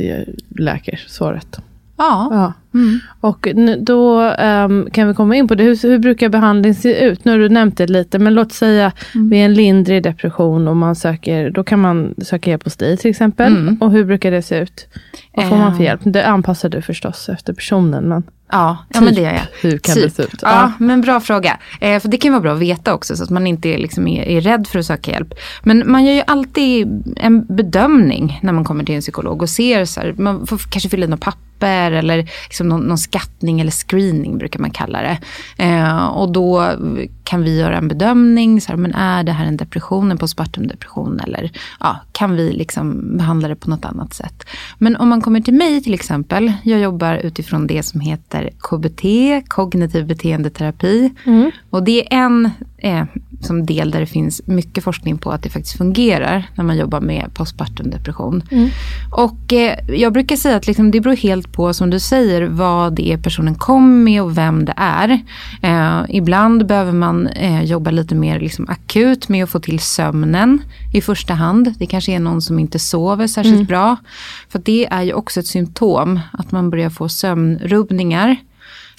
läker 0.49 1.05
såret. 1.07 1.59
Ja. 1.99 2.29
ja. 2.31 2.53
Mm. 2.79 2.99
Och 3.21 3.47
då 3.79 4.21
um, 4.21 4.89
kan 4.91 5.07
vi 5.07 5.13
komma 5.13 5.35
in 5.35 5.47
på 5.47 5.55
det. 5.55 5.63
Hur, 5.63 5.87
hur 5.87 5.99
brukar 5.99 6.29
behandling 6.29 6.75
se 6.75 7.05
ut? 7.05 7.25
Nu 7.25 7.31
har 7.31 7.39
du 7.39 7.49
nämnt 7.49 7.77
det 7.77 7.87
lite, 7.87 8.19
men 8.19 8.33
låt 8.33 8.51
säga 8.51 8.91
mm. 9.15 9.29
vid 9.29 9.39
en 9.39 9.53
lindrig 9.53 10.03
depression 10.03 10.67
och 10.67 10.77
man 10.77 10.95
söker, 10.95 11.49
då 11.49 11.63
kan 11.63 11.79
man 11.79 12.15
söka 12.21 12.49
hjälp 12.49 12.63
hos 12.63 12.75
dig 12.75 12.97
till 12.97 13.11
exempel. 13.11 13.57
Mm. 13.57 13.77
Och 13.81 13.91
hur 13.91 14.05
brukar 14.05 14.31
det 14.31 14.41
se 14.41 14.59
ut? 14.59 14.87
Vad 15.33 15.49
får 15.49 15.57
man 15.57 15.77
för 15.77 15.83
hjälp? 15.83 16.01
Det 16.03 16.27
anpassar 16.27 16.69
du 16.69 16.81
förstås 16.81 17.29
efter 17.29 17.53
personen. 17.53 18.03
Men... 18.03 18.23
Ja, 18.51 18.77
ja 18.93 19.01
men 19.01 19.15
det 19.15 19.21
gör 19.21 19.33
jag. 19.33 19.47
Hur 19.61 19.77
kan 19.77 19.95
typ. 19.95 20.03
det 20.03 20.09
se 20.09 20.23
ut? 20.23 20.39
Ja, 20.41 20.49
ja, 20.51 20.71
men 20.79 21.01
bra 21.01 21.19
fråga. 21.19 21.59
Eh, 21.81 21.99
för 21.99 22.09
det 22.09 22.17
kan 22.17 22.31
vara 22.31 22.41
bra 22.41 22.53
att 22.53 22.59
veta 22.59 22.93
också 22.93 23.15
så 23.15 23.23
att 23.23 23.29
man 23.29 23.47
inte 23.47 23.77
liksom 23.77 24.07
är, 24.07 24.23
är 24.23 24.41
rädd 24.41 24.67
för 24.67 24.79
att 24.79 24.85
söka 24.85 25.11
hjälp. 25.11 25.33
Men 25.63 25.91
man 25.91 26.05
gör 26.05 26.13
ju 26.13 26.23
alltid 26.27 27.03
en 27.17 27.45
bedömning 27.45 28.39
när 28.43 28.53
man 28.53 28.63
kommer 28.63 28.83
till 28.83 28.95
en 28.95 29.01
psykolog 29.01 29.41
och 29.41 29.49
ser 29.49 29.85
så 29.85 29.99
här, 29.99 30.15
man 30.17 30.47
får 30.47 30.57
kanske 30.57 30.89
fylla 30.89 31.05
i 31.05 31.09
något 31.09 31.21
papper 31.21 31.91
eller 31.91 32.17
liksom 32.43 32.67
någon, 32.67 32.81
någon 32.81 32.97
skattning 32.97 33.61
eller 33.61 33.71
screening 33.71 34.37
brukar 34.37 34.59
man 34.59 34.71
kalla 34.71 35.01
det. 35.01 35.17
Eh, 35.57 36.05
och 36.05 36.31
då 36.31 36.73
kan 37.23 37.43
vi 37.43 37.59
göra 37.59 37.77
en 37.77 37.87
bedömning, 37.87 38.61
så 38.61 38.71
här, 38.71 38.77
men 38.77 38.93
är 38.95 39.23
det 39.23 39.31
här 39.31 39.45
en 39.45 39.57
depression, 39.57 40.11
en 40.11 40.17
postpartum 40.17 40.67
depression 40.67 41.19
eller 41.19 41.51
ja, 41.79 41.99
kan 42.11 42.35
vi 42.35 42.51
liksom 42.51 43.17
behandla 43.17 43.47
det 43.47 43.55
på 43.55 43.69
något 43.69 43.85
annat 43.85 44.13
sätt. 44.13 44.45
Men 44.77 44.95
om 44.95 45.09
man 45.09 45.21
kommer 45.21 45.41
till 45.41 45.53
mig 45.53 45.83
till 45.83 45.93
exempel, 45.93 46.53
jag 46.63 46.79
jobbar 46.79 47.15
utifrån 47.15 47.67
det 47.67 47.83
som 47.83 48.01
heter 48.01 48.38
KBT, 48.59 49.03
kognitiv 49.47 50.07
beteendeterapi. 50.07 51.11
Mm. 51.25 51.51
Och 51.69 51.83
det 51.83 52.13
är 52.13 52.17
en 52.17 52.49
eh, 52.77 53.03
som 53.41 53.65
del 53.65 53.91
där 53.91 53.99
det 53.99 54.05
finns 54.05 54.41
mycket 54.45 54.83
forskning 54.83 55.17
på 55.17 55.31
att 55.31 55.43
det 55.43 55.49
faktiskt 55.49 55.77
fungerar 55.77 56.49
när 56.55 56.63
man 56.63 56.77
jobbar 56.77 57.01
med 57.01 57.33
postpartum 57.33 57.89
depression. 57.89 58.43
Mm. 58.51 58.69
Och 59.11 59.53
eh, 59.53 59.79
jag 59.89 60.13
brukar 60.13 60.35
säga 60.35 60.55
att 60.55 60.67
liksom, 60.67 60.91
det 60.91 61.01
beror 61.01 61.15
helt 61.15 61.51
på, 61.51 61.73
som 61.73 61.89
du 61.89 61.99
säger, 61.99 62.41
vad 62.41 62.93
det 62.93 63.11
är 63.11 63.17
personen 63.17 63.55
kommer 63.55 64.03
med 64.03 64.23
och 64.23 64.37
vem 64.37 64.65
det 64.65 64.73
är. 64.77 65.19
Eh, 65.61 66.01
ibland 66.09 66.65
behöver 66.65 66.91
man 66.91 67.27
eh, 67.27 67.63
jobba 67.63 67.91
lite 67.91 68.15
mer 68.15 68.39
liksom, 68.39 68.69
akut 68.69 69.29
med 69.29 69.43
att 69.43 69.49
få 69.49 69.59
till 69.59 69.79
sömnen 69.79 70.61
i 70.93 71.01
första 71.01 71.33
hand. 71.33 71.73
Det 71.79 71.85
kanske 71.85 72.11
är 72.11 72.19
någon 72.19 72.41
som 72.41 72.59
inte 72.59 72.79
sover 72.79 73.27
särskilt 73.27 73.55
mm. 73.55 73.65
bra. 73.65 73.95
För 74.49 74.59
det 74.59 74.87
är 74.91 75.01
ju 75.01 75.13
också 75.13 75.39
ett 75.39 75.47
symptom, 75.47 76.19
att 76.31 76.51
man 76.51 76.69
börjar 76.69 76.89
få 76.89 77.09
sömnrubbningar. 77.09 78.28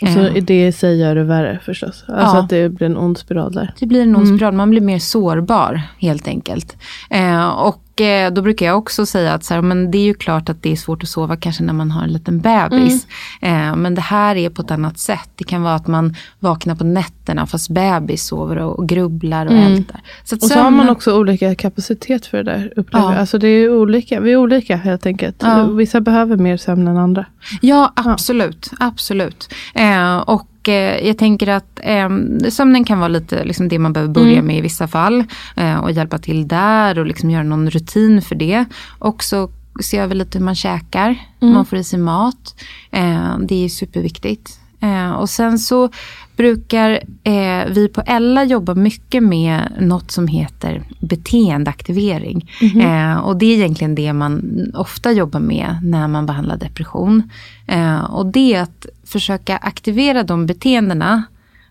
Så 0.07 0.41
det 0.41 0.67
i 0.67 0.73
sig 0.73 0.99
gör 0.99 1.15
det 1.15 1.25
värre 1.25 1.59
förstås? 1.65 2.05
Alltså 2.09 2.37
ja. 2.37 2.43
att 2.43 2.49
det 2.49 2.69
blir 2.69 2.87
en 2.87 2.97
ond 2.97 3.19
spiral 3.19 3.53
där? 3.53 3.75
Det 3.81 3.87
blir 3.87 4.03
en 4.03 4.17
ond 4.17 4.27
mm. 4.27 4.39
spiral, 4.39 4.55
man 4.55 4.71
blir 4.71 4.81
mer 4.81 4.99
sårbar 4.99 5.83
helt 5.99 6.29
enkelt. 6.29 6.77
Eh, 7.11 7.49
och 7.49 7.83
eh, 8.01 8.31
då 8.31 8.43
brukar 8.43 8.67
jag 8.67 8.79
också 8.79 9.07
säga 9.07 9.33
att 9.33 9.45
så 9.45 9.55
här, 9.55 9.63
men 9.63 9.91
det 9.91 9.99
är 9.99 10.05
ju 10.05 10.15
klart 10.15 10.49
att 10.49 10.63
det 10.63 10.73
är 10.73 10.77
svårt 10.77 11.03
att 11.03 11.09
sova 11.09 11.37
kanske 11.37 11.63
när 11.63 11.73
man 11.73 11.91
har 11.91 12.03
en 12.03 12.13
liten 12.13 12.41
bebis. 12.41 13.07
Mm. 13.41 13.71
Eh, 13.71 13.77
men 13.77 13.95
det 13.95 14.01
här 14.01 14.37
är 14.37 14.51
på 14.51 14.63
ett 14.63 14.71
annat 14.71 14.99
sätt. 14.99 15.31
Det 15.37 15.45
kan 15.45 15.63
vara 15.63 15.75
att 15.75 15.87
man 15.87 16.15
vaknar 16.39 16.75
på 16.75 16.85
nätterna 16.85 17.47
fast 17.47 17.71
bebis 17.71 18.27
sover 18.27 18.59
och, 18.59 18.79
och 18.79 18.89
grubblar 18.89 19.47
och 19.47 19.53
mm. 19.53 19.73
ältar. 19.73 20.01
Så 20.25 20.37
och 20.37 20.43
så 20.43 20.49
sömn... 20.49 20.65
har 20.65 20.71
man 20.71 20.89
också 20.89 21.19
olika 21.19 21.55
kapacitet 21.55 22.27
för 22.27 22.43
det 22.43 22.45
där. 22.45 22.73
Ja. 22.93 23.15
Alltså 23.15 23.39
det 23.39 23.49
är 23.49 23.75
olika, 23.75 24.21
vi 24.21 24.33
är 24.33 24.37
olika 24.37 24.77
helt 24.77 25.07
enkelt. 25.07 25.37
Ja. 25.39 25.65
Vissa 25.65 26.01
behöver 26.01 26.37
mer 26.37 26.57
sömn 26.57 26.89
än 26.89 26.97
andra. 26.97 27.27
Ja 27.61 27.93
absolut, 27.97 28.69
ja. 28.71 28.87
absolut. 28.87 29.55
Eh, 29.75 30.17
och 30.17 30.50
och 30.61 30.69
eh, 30.69 31.07
jag 31.07 31.19
tänker 31.19 31.47
att 31.47 31.81
eh, 31.83 32.09
sömnen 32.51 32.85
kan 32.85 32.99
vara 32.99 33.09
lite 33.09 33.45
liksom 33.45 33.69
det 33.69 33.79
man 33.79 33.93
behöver 33.93 34.15
börja 34.15 34.33
mm. 34.33 34.47
med 34.47 34.59
i 34.59 34.61
vissa 34.61 34.89
fall. 34.89 35.25
Eh, 35.57 35.79
och 35.79 35.93
hjälpa 35.93 36.19
till 36.19 36.49
där 36.49 36.99
och 36.99 37.07
liksom 37.07 37.31
göra 37.31 37.43
någon 37.43 37.71
rutin 37.71 38.23
för 38.23 38.35
det. 38.35 38.65
Också 38.99 39.51
se 39.83 39.99
över 39.99 40.15
lite 40.15 40.39
hur 40.39 40.45
man 40.45 40.55
käkar, 40.55 41.17
mm. 41.41 41.55
man 41.55 41.67
får 41.67 41.79
i 41.79 41.85
sig 41.85 41.99
mat. 41.99 42.55
Eh, 42.91 43.39
det 43.39 43.65
är 43.65 43.69
superviktigt. 43.69 44.61
Eh, 44.81 45.11
och 45.11 45.31
sen 45.31 45.59
så 45.59 45.89
brukar 46.37 46.91
eh, 47.25 47.65
vi 47.69 47.89
på 47.89 48.01
Ella 48.07 48.45
jobba 48.45 48.75
mycket 48.75 49.23
med 49.23 49.73
något 49.81 50.11
som 50.11 50.27
heter 50.27 50.83
beteendeaktivering. 51.01 52.51
Mm 52.61 52.75
-hmm. 52.75 53.21
och 53.21 53.37
det 53.37 53.47
är 53.47 53.57
egentligen 53.57 53.95
det 53.95 54.13
man 54.13 54.43
ofta 54.75 55.13
jobbar 55.13 55.41
med 55.41 55.77
när 55.83 56.09
man 56.09 56.27
behandlar 56.27 56.57
depression. 56.57 57.31
och 58.09 58.27
det 58.27 58.55
är 58.55 58.63
att 58.63 58.87
försöka 59.05 59.57
aktivera 59.57 60.23
de 60.23 60.47
beteendena 60.47 61.23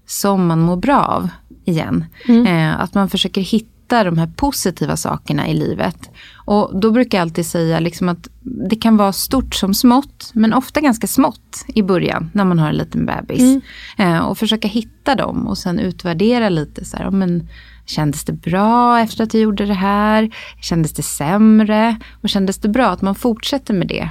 som 0.06 0.48
man 0.48 0.60
mår 0.60 0.76
bra 0.76 1.00
av 1.04 1.30
igen. 1.66 2.06
Mm. 2.28 2.76
att 2.80 2.94
man 2.94 3.10
försöker 3.10 3.42
hitta 3.42 4.04
de 4.04 4.18
här 4.18 4.32
positiva 4.36 4.98
sakerna 4.98 5.48
i 5.48 5.54
livet. 5.54 6.10
Och 6.50 6.80
då 6.80 6.92
brukar 6.92 7.18
jag 7.18 7.22
alltid 7.22 7.46
säga 7.46 7.80
liksom 7.80 8.10
att 8.10 8.28
det 8.42 8.76
kan 8.76 8.98
vara 8.98 9.14
stort 9.14 9.56
som 9.56 9.74
smått, 9.74 10.32
men 10.34 10.54
ofta 10.54 10.82
ganska 10.82 11.08
smått 11.08 11.66
i 11.68 11.84
början 11.84 12.32
när 12.34 12.46
man 12.46 12.60
har 12.60 12.70
en 12.70 12.76
liten 12.76 13.06
bebis. 13.06 13.42
Mm. 13.42 13.62
Eh, 13.98 14.20
och 14.20 14.38
försöka 14.38 14.68
hitta 14.68 15.16
dem 15.16 15.48
och 15.48 15.58
sen 15.58 15.80
utvärdera 15.80 16.50
lite. 16.50 16.86
Så 16.86 16.98
här, 16.98 17.12
men, 17.12 17.48
Kändes 17.86 18.26
det 18.26 18.34
bra 18.34 19.00
efter 19.00 19.24
att 19.24 19.34
jag 19.34 19.44
gjorde 19.44 19.66
det 19.66 19.74
här? 19.74 20.36
Kändes 20.62 20.94
det 20.94 21.04
sämre? 21.04 21.98
Och 22.22 22.30
kändes 22.30 22.58
det 22.58 22.70
bra 22.70 22.88
att 22.88 23.02
man 23.02 23.16
fortsätter 23.16 23.74
med 23.74 23.88
det? 23.88 24.10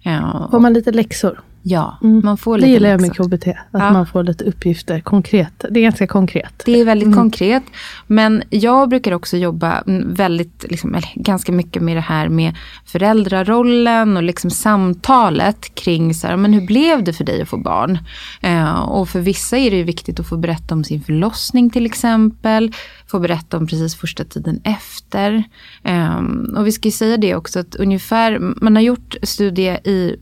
Ja. 0.00 0.48
Får 0.50 0.60
man 0.60 0.72
lite 0.72 0.92
läxor? 0.92 1.40
Ja, 1.70 1.98
mm. 2.02 2.20
man 2.24 2.38
får 2.38 2.58
lite 2.58 2.66
Det 2.66 2.72
gillar 2.72 2.90
jag 2.90 3.00
med 3.00 3.16
KBT, 3.16 3.48
att 3.48 3.56
ja. 3.72 3.90
man 3.90 4.06
får 4.06 4.22
lite 4.22 4.44
uppgifter 4.44 5.00
konkret. 5.00 5.64
Det 5.70 5.80
är 5.80 5.82
ganska 5.82 6.06
konkret. 6.06 6.62
Det 6.64 6.80
är 6.80 6.84
väldigt 6.84 7.06
mm. 7.06 7.18
konkret. 7.18 7.62
Men 8.06 8.42
jag 8.50 8.88
brukar 8.88 9.12
också 9.12 9.36
jobba 9.36 9.82
väldigt, 10.06 10.64
liksom, 10.68 11.00
ganska 11.14 11.52
mycket 11.52 11.82
med 11.82 11.96
det 11.96 12.00
här 12.00 12.28
med 12.28 12.56
föräldrarollen 12.84 14.16
och 14.16 14.22
liksom 14.22 14.50
samtalet 14.50 15.74
kring 15.74 16.14
så 16.14 16.26
här, 16.26 16.36
men 16.36 16.52
hur 16.52 16.66
blev 16.66 17.04
det 17.04 17.12
för 17.12 17.24
dig 17.24 17.42
att 17.42 17.48
få 17.48 17.56
barn? 17.56 17.98
Eh, 18.40 18.80
och 18.80 19.08
för 19.08 19.20
vissa 19.20 19.56
är 19.56 19.70
det 19.70 19.76
ju 19.76 19.84
viktigt 19.84 20.20
att 20.20 20.28
få 20.28 20.36
berätta 20.36 20.74
om 20.74 20.84
sin 20.84 21.02
förlossning 21.02 21.70
till 21.70 21.86
exempel. 21.86 22.72
Få 23.06 23.18
berätta 23.18 23.56
om 23.56 23.66
precis 23.66 23.96
första 23.96 24.24
tiden 24.24 24.60
efter. 24.64 25.44
Eh, 25.82 26.20
och 26.56 26.66
vi 26.66 26.72
ska 26.72 26.88
ju 26.88 26.92
säga 26.92 27.16
det 27.16 27.34
också 27.34 27.60
att 27.60 27.74
ungefär, 27.74 28.38
man 28.38 28.76
har 28.76 28.82
gjort 28.82 29.16
studier 29.22 29.88
i 29.88 30.16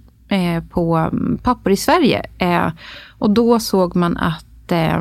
på 0.71 1.11
pappor 1.43 1.73
i 1.73 1.77
Sverige. 1.77 2.23
Eh, 2.39 2.69
och 3.19 3.31
då 3.31 3.61
såg 3.61 3.97
man 3.97 4.17
att, 4.17 4.73
eh, 4.73 5.01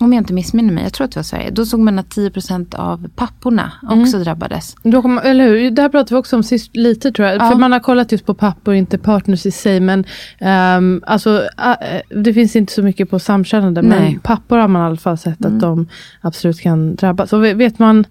om 0.00 0.12
jag 0.12 0.20
inte 0.20 0.32
missminner 0.32 0.72
mig, 0.72 0.84
jag 0.84 0.92
tror 0.92 1.04
att 1.04 1.10
det 1.10 1.18
var 1.18 1.24
Sverige, 1.24 1.50
då 1.50 1.66
såg 1.66 1.80
man 1.80 1.98
att 1.98 2.16
10% 2.16 2.74
av 2.74 3.08
papporna 3.16 3.72
också 3.82 4.16
mm. 4.16 4.24
drabbades. 4.24 4.76
Då 4.82 5.02
kom, 5.02 5.18
eller 5.18 5.48
hur, 5.48 5.70
det 5.70 5.82
här 5.82 5.88
pratade 5.88 6.14
vi 6.14 6.20
också 6.20 6.36
om 6.36 6.42
sist 6.42 6.76
lite 6.76 7.12
tror 7.12 7.28
jag. 7.28 7.36
Ja. 7.36 7.50
För 7.50 7.58
man 7.58 7.72
har 7.72 7.80
kollat 7.80 8.12
just 8.12 8.26
på 8.26 8.34
pappor, 8.34 8.74
inte 8.74 8.98
partners 8.98 9.46
i 9.46 9.50
sig. 9.50 9.80
Men 9.80 10.04
um, 10.78 11.02
alltså, 11.06 11.30
uh, 11.38 12.22
det 12.22 12.34
finns 12.34 12.56
inte 12.56 12.72
så 12.72 12.82
mycket 12.82 13.10
på 13.10 13.18
samkönade. 13.18 13.82
Men 13.82 14.20
pappor 14.20 14.58
har 14.58 14.68
man 14.68 14.82
i 14.82 14.84
alla 14.84 14.96
fall 14.96 15.18
sett 15.18 15.44
mm. 15.44 15.54
att 15.54 15.60
de 15.60 15.86
absolut 16.20 16.60
kan 16.60 16.94
drabbas. 16.94 17.32
Och 17.32 17.44
vet 17.44 17.78
man 17.78 18.04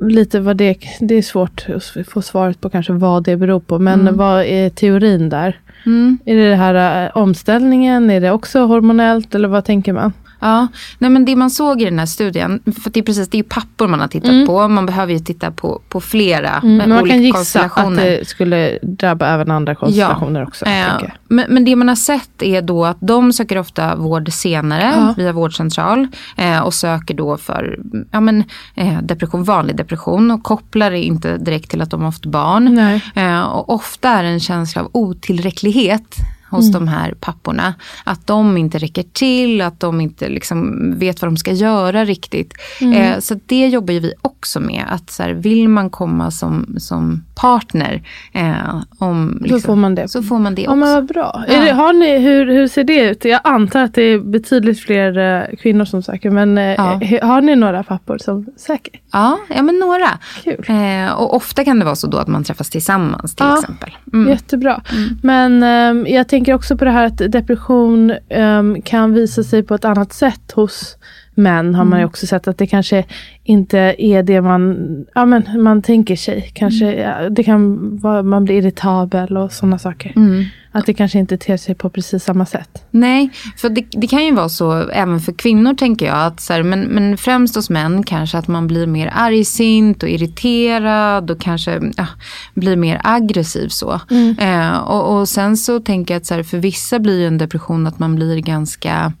lite 0.00 0.40
vad 0.40 0.56
det, 0.56 0.78
det 1.00 1.14
är 1.14 1.22
svårt 1.22 1.66
att 1.68 2.08
få 2.08 2.22
svaret 2.22 2.60
på 2.60 2.70
kanske 2.70 2.92
vad 2.92 3.24
det 3.24 3.36
beror 3.36 3.60
på. 3.60 3.78
Men 3.78 4.00
mm. 4.00 4.16
vad 4.16 4.44
är 4.44 4.70
teorin 4.70 5.28
där? 5.28 5.60
Mm. 5.86 6.18
Är 6.24 6.36
det 6.36 6.48
det 6.48 6.56
här 6.56 7.04
äh, 7.04 7.16
omställningen? 7.16 8.10
Är 8.10 8.20
det 8.20 8.30
också 8.30 8.60
hormonellt 8.60 9.34
eller 9.34 9.48
vad 9.48 9.64
tänker 9.64 9.92
man? 9.92 10.12
Ja, 10.40 10.68
nej 10.98 11.10
men 11.10 11.24
det 11.24 11.36
man 11.36 11.50
såg 11.50 11.82
i 11.82 11.84
den 11.84 11.98
här 11.98 12.06
studien, 12.06 12.62
för 12.82 12.90
det 12.90 13.00
är 13.00 13.04
precis, 13.04 13.28
det 13.28 13.38
är 13.38 13.42
pappor 13.42 13.88
man 13.88 14.00
har 14.00 14.08
tittat 14.08 14.30
mm. 14.30 14.46
på. 14.46 14.68
Man 14.68 14.86
behöver 14.86 15.12
ju 15.12 15.18
titta 15.18 15.50
på, 15.50 15.80
på 15.88 16.00
flera 16.00 16.50
mm, 16.50 16.76
men 16.76 16.88
man 16.88 17.08
kan 17.08 17.22
gissa 17.22 17.64
att 17.64 17.96
det 17.96 18.28
skulle 18.28 18.78
drabba 18.82 19.26
även 19.26 19.50
andra 19.50 19.74
konstellationer 19.74 20.40
ja. 20.40 20.46
också. 20.46 20.64
Eh, 20.66 21.10
men, 21.28 21.44
men, 21.48 21.64
det 21.64 21.76
man 21.76 21.88
har 21.88 21.94
sett 21.94 22.42
är 22.42 22.62
då 22.62 22.84
att 22.84 22.96
de 23.00 23.32
söker 23.32 23.58
ofta 23.58 23.96
vård 23.96 24.32
senare 24.32 24.92
ja. 24.96 25.14
via 25.16 25.32
vårdcentral. 25.32 26.06
Eh, 26.36 26.60
och 26.60 26.74
söker 26.74 27.14
då 27.14 27.36
för 27.36 27.78
ja, 28.10 28.20
men, 28.20 28.44
eh, 28.74 29.02
depression, 29.02 29.44
vanlig 29.44 29.76
depression 29.76 30.30
och 30.30 30.42
kopplar 30.42 30.90
det 30.90 31.02
inte 31.02 31.36
direkt 31.36 31.70
till 31.70 31.82
att 31.82 31.90
de 31.90 32.00
har 32.00 32.08
haft 32.08 32.26
barn. 32.26 32.78
Eh, 33.14 33.42
och 33.42 33.74
ofta 33.74 34.08
är 34.08 34.22
det 34.22 34.28
en 34.28 34.40
känsla 34.40 34.82
av 34.82 34.90
otillräcklighet 34.92 36.16
hos 36.50 36.68
mm. 36.68 36.72
de 36.72 36.88
här 36.88 37.14
papporna. 37.20 37.74
Att 38.04 38.26
de 38.26 38.56
inte 38.56 38.78
räcker 38.78 39.02
till, 39.02 39.60
att 39.60 39.80
de 39.80 40.00
inte 40.00 40.28
liksom 40.28 40.92
vet 40.98 41.22
vad 41.22 41.30
de 41.30 41.36
ska 41.36 41.52
göra 41.52 42.04
riktigt. 42.04 42.54
Mm. 42.80 42.92
Eh, 42.92 43.18
så 43.18 43.40
det 43.46 43.68
jobbar 43.68 43.94
ju 43.94 44.00
vi 44.00 44.12
också 44.22 44.60
med. 44.60 44.84
Att 44.88 45.10
så 45.10 45.22
här, 45.22 45.30
vill 45.30 45.68
man 45.68 45.90
komma 45.90 46.30
som, 46.30 46.76
som 46.78 47.24
partner, 47.34 48.02
eh, 48.32 48.82
om, 48.98 49.38
liksom, 49.40 49.60
så 49.60 49.66
får 49.66 49.76
man 49.76 49.94
det. 49.94 50.08
Så 50.08 50.22
får 50.22 50.38
man 50.38 50.54
det 50.54 50.62
också. 50.62 50.70
Ja, 50.70 50.76
men 50.76 50.94
vad 50.94 51.06
bra. 51.06 51.44
Ja. 51.48 51.60
Det, 51.60 51.70
har 51.70 51.92
ni, 51.92 52.18
hur, 52.18 52.46
hur 52.46 52.68
ser 52.68 52.84
det 52.84 53.10
ut? 53.10 53.24
Jag 53.24 53.40
antar 53.44 53.82
att 53.82 53.94
det 53.94 54.02
är 54.02 54.18
betydligt 54.18 54.80
fler 54.80 55.18
eh, 55.18 55.56
kvinnor 55.56 55.84
som 55.84 56.02
söker. 56.02 56.30
Men 56.30 56.58
eh, 56.58 56.64
ja. 56.64 57.00
har 57.22 57.40
ni 57.40 57.56
några 57.56 57.82
pappor 57.82 58.18
som 58.18 58.46
söker? 58.56 59.00
Ja, 59.12 59.38
ja 59.48 59.62
men 59.62 59.78
några. 59.78 60.18
Kul. 60.44 60.64
Eh, 60.68 61.12
och 61.12 61.36
ofta 61.36 61.64
kan 61.64 61.78
det 61.78 61.84
vara 61.84 61.96
så 61.96 62.06
då 62.06 62.18
att 62.18 62.28
man 62.28 62.44
träffas 62.44 62.70
tillsammans 62.70 63.34
till 63.34 63.46
ja, 63.46 63.58
exempel. 63.58 63.90
Mm. 64.12 64.28
Jättebra. 64.28 64.82
Mm. 64.92 65.18
Men 65.22 65.62
ehm, 65.62 66.06
jag 66.06 66.28
tänker 66.28 66.54
också 66.54 66.76
på 66.76 66.84
det 66.84 66.90
här 66.90 67.04
att 67.04 67.32
depression 67.32 68.12
um, 68.30 68.82
kan 68.82 69.14
visa 69.14 69.42
sig 69.42 69.62
på 69.62 69.74
ett 69.74 69.84
annat 69.84 70.12
sätt 70.12 70.52
hos 70.52 70.96
män. 71.38 71.74
Har 71.74 71.82
mm. 71.82 71.90
man 71.90 71.98
ju 71.98 72.04
också 72.04 72.26
sett 72.26 72.48
att 72.48 72.58
det 72.58 72.66
kanske 72.66 73.04
inte 73.44 73.94
är 73.98 74.22
det 74.22 74.40
man, 74.40 75.06
ja, 75.14 75.26
men 75.26 75.62
man 75.62 75.82
tänker 75.82 76.16
sig. 76.16 76.50
Kanske, 76.54 76.92
mm. 76.92 77.00
ja, 77.00 77.30
det 77.30 77.44
kan 77.44 77.96
vara, 77.98 78.22
man 78.22 78.44
blir 78.44 78.56
irritabel 78.56 79.36
och 79.36 79.52
sådana 79.52 79.78
saker. 79.78 80.12
Mm. 80.16 80.44
Att 80.72 80.86
det 80.86 80.94
kanske 80.94 81.18
inte 81.18 81.38
ter 81.38 81.56
sig 81.56 81.74
på 81.74 81.90
precis 81.90 82.24
samma 82.24 82.46
sätt. 82.46 82.84
Nej, 82.90 83.30
för 83.56 83.68
det, 83.68 83.84
det 83.90 84.06
kan 84.06 84.24
ju 84.24 84.34
vara 84.34 84.48
så 84.48 84.72
även 84.72 85.20
för 85.20 85.32
kvinnor 85.32 85.74
tänker 85.74 86.06
jag. 86.06 86.26
Att 86.26 86.40
så 86.40 86.52
här, 86.52 86.62
men, 86.62 86.80
men 86.80 87.18
främst 87.18 87.54
hos 87.54 87.70
män 87.70 88.02
kanske 88.02 88.38
att 88.38 88.48
man 88.48 88.66
blir 88.66 88.86
mer 88.86 89.12
argsint 89.14 90.02
och 90.02 90.08
irriterad 90.08 91.30
och 91.30 91.40
kanske 91.40 91.80
ja, 91.96 92.06
blir 92.54 92.76
mer 92.76 93.00
aggressiv 93.04 93.68
så. 93.68 94.00
Mm. 94.10 94.38
Eh, 94.38 94.78
och, 94.78 95.18
och, 95.18 95.28
sen 95.28 95.56
så 95.56 95.80
tänker 95.80 96.14
jag 96.14 96.20
att 96.20 96.26
så 96.26 96.34
här, 96.34 96.42
för 96.42 96.58
vissa 96.58 96.98
blir 96.98 97.26
en 97.26 97.38
depression 97.38 97.86
att 97.86 97.98
man 97.98 98.14
blir 98.14 98.38
ganska 98.38 99.12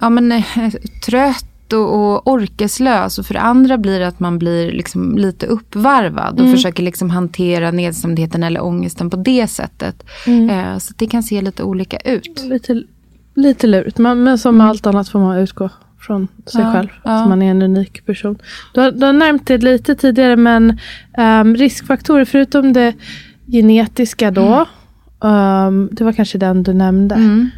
ja, 0.00 0.10
men, 0.10 0.32
eh, 0.32 0.70
trött 1.04 1.72
och, 1.72 1.94
och 1.94 2.28
orkeslös. 2.28 3.18
Och 3.18 3.26
för 3.26 3.34
det 3.34 3.40
andra 3.40 3.78
blir 3.78 4.00
det 4.00 4.08
att 4.08 4.20
man 4.20 4.38
blir 4.38 4.72
liksom 4.72 5.18
lite 5.18 5.46
uppvarvad 5.46 6.34
och 6.34 6.40
mm. 6.40 6.52
försöker 6.52 6.82
liksom 6.82 7.10
hantera 7.10 7.70
nedstämdheten 7.70 8.42
eller 8.42 8.64
ångesten 8.64 9.10
på 9.10 9.16
det 9.16 9.46
sättet. 9.46 10.04
Mm. 10.26 10.50
Eh, 10.50 10.78
så 10.78 10.94
det 10.96 11.06
kan 11.06 11.22
se 11.22 11.42
lite 11.42 11.62
olika 11.62 11.96
ut. 11.96 12.44
Lite, 12.44 12.82
lite 13.34 13.66
lurigt, 13.66 13.98
men, 13.98 14.24
men 14.24 14.38
som 14.38 14.54
mm. 14.54 14.66
allt 14.66 14.86
annat 14.86 15.08
får 15.08 15.18
man 15.18 15.38
utgå 15.38 15.70
från 16.00 16.28
sig 16.46 16.60
ja, 16.62 16.72
själv. 16.72 16.88
Ja. 17.04 17.22
Så 17.22 17.28
man 17.28 17.42
är 17.42 17.50
en 17.50 17.62
unik 17.62 18.06
person. 18.06 18.38
Du 18.74 18.80
har, 18.80 18.90
du 18.90 19.06
har 19.06 19.12
nämnt 19.12 19.46
det 19.46 19.58
lite 19.58 19.94
tidigare 19.94 20.36
men 20.36 20.78
um, 21.18 21.56
riskfaktorer 21.56 22.24
förutom 22.24 22.72
det 22.72 22.94
genetiska 23.46 24.30
då. 24.30 24.66
Um, 25.20 25.88
det 25.92 26.04
var 26.04 26.12
kanske 26.12 26.38
den 26.38 26.62
du 26.62 26.74
nämnde. 26.74 27.14
Mm 27.14 27.50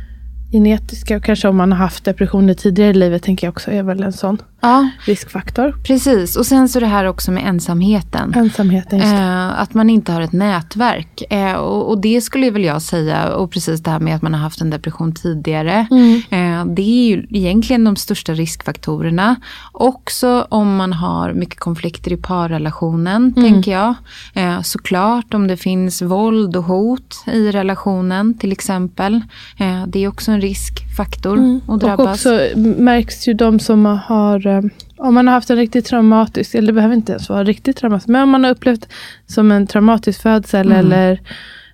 genetiska 0.52 1.16
och 1.16 1.24
kanske 1.24 1.48
om 1.48 1.56
man 1.56 1.72
har 1.72 1.78
haft 1.78 2.04
depressioner 2.04 2.54
tidigare 2.54 2.90
i 2.90 2.94
livet 2.94 3.22
tänker 3.22 3.46
jag 3.46 3.52
också 3.52 3.70
är 3.70 3.82
väl 3.82 4.02
en 4.02 4.12
sån 4.12 4.38
ja. 4.62 4.88
riskfaktor. 5.04 5.74
Precis 5.84 6.36
och 6.36 6.46
sen 6.46 6.68
så 6.68 6.80
det 6.80 6.86
här 6.86 7.04
också 7.04 7.32
med 7.32 7.46
ensamheten. 7.46 8.34
Ensamheten, 8.36 8.98
just 8.98 9.12
eh, 9.12 9.60
Att 9.60 9.74
man 9.74 9.90
inte 9.90 10.12
har 10.12 10.20
ett 10.20 10.32
nätverk. 10.32 11.22
Eh, 11.30 11.54
och, 11.54 11.90
och, 11.90 12.00
det 12.00 12.20
skulle 12.20 12.50
väl 12.50 12.64
jag 12.64 12.82
säga 12.82 13.34
och 13.34 13.50
precis 13.50 13.80
det 13.80 13.90
här 13.90 14.00
med 14.00 14.16
att 14.16 14.22
man 14.22 14.34
har 14.34 14.40
haft 14.40 14.60
en 14.60 14.70
depression 14.70 15.14
tidigare. 15.14 15.86
Mm. 15.90 16.22
Eh, 16.30 16.74
det 16.74 16.82
är 16.82 17.06
ju 17.06 17.26
egentligen 17.30 17.84
de 17.84 17.96
största 17.96 18.34
riskfaktorerna. 18.34 19.36
Också 19.72 20.46
om 20.48 20.76
man 20.76 20.92
har 20.92 21.32
mycket 21.32 21.60
konflikter 21.60 22.12
i 22.12 22.16
parrelationen 22.16 23.34
mm. 23.36 23.52
tänker 23.52 23.72
jag. 23.72 23.94
Eh, 24.34 24.62
såklart 24.62 25.34
om 25.34 25.46
det 25.46 25.56
finns 25.56 26.02
våld 26.02 26.56
och 26.56 26.64
hot 26.64 27.24
i 27.26 27.50
relationen 27.50 28.38
till 28.38 28.52
exempel. 28.52 29.14
Eh, 29.58 29.86
det 29.86 30.04
är 30.04 30.08
också 30.08 30.32
en 30.32 30.40
riskfaktor 30.40 31.36
mm. 31.36 31.60
att 31.68 31.80
drabbas. 31.80 32.26
Och 32.26 32.32
också 32.32 32.58
märks 32.58 33.28
ju 33.28 33.34
de 33.34 33.60
som 33.60 33.84
har 33.84 34.51
eh, 34.56 34.62
om 34.96 35.14
man 35.14 35.26
har 35.26 35.34
haft 35.34 35.50
en 35.50 35.56
riktigt 35.56 35.86
traumatisk, 35.86 36.54
eller 36.54 36.66
det 36.66 36.72
behöver 36.72 36.94
inte 36.94 37.12
ens 37.12 37.28
vara 37.28 37.44
riktigt 37.44 37.76
traumatisk, 37.76 38.08
men 38.08 38.22
om 38.22 38.30
man 38.30 38.44
har 38.44 38.50
upplevt 38.50 38.88
som 39.26 39.52
en 39.52 39.66
traumatisk 39.66 40.22
födsel 40.22 40.66
mm. 40.66 40.78
eller 40.78 41.20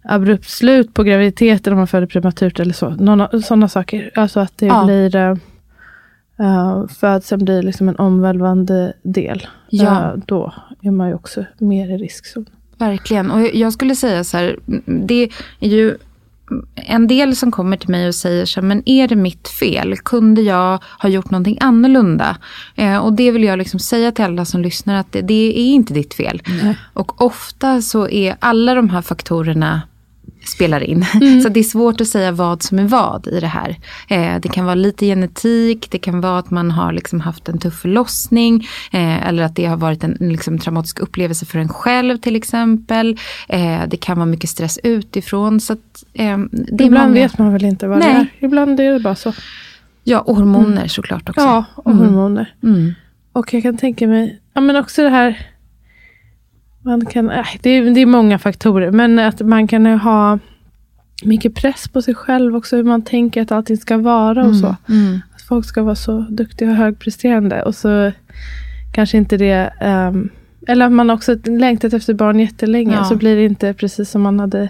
abrupt 0.03 0.49
slut 0.49 0.95
på 0.95 1.03
graviditeten 1.03 1.73
om 1.73 1.79
man 1.79 1.87
föder 1.87 2.07
prematurt 2.07 2.61
eller 2.61 2.73
så. 2.75 2.97
Sådana 3.43 3.69
saker. 3.69 4.11
Alltså 4.15 4.41
att 4.41 4.59
det 4.59 4.67
ja. 4.67 4.85
blir 4.85 5.17
uh, 6.41 6.87
födseln 6.89 7.45
blir 7.45 7.63
liksom 7.63 7.89
en 7.89 7.97
omvälvande 7.97 8.93
del. 9.03 9.47
Ja. 9.71 10.13
Uh, 10.15 10.23
då 10.27 10.55
är 10.83 10.91
man 10.91 11.09
ju 11.09 11.15
också 11.15 11.45
mer 11.59 11.89
i 11.89 11.97
riskzon. 11.97 12.47
Verkligen. 12.79 13.31
Och 13.31 13.41
jag 13.41 13.73
skulle 13.73 13.95
säga 13.95 14.25
så 14.25 14.37
här, 14.37 14.59
det 14.87 15.29
är 15.61 15.69
ju 15.69 15.97
en 16.75 17.07
del 17.07 17.37
som 17.37 17.53
kommer 17.53 17.77
till 17.77 17.89
mig 17.89 18.09
och 18.09 18.15
säger 18.15 18.47
så 18.47 18.63
men 18.63 18.83
är 18.89 19.09
det 19.09 19.17
mitt 19.17 19.49
fel? 19.49 19.97
Kunde 19.97 20.43
jag 20.43 20.83
ha 20.99 21.09
gjort 21.09 21.31
någonting 21.31 21.59
annorlunda? 21.61 22.37
Eh, 22.75 22.97
och 22.97 23.13
det 23.13 23.31
vill 23.31 23.45
jag 23.45 23.59
liksom 23.59 23.81
säga 23.81 24.13
till 24.13 24.25
alla 24.25 24.45
som 24.45 24.63
lyssnar 24.63 24.95
att 24.95 25.13
det, 25.13 25.23
det 25.23 25.61
är 25.61 25.75
inte 25.75 25.95
ditt 25.95 26.15
fel. 26.15 26.43
Mm. 26.47 26.75
Och 26.93 27.23
ofta 27.23 27.83
så 27.83 28.09
är 28.09 28.37
alla 28.41 28.75
de 28.75 28.91
här 28.91 29.03
faktorerna 29.03 29.83
spelar 30.45 30.81
in. 30.81 31.07
Mm. 31.15 31.41
Så 31.43 31.49
det 31.49 31.61
är 31.61 31.65
svårt 31.65 32.01
att 32.01 32.09
säga 32.09 32.33
vad 32.33 32.63
som 32.63 32.79
är 32.79 32.85
vad 32.85 33.27
i 33.27 33.41
det 33.41 33.47
här. 33.47 33.77
Eh, 34.09 34.41
det 34.41 34.49
kan 34.49 34.65
vara 34.65 34.75
lite 34.75 35.07
genetik, 35.07 35.91
det 35.91 35.99
kan 35.99 36.21
vara 36.21 36.39
att 36.39 36.51
man 36.51 36.71
har 36.71 36.93
liksom 36.93 37.21
haft 37.21 37.49
en 37.49 37.59
tuff 37.59 37.81
förlossning 37.81 38.69
eh, 38.93 39.29
eller 39.29 39.43
att 39.43 39.57
det 39.57 39.67
har 39.67 39.77
varit 39.77 40.05
en 40.05 40.17
liksom, 40.21 40.59
traumatisk 40.59 40.99
upplevelse 40.99 41.47
för 41.47 41.59
en 41.59 41.69
själv 41.69 42.19
till 42.19 42.37
exempel. 42.37 43.19
Eh, 43.49 43.83
det 43.89 43.97
kan 43.97 44.17
vara 44.17 44.27
mycket 44.27 44.51
stress 44.51 44.79
utifrån. 44.83 45.61
Så 45.61 45.73
att, 45.73 46.05
eh, 46.15 46.39
Ibland 46.69 46.93
många... 46.93 47.09
vet 47.09 47.39
man 47.39 47.53
väl 47.53 47.65
inte 47.65 47.89
vad 47.89 47.99
Nej. 47.99 48.13
det 48.13 48.19
är. 48.19 48.47
Ibland 48.47 48.81
är 48.81 48.93
det 48.93 49.01
bara 49.01 49.15
så. 49.15 49.33
Ja, 50.05 50.21
och 50.21 50.37
hormoner 50.37 50.77
mm. 50.77 50.89
såklart 50.89 51.29
också. 51.29 51.41
Ja, 51.41 51.65
och 51.75 51.93
mm. 51.93 52.05
hormoner. 52.05 52.55
Mm. 52.63 52.95
Och 53.33 53.55
jag 53.55 53.63
kan 53.63 53.77
tänka 53.77 54.07
mig, 54.07 54.41
ja 54.55 54.61
men 54.61 54.77
också 54.77 55.03
det 55.03 55.09
här 55.09 55.47
man 56.89 57.07
kan, 57.07 57.31
äh, 57.31 57.47
det, 57.61 57.71
är, 57.71 57.95
det 57.95 58.01
är 58.01 58.07
många 58.07 58.39
faktorer, 58.39 58.91
men 58.91 59.19
att 59.19 59.41
man 59.41 59.67
kan 59.67 59.87
ha 59.87 60.39
mycket 61.25 61.55
press 61.55 61.89
på 61.89 62.03
sig 62.03 62.15
själv 62.15 62.57
också, 62.57 62.77
hur 62.77 62.85
man 62.85 63.03
tänker 63.03 63.43
att 63.43 63.53
allting 63.53 63.77
ska 63.77 63.99
vara 63.99 64.41
och 64.41 64.47
mm, 64.47 64.61
så. 64.61 64.77
Mm. 64.89 65.21
Att 65.35 65.43
folk 65.43 65.67
ska 65.67 65.83
vara 65.83 65.95
så 65.95 66.27
duktiga 66.31 66.71
och 66.71 66.77
högpresterande. 66.77 67.63
Och 67.63 67.75
så 67.75 68.13
kanske 68.93 69.17
inte 69.17 69.37
det, 69.37 69.73
um, 69.81 70.31
eller 70.67 70.87
att 70.87 70.93
man 70.93 71.11
också 71.11 71.37
längtat 71.45 71.93
efter 71.93 72.15
barn 72.15 72.41
jättelänge, 72.41 72.95
ja. 72.95 73.05
så 73.05 73.17
blir 73.17 73.37
det 73.37 73.45
inte 73.45 73.75
precis 73.75 74.11
som 74.11 74.23
man 74.23 74.41
hade 74.41 74.69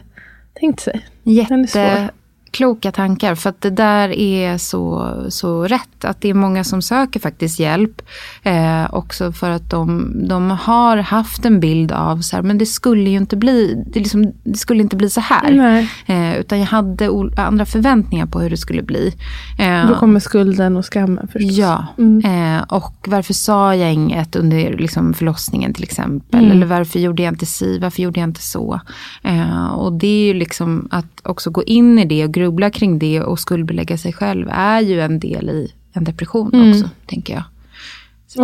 tänkt 0.60 0.80
sig. 0.80 1.06
Jätte, 1.22 2.08
kloka 2.50 2.92
tankar. 2.92 3.34
För 3.34 3.50
att 3.50 3.60
det 3.60 3.70
där 3.70 4.08
är 4.08 4.58
så, 4.58 5.14
så 5.28 5.64
rätt. 5.64 6.04
Att 6.04 6.20
det 6.20 6.30
är 6.30 6.34
många 6.34 6.64
som 6.64 6.82
söker 6.82 7.20
faktiskt 7.20 7.58
hjälp. 7.58 8.02
Eh, 8.42 8.94
också 8.94 9.32
för 9.32 9.50
att 9.50 9.70
de, 9.70 10.12
de 10.28 10.50
har 10.50 10.96
haft 10.96 11.44
en 11.44 11.60
bild 11.60 11.92
av 11.92 12.20
så 12.20 12.36
här, 12.36 12.42
men 12.42 12.58
det 12.58 12.66
skulle 12.66 13.10
ju 13.10 13.16
inte 13.16 13.36
bli, 13.36 13.84
det, 13.86 14.00
liksom, 14.00 14.32
det 14.42 14.58
skulle 14.58 14.82
inte 14.82 14.96
bli 14.96 15.10
så 15.10 15.20
här. 15.20 15.86
Eh, 16.06 16.36
utan 16.36 16.58
jag 16.58 16.66
hade 16.66 17.10
andra 17.36 17.66
förväntningar 17.66 18.26
på 18.26 18.40
hur 18.40 18.50
det 18.50 18.56
skulle 18.56 18.82
bli. 18.82 19.14
Eh, 19.58 19.88
Då 19.88 19.94
kommer 19.94 20.20
skulden 20.20 20.76
och 20.76 20.92
skammen 20.92 21.28
förstås. 21.32 21.56
Ja, 21.56 21.86
mm. 21.98 22.56
eh, 22.56 22.62
och 22.62 23.06
varför 23.08 23.34
sa 23.34 23.74
jag 23.74 23.92
inget 23.92 24.36
under 24.36 24.76
liksom, 24.76 25.14
förlossningen 25.14 25.74
till 25.74 25.84
exempel. 25.84 26.40
Mm. 26.40 26.52
Eller 26.52 26.66
varför 26.66 26.98
gjorde 26.98 27.22
jag 27.22 27.34
inte 27.34 27.46
si, 27.46 27.78
varför 27.78 28.02
gjorde 28.02 28.20
jag 28.20 28.28
inte 28.28 28.42
så. 28.42 28.80
Eh, 29.22 29.66
och 29.66 29.92
det 29.92 30.06
är 30.06 30.26
ju 30.26 30.34
liksom 30.34 30.88
att 30.90 31.20
också 31.22 31.50
gå 31.50 31.64
in 31.64 31.98
i 31.98 32.04
det 32.04 32.24
och 32.24 32.30
grubbla 32.38 32.70
kring 32.70 32.98
det 32.98 33.20
och 33.20 33.38
skuldbelägga 33.38 33.98
sig 33.98 34.12
själv 34.12 34.48
är 34.50 34.80
ju 34.80 35.00
en 35.00 35.20
del 35.20 35.48
i 35.48 35.72
en 35.92 36.04
depression 36.04 36.54
mm. 36.54 36.70
också, 36.70 36.90
tänker 37.06 37.34
jag. 37.34 37.42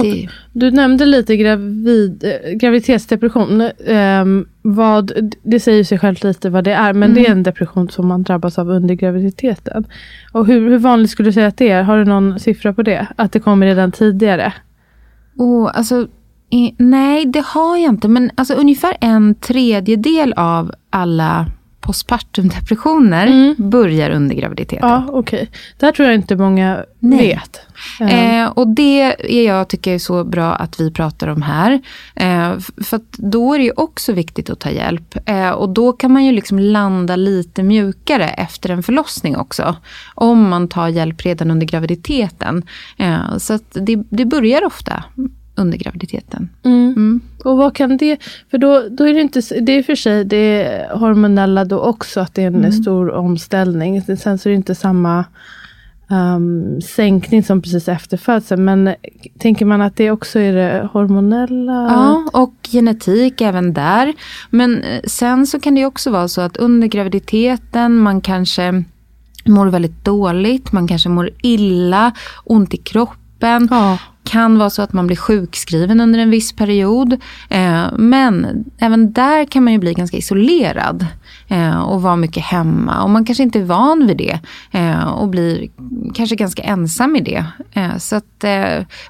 Det... 0.02 0.28
Du 0.52 0.70
nämnde 0.70 1.04
lite 1.04 1.36
gravid, 1.36 2.24
äh, 2.24 2.52
graviditetsdepression. 2.52 3.70
Ähm, 3.86 4.46
vad, 4.62 5.32
det 5.42 5.60
säger 5.60 5.84
sig 5.84 5.98
självt 5.98 6.24
lite 6.24 6.50
vad 6.50 6.64
det 6.64 6.72
är, 6.72 6.92
men 6.92 7.10
mm. 7.10 7.14
det 7.14 7.20
är 7.20 7.26
mm. 7.26 7.38
en 7.38 7.42
depression 7.42 7.88
som 7.88 8.06
man 8.06 8.22
drabbas 8.22 8.58
av 8.58 8.70
under 8.70 8.94
graviditeten. 8.94 9.86
Och 10.32 10.46
hur, 10.46 10.70
hur 10.70 10.78
vanligt 10.78 11.10
skulle 11.10 11.28
du 11.28 11.32
säga 11.32 11.46
att 11.46 11.56
det 11.56 11.68
är? 11.68 11.82
Har 11.82 11.98
du 11.98 12.04
någon 12.04 12.40
siffra 12.40 12.72
på 12.72 12.82
det? 12.82 13.06
Att 13.16 13.32
det 13.32 13.40
kommer 13.40 13.66
redan 13.66 13.92
tidigare? 13.92 14.52
Oh, 15.36 15.70
alltså, 15.74 16.08
i, 16.50 16.74
nej, 16.78 17.26
det 17.26 17.44
har 17.46 17.76
jag 17.76 17.92
inte. 17.92 18.08
Men 18.08 18.30
alltså, 18.34 18.54
ungefär 18.54 18.96
en 19.00 19.34
tredjedel 19.34 20.32
av 20.36 20.72
alla 20.90 21.46
postpartumdepressioner 21.84 23.26
mm. 23.26 23.54
börjar 23.58 24.10
under 24.10 24.34
graviditeten. 24.34 24.88
Ja, 24.88 25.04
okej. 25.08 25.18
Okay. 25.42 25.46
Det 25.78 25.86
här 25.86 25.92
tror 25.92 26.08
jag 26.08 26.14
inte 26.14 26.36
många 26.36 26.84
Nej. 26.98 27.18
vet. 27.28 27.60
Eh, 28.00 28.46
och 28.46 28.68
det 28.68 29.02
är 29.38 29.46
jag 29.46 29.68
tycker 29.68 29.94
är 29.94 29.98
så 29.98 30.24
bra 30.24 30.54
att 30.54 30.80
vi 30.80 30.90
pratar 30.90 31.28
om 31.28 31.42
här. 31.42 31.72
Eh, 32.16 32.58
för 32.84 33.00
då 33.12 33.54
är 33.54 33.58
det 33.58 33.64
ju 33.64 33.72
också 33.76 34.12
viktigt 34.12 34.50
att 34.50 34.60
ta 34.60 34.70
hjälp. 34.70 35.16
Eh, 35.26 35.50
och 35.50 35.68
då 35.68 35.92
kan 35.92 36.12
man 36.12 36.24
ju 36.24 36.32
liksom 36.32 36.58
landa 36.58 37.16
lite 37.16 37.62
mjukare 37.62 38.28
efter 38.28 38.70
en 38.70 38.82
förlossning 38.82 39.36
också. 39.36 39.76
Om 40.14 40.48
man 40.48 40.68
tar 40.68 40.88
hjälp 40.88 41.22
redan 41.22 41.50
under 41.50 41.66
graviditeten. 41.66 42.62
Eh, 42.96 43.36
så 43.38 43.58
det, 43.72 43.96
det 44.10 44.24
börjar 44.24 44.64
ofta 44.64 45.04
under 45.56 45.78
graviditeten. 45.78 46.48
Mm. 46.62 46.92
Mm. 46.96 47.20
Och 47.44 47.56
vad 47.56 47.76
kan 47.76 47.96
det, 47.96 48.18
för 48.50 48.58
då, 48.58 48.82
då 48.90 49.08
är 49.08 49.14
det 49.14 49.20
inte, 49.20 49.40
det 49.60 49.72
är 49.72 49.82
för 49.82 49.94
sig 49.94 50.24
det 50.24 50.86
hormonella 50.92 51.64
då 51.64 51.78
också, 51.78 52.20
att 52.20 52.34
det 52.34 52.42
är 52.42 52.46
en 52.46 52.54
mm. 52.54 52.72
stor 52.72 53.10
omställning. 53.10 54.02
Sen 54.02 54.38
så 54.38 54.48
är 54.48 54.50
det 54.50 54.56
inte 54.56 54.74
samma 54.74 55.24
um, 56.08 56.80
sänkning 56.80 57.42
som 57.42 57.62
precis 57.62 57.88
efter 57.88 58.16
födseln. 58.16 58.64
Men 58.64 58.94
tänker 59.38 59.64
man 59.64 59.80
att 59.80 59.96
det 59.96 60.10
också 60.10 60.38
är 60.38 60.52
det 60.52 60.88
hormonella? 60.92 61.72
Ja, 61.72 62.30
och 62.32 62.54
genetik 62.72 63.40
även 63.40 63.72
där. 63.72 64.14
Men 64.50 64.82
eh, 64.82 65.00
sen 65.04 65.46
så 65.46 65.60
kan 65.60 65.74
det 65.74 65.86
också 65.86 66.10
vara 66.10 66.28
så 66.28 66.40
att 66.40 66.56
under 66.56 66.88
graviditeten, 66.88 67.96
man 67.96 68.20
kanske 68.20 68.84
mår 69.44 69.66
väldigt 69.66 70.04
dåligt, 70.04 70.72
man 70.72 70.88
kanske 70.88 71.08
mår 71.08 71.30
illa, 71.42 72.12
ont 72.44 72.74
i 72.74 72.76
kroppen. 72.76 73.68
Ja 73.70 73.98
kan 74.24 74.58
vara 74.58 74.70
så 74.70 74.82
att 74.82 74.92
man 74.92 75.06
blir 75.06 75.16
sjukskriven 75.16 76.00
under 76.00 76.18
en 76.18 76.30
viss 76.30 76.52
period. 76.52 77.12
Eh, 77.48 77.84
men 77.96 78.64
även 78.78 79.12
där 79.12 79.44
kan 79.44 79.64
man 79.64 79.72
ju 79.72 79.78
bli 79.78 79.94
ganska 79.94 80.16
isolerad 80.16 81.06
eh, 81.48 81.80
och 81.80 82.02
vara 82.02 82.16
mycket 82.16 82.42
hemma. 82.42 83.02
Och 83.02 83.10
man 83.10 83.24
kanske 83.24 83.42
inte 83.42 83.58
är 83.58 83.64
van 83.64 84.06
vid 84.06 84.16
det 84.16 84.38
eh, 84.72 85.08
och 85.08 85.28
blir 85.28 85.68
kanske 86.14 86.36
ganska 86.36 86.62
ensam 86.62 87.16
i 87.16 87.20
det. 87.20 87.44
så 87.98 88.16
att, 88.16 88.44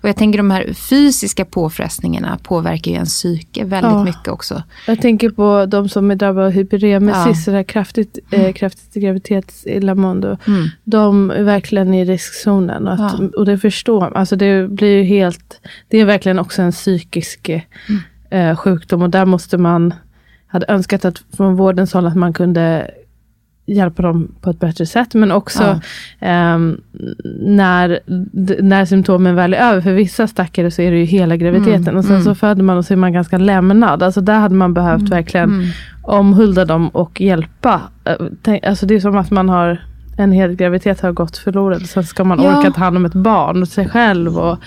och 0.01 0.09
jag 0.09 0.17
tänker 0.17 0.39
de 0.39 0.51
här 0.51 0.73
fysiska 0.73 1.45
påfrestningarna 1.45 2.39
påverkar 2.43 2.91
ju 2.91 2.95
ens 2.95 3.15
psyke 3.15 3.65
väldigt 3.65 3.93
ja. 3.93 4.05
mycket 4.05 4.29
också. 4.29 4.63
Jag 4.87 5.01
tänker 5.01 5.31
på 5.31 5.67
de 5.67 5.89
som 5.89 6.11
är 6.11 6.15
drabbade 6.15 6.47
av 6.47 6.53
hyperemesis, 6.53 7.47
ja. 7.47 7.65
kraftigt, 7.65 8.19
mm. 8.31 8.53
kraftigt 8.53 9.03
graviditetsillamående. 9.03 10.39
Mm. 10.47 10.69
De 10.85 11.31
är 11.31 11.43
verkligen 11.43 11.95
i 11.95 12.05
riskzonen. 12.05 12.89
Och, 12.89 12.95
att, 12.95 13.15
ja. 13.19 13.29
och 13.37 13.47
det 13.47 13.59
förstår 13.59 14.01
man. 14.01 14.17
Alltså 14.17 14.37
det 14.37 14.69
blir 14.69 15.04
helt, 15.05 15.61
det 15.89 15.99
är 15.99 16.05
verkligen 16.05 16.39
också 16.39 16.63
en 16.63 16.73
psykisk 16.73 17.49
mm. 17.49 18.03
eh, 18.31 18.57
sjukdom 18.57 19.03
och 19.03 19.11
där 19.11 19.25
måste 19.25 19.59
man, 19.59 19.95
hade 20.47 20.67
önskat 20.69 21.05
att 21.05 21.23
från 21.37 21.57
vårdens 21.57 21.93
håll 21.93 22.07
att 22.07 22.17
man 22.17 22.33
kunde 22.33 22.91
hjälpa 23.67 24.03
dem 24.03 24.35
på 24.41 24.51
ett 24.51 24.61
bättre 24.61 24.87
sätt. 24.87 25.15
Men 25.15 25.33
också 25.33 25.81
ja. 26.19 26.27
eh, 26.29 26.59
när, 27.41 28.01
när 28.63 28.85
symptomen 28.85 29.35
väl 29.35 29.55
är 29.55 29.59
över. 29.59 29.81
För 29.81 29.93
vissa 29.93 30.27
stackare 30.27 30.71
så 30.71 30.83
är 30.83 30.91
det 30.91 30.99
ju 30.99 31.05
hela 31.05 31.37
graviditeten. 31.37 31.89
Mm, 31.89 31.97
och 31.97 32.05
sen 32.05 32.13
mm. 32.13 32.25
så 32.25 32.35
föder 32.35 32.63
man 32.63 32.77
och 32.77 32.85
så 32.85 32.95
är 32.95 32.97
man 32.97 33.13
ganska 33.13 33.39
lämnad. 33.39 34.03
Alltså 34.03 34.21
där 34.21 34.39
hade 34.39 34.55
man 34.55 34.75
behövt 34.75 35.01
mm, 35.01 35.11
verkligen 35.11 35.55
mm. 35.55 35.67
omhulda 36.03 36.65
dem 36.65 36.89
och 36.89 37.21
hjälpa. 37.21 37.81
Eh, 38.05 38.59
alltså 38.63 38.87
det 38.87 38.95
är 38.95 39.01
som 39.01 39.17
att 39.17 39.31
man 39.31 39.49
har 39.49 39.81
en 40.17 40.33
hel 40.33 40.55
graviditet 40.55 41.01
har 41.01 41.13
gått 41.13 41.37
förlorad. 41.37 41.87
Sen 41.87 42.05
ska 42.05 42.25
man 42.25 42.43
ja. 42.43 42.59
orka 42.59 42.71
ta 42.71 42.81
hand 42.81 42.97
om 42.97 43.05
ett 43.05 43.15
barn 43.15 43.63
och 43.63 43.69
sig 43.69 43.89
själv. 43.89 44.39
Och, 44.39 44.59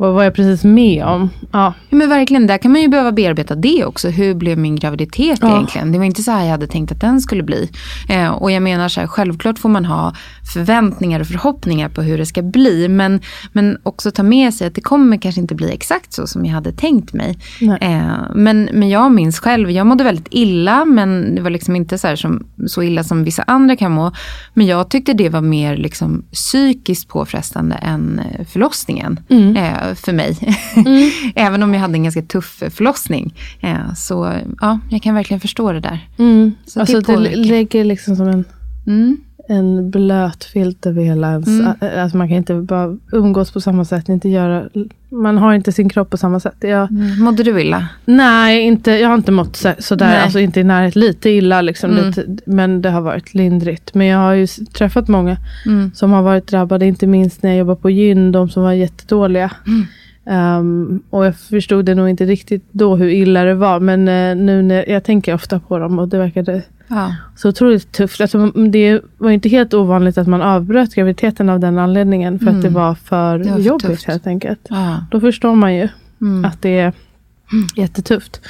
vad 0.00 0.14
var 0.14 0.24
jag 0.24 0.34
precis 0.34 0.64
med 0.64 1.04
om? 1.04 1.30
Ja. 1.40 1.74
ja. 1.90 1.96
men 1.96 2.08
verkligen, 2.08 2.46
där 2.46 2.58
kan 2.58 2.72
man 2.72 2.80
ju 2.80 2.88
behöva 2.88 3.12
bearbeta 3.12 3.54
det 3.54 3.84
också. 3.84 4.08
Hur 4.08 4.34
blev 4.34 4.58
min 4.58 4.76
graviditet 4.76 5.38
ja. 5.42 5.50
egentligen? 5.50 5.92
Det 5.92 5.98
var 5.98 6.04
inte 6.04 6.22
så 6.22 6.30
här 6.30 6.44
jag 6.44 6.50
hade 6.50 6.66
tänkt 6.66 6.92
att 6.92 7.00
den 7.00 7.20
skulle 7.20 7.42
bli. 7.42 7.70
Eh, 8.08 8.28
och 8.28 8.50
jag 8.50 8.62
menar 8.62 8.88
så 8.88 9.00
här, 9.00 9.06
självklart 9.06 9.58
får 9.58 9.68
man 9.68 9.84
ha 9.84 10.14
förväntningar 10.52 11.20
och 11.20 11.26
förhoppningar 11.26 11.88
på 11.88 12.02
hur 12.02 12.18
det 12.18 12.26
ska 12.26 12.42
bli. 12.42 12.88
Men, 12.88 13.20
men 13.52 13.78
också 13.82 14.10
ta 14.10 14.22
med 14.22 14.54
sig 14.54 14.66
att 14.66 14.74
det 14.74 14.80
kommer 14.80 15.16
kanske 15.16 15.40
inte 15.40 15.54
bli 15.54 15.72
exakt 15.72 16.12
så 16.12 16.26
som 16.26 16.44
jag 16.44 16.52
hade 16.52 16.72
tänkt 16.72 17.12
mig. 17.12 17.38
Eh, 17.80 18.12
men, 18.34 18.68
men 18.72 18.88
jag 18.88 19.12
minns 19.12 19.38
själv, 19.38 19.70
jag 19.70 19.86
mådde 19.86 20.04
väldigt 20.04 20.28
illa 20.30 20.84
men 20.84 21.34
det 21.34 21.42
var 21.42 21.50
liksom 21.50 21.76
inte 21.76 21.98
så, 21.98 22.16
som, 22.16 22.46
så 22.66 22.82
illa 22.82 23.04
som 23.04 23.24
vissa 23.24 23.42
andra 23.42 23.76
kan 23.76 23.92
må. 23.92 24.12
Men 24.54 24.66
jag 24.66 24.90
tyckte 24.90 25.12
det 25.12 25.28
var 25.28 25.40
mer 25.40 25.76
liksom 25.76 26.24
psykiskt 26.32 27.08
påfrestande 27.08 27.74
än 27.74 28.20
förlossningen. 28.48 29.20
Mm. 29.28 29.56
Eh, 29.56 29.94
för 29.94 30.12
mig. 30.12 30.56
Mm. 30.76 31.10
Även 31.34 31.62
om 31.62 31.74
jag 31.74 31.80
hade 31.80 31.94
en 31.94 32.02
ganska 32.02 32.22
tuff 32.22 32.62
förlossning. 32.70 33.34
Eh, 33.60 33.94
så 33.94 34.34
ja, 34.60 34.78
jag 34.90 35.02
kan 35.02 35.14
verkligen 35.14 35.40
förstå 35.40 35.72
det 35.72 35.80
där. 35.80 36.08
Mm. 36.18 36.52
Så 36.66 36.80
alltså 36.80 37.00
det, 37.00 37.16
det 37.16 37.36
lägger 37.36 37.84
liksom 37.84 38.16
som 38.16 38.28
en... 38.28 38.44
Mm. 38.86 39.16
En 39.50 39.90
blöt 39.90 40.44
filt 40.44 40.86
över 40.86 41.02
hela 41.02 41.30
ens... 41.32 41.48
Mm. 41.48 41.74
Alltså 41.98 42.16
man 42.16 42.28
kan 42.28 42.36
inte 42.36 42.54
bara 42.54 42.96
umgås 43.12 43.50
på 43.50 43.60
samma 43.60 43.84
sätt. 43.84 44.08
Inte 44.08 44.28
göra, 44.28 44.68
man 45.08 45.38
har 45.38 45.54
inte 45.54 45.72
sin 45.72 45.88
kropp 45.88 46.10
på 46.10 46.16
samma 46.16 46.40
sätt. 46.40 46.56
Jag, 46.60 46.90
mm. 46.90 47.22
Mådde 47.22 47.42
du 47.42 47.60
illa? 47.60 47.88
Nej, 48.04 48.62
inte, 48.62 48.90
jag 48.90 49.08
har 49.08 49.14
inte 49.14 49.32
mått 49.32 49.56
så, 49.56 49.72
sådär. 49.78 50.20
Alltså 50.20 50.38
inte 50.38 50.60
i 50.60 50.64
närhet. 50.64 50.96
Lite 50.96 51.30
illa 51.30 51.62
liksom. 51.62 51.90
Mm. 51.90 52.06
Lite, 52.06 52.26
men 52.46 52.82
det 52.82 52.90
har 52.90 53.00
varit 53.00 53.34
lindrigt. 53.34 53.94
Men 53.94 54.06
jag 54.06 54.18
har 54.18 54.32
ju 54.32 54.46
träffat 54.46 55.08
många 55.08 55.36
mm. 55.66 55.90
som 55.94 56.12
har 56.12 56.22
varit 56.22 56.46
drabbade. 56.46 56.86
Inte 56.86 57.06
minst 57.06 57.42
när 57.42 57.50
jag 57.50 57.58
jobbade 57.58 57.80
på 57.80 57.90
gyn. 57.90 58.32
De 58.32 58.48
som 58.48 58.62
var 58.62 58.72
jättedåliga. 58.72 59.50
Um, 60.28 61.02
och 61.10 61.26
jag 61.26 61.36
förstod 61.36 61.84
det 61.84 61.94
nog 61.94 62.08
inte 62.08 62.24
riktigt 62.24 62.64
då 62.70 62.96
hur 62.96 63.08
illa 63.08 63.44
det 63.44 63.54
var. 63.54 63.80
Men 63.80 64.08
uh, 64.08 64.44
nu 64.44 64.62
när 64.62 64.90
jag 64.90 65.04
tänker 65.04 65.34
ofta 65.34 65.60
på 65.60 65.78
dem 65.78 65.98
och 65.98 66.08
det 66.08 66.18
verkade 66.18 66.62
Ja. 66.88 67.14
Så 67.36 67.48
otroligt 67.48 67.92
tufft. 67.92 68.20
Alltså, 68.20 68.46
det 68.50 69.00
var 69.18 69.30
inte 69.30 69.48
helt 69.48 69.74
ovanligt 69.74 70.18
att 70.18 70.26
man 70.26 70.42
avbröt 70.42 70.94
graviditeten 70.94 71.48
av 71.48 71.60
den 71.60 71.78
anledningen. 71.78 72.38
För 72.38 72.46
mm. 72.46 72.56
att 72.56 72.62
det 72.62 72.68
mm. 72.68 72.82
var 72.82 72.94
för, 72.94 73.38
det 73.38 73.50
var 73.50 73.56
för 73.56 73.62
jobbigt 73.62 73.86
tufft. 73.86 74.06
helt 74.06 74.26
enkelt. 74.26 74.60
Ja. 74.68 75.04
Då 75.10 75.20
förstår 75.20 75.54
man 75.54 75.74
ju 75.74 75.88
mm. 76.20 76.44
att 76.44 76.62
det 76.62 76.78
är 76.78 76.92
jättetufft. 77.76 78.40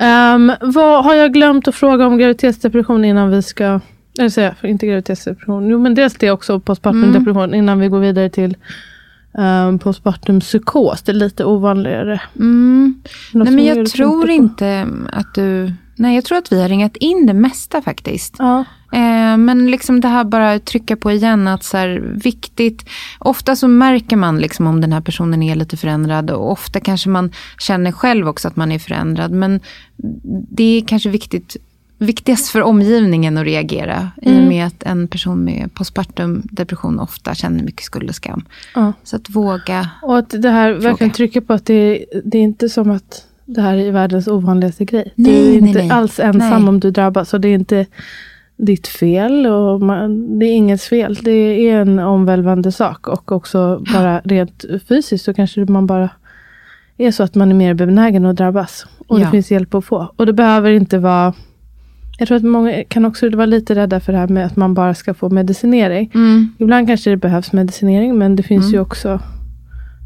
Um, 0.00 0.52
vad 0.60 1.04
har 1.04 1.14
jag 1.14 1.32
glömt 1.32 1.68
att 1.68 1.74
fråga 1.74 2.06
om 2.06 2.18
graviditetsdepression 2.18 3.04
innan 3.04 3.30
vi 3.30 3.42
ska... 3.42 3.80
Eller 4.18 4.28
säga, 4.28 4.54
inte 4.62 4.86
graviditetsdepression. 4.86 5.68
Jo 5.68 5.78
men 5.78 5.94
dels 5.94 6.14
det 6.14 6.30
också, 6.30 6.60
postpartum 6.60 7.02
mm. 7.02 7.12
depression. 7.12 7.54
Innan 7.54 7.80
vi 7.80 7.88
går 7.88 8.00
vidare 8.00 8.28
till 8.28 8.56
um, 9.38 9.78
postpartum 9.78 10.40
psykos. 10.40 11.02
Det 11.02 11.12
är 11.12 11.16
lite 11.16 11.44
ovanligare. 11.44 12.20
Mm. 12.36 13.02
Nej 13.32 13.52
men 13.52 13.64
jag 13.64 13.86
tror 13.86 14.30
inte 14.30 14.88
att 15.12 15.34
du 15.34 15.72
Nej, 15.96 16.14
jag 16.14 16.24
tror 16.24 16.38
att 16.38 16.52
vi 16.52 16.62
har 16.62 16.68
ringat 16.68 16.96
in 16.96 17.26
det 17.26 17.34
mesta 17.34 17.82
faktiskt. 17.82 18.34
Ja. 18.38 18.64
Eh, 18.92 19.36
men 19.36 19.70
liksom 19.70 20.00
det 20.00 20.08
här 20.08 20.24
bara 20.24 20.58
trycka 20.58 20.96
på 20.96 21.12
igen 21.12 21.48
att 21.48 21.64
så 21.64 21.76
här, 21.76 21.88
viktigt. 22.24 22.88
Ofta 23.18 23.56
så 23.56 23.68
märker 23.68 24.16
man 24.16 24.38
liksom 24.38 24.66
om 24.66 24.80
den 24.80 24.92
här 24.92 25.00
personen 25.00 25.42
är 25.42 25.54
lite 25.54 25.76
förändrad 25.76 26.30
och 26.30 26.52
ofta 26.52 26.80
kanske 26.80 27.08
man 27.08 27.32
känner 27.58 27.92
själv 27.92 28.28
också 28.28 28.48
att 28.48 28.56
man 28.56 28.72
är 28.72 28.78
förändrad. 28.78 29.30
Men 29.30 29.60
det 30.50 30.78
är 30.78 30.86
kanske 30.86 31.08
viktigt 31.08 31.56
viktigast 31.98 32.48
för 32.48 32.62
omgivningen 32.62 33.38
att 33.38 33.44
reagera. 33.44 33.94
Mm. 33.94 34.10
I 34.22 34.26
och 34.26 34.32
mm. 34.32 34.48
med 34.48 34.66
att 34.66 34.82
en 34.82 35.08
person 35.08 35.44
med 35.44 35.74
postpartum 35.74 36.42
depression 36.44 37.00
ofta 37.00 37.34
känner 37.34 37.64
mycket 37.64 37.84
skuld 37.84 38.08
och 38.08 38.14
skam. 38.14 38.44
Ja. 38.74 38.92
Så 39.02 39.16
att 39.16 39.30
våga 39.30 39.90
Och 40.02 40.18
att 40.18 40.42
det 40.42 40.50
här 40.50 40.72
verkligen 40.72 41.12
trycker 41.12 41.40
på 41.40 41.52
att 41.52 41.66
det, 41.66 42.04
det 42.24 42.38
är 42.38 42.42
inte 42.42 42.68
som 42.68 42.90
att 42.90 43.26
det 43.44 43.60
här 43.60 43.76
är 43.76 43.92
världens 43.92 44.28
ovanligaste 44.28 44.84
grej. 44.84 45.12
Nej, 45.14 45.32
du 45.32 45.54
är 45.54 45.68
inte 45.68 45.78
nej, 45.78 45.90
alls 45.90 46.20
ensam 46.20 46.68
om 46.68 46.80
du 46.80 46.90
drabbas. 46.90 47.34
Och 47.34 47.40
det 47.40 47.48
är 47.48 47.54
inte 47.54 47.86
ditt 48.56 48.86
fel. 48.86 49.46
Och 49.46 49.80
man, 49.80 50.38
det 50.38 50.46
är 50.46 50.52
ingens 50.52 50.82
fel. 50.82 51.14
Det 51.14 51.70
är 51.70 51.80
en 51.80 51.98
omvälvande 51.98 52.72
sak. 52.72 53.08
Och 53.08 53.32
också 53.32 53.84
bara 53.92 54.20
rent 54.20 54.64
fysiskt 54.88 55.24
så 55.24 55.34
kanske 55.34 55.64
man 55.64 55.86
bara 55.86 56.10
är 56.96 57.10
så 57.10 57.22
att 57.22 57.34
man 57.34 57.50
är 57.50 57.54
mer 57.54 57.74
benägen 57.74 58.26
att 58.26 58.36
drabbas. 58.36 58.86
Och 59.06 59.20
ja. 59.20 59.24
det 59.24 59.30
finns 59.30 59.50
hjälp 59.50 59.74
att 59.74 59.84
få. 59.84 60.12
Och 60.16 60.26
det 60.26 60.32
behöver 60.32 60.70
inte 60.70 60.98
vara 60.98 61.34
jag 62.18 62.28
tror 62.28 62.36
att 62.36 62.44
många 62.44 62.84
kan 62.84 63.04
också 63.04 63.30
vara 63.30 63.46
lite 63.46 63.74
rädda 63.74 64.00
för 64.00 64.12
det 64.12 64.18
här 64.18 64.28
med 64.28 64.46
att 64.46 64.56
man 64.56 64.74
bara 64.74 64.94
ska 64.94 65.14
få 65.14 65.30
medicinering. 65.30 66.10
Mm. 66.14 66.48
Ibland 66.58 66.86
kanske 66.86 67.10
det 67.10 67.16
behövs 67.16 67.52
medicinering 67.52 68.18
men 68.18 68.36
det 68.36 68.42
finns 68.42 68.64
mm. 68.64 68.74
ju 68.74 68.80
också 68.80 69.20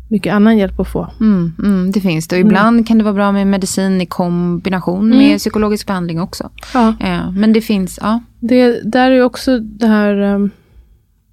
mycket 0.09 0.33
annan 0.33 0.59
hjälp 0.59 0.81
att 0.81 0.89
få. 0.89 1.09
Mm, 1.21 1.53
mm, 1.59 1.93
det 1.93 2.01
finns 2.01 2.29
det. 2.29 2.37
Och 2.37 2.41
ibland 2.41 2.75
mm. 2.75 2.85
kan 2.85 2.99
det 2.99 3.05
vara 3.05 3.15
bra 3.15 3.33
med 3.33 3.47
medicin 3.47 4.01
i 4.01 4.07
kombination 4.07 5.09
med 5.09 5.27
mm. 5.27 5.39
psykologisk 5.39 5.87
behandling 5.87 6.21
också. 6.21 6.51
Ja. 6.75 6.95
Eh, 7.01 7.31
men 7.33 7.53
det 7.53 7.61
finns, 7.61 7.99
ja. 8.03 8.21
Det, 8.41 8.81
där 8.93 9.11
är 9.11 9.23
också 9.23 9.59
det 9.59 9.87
här 9.87 10.15
ehm, 10.15 10.51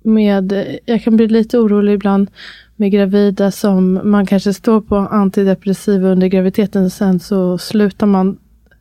med, 0.04 0.78
jag 0.86 1.04
kan 1.04 1.16
bli 1.18 1.28
lite 1.28 1.58
orolig 1.58 1.94
ibland 1.94 2.30
med 2.76 2.92
gravida 2.92 3.52
som 3.52 4.00
man 4.04 4.26
kanske 4.26 4.54
står 4.54 4.82
på 4.82 4.96
antidepressiva 4.96 6.10
under 6.10 6.28
graviditeten 6.28 6.86
och 6.86 6.92
sen 6.92 7.20
så 7.20 7.58
slutar 7.58 8.08
man 8.08 8.38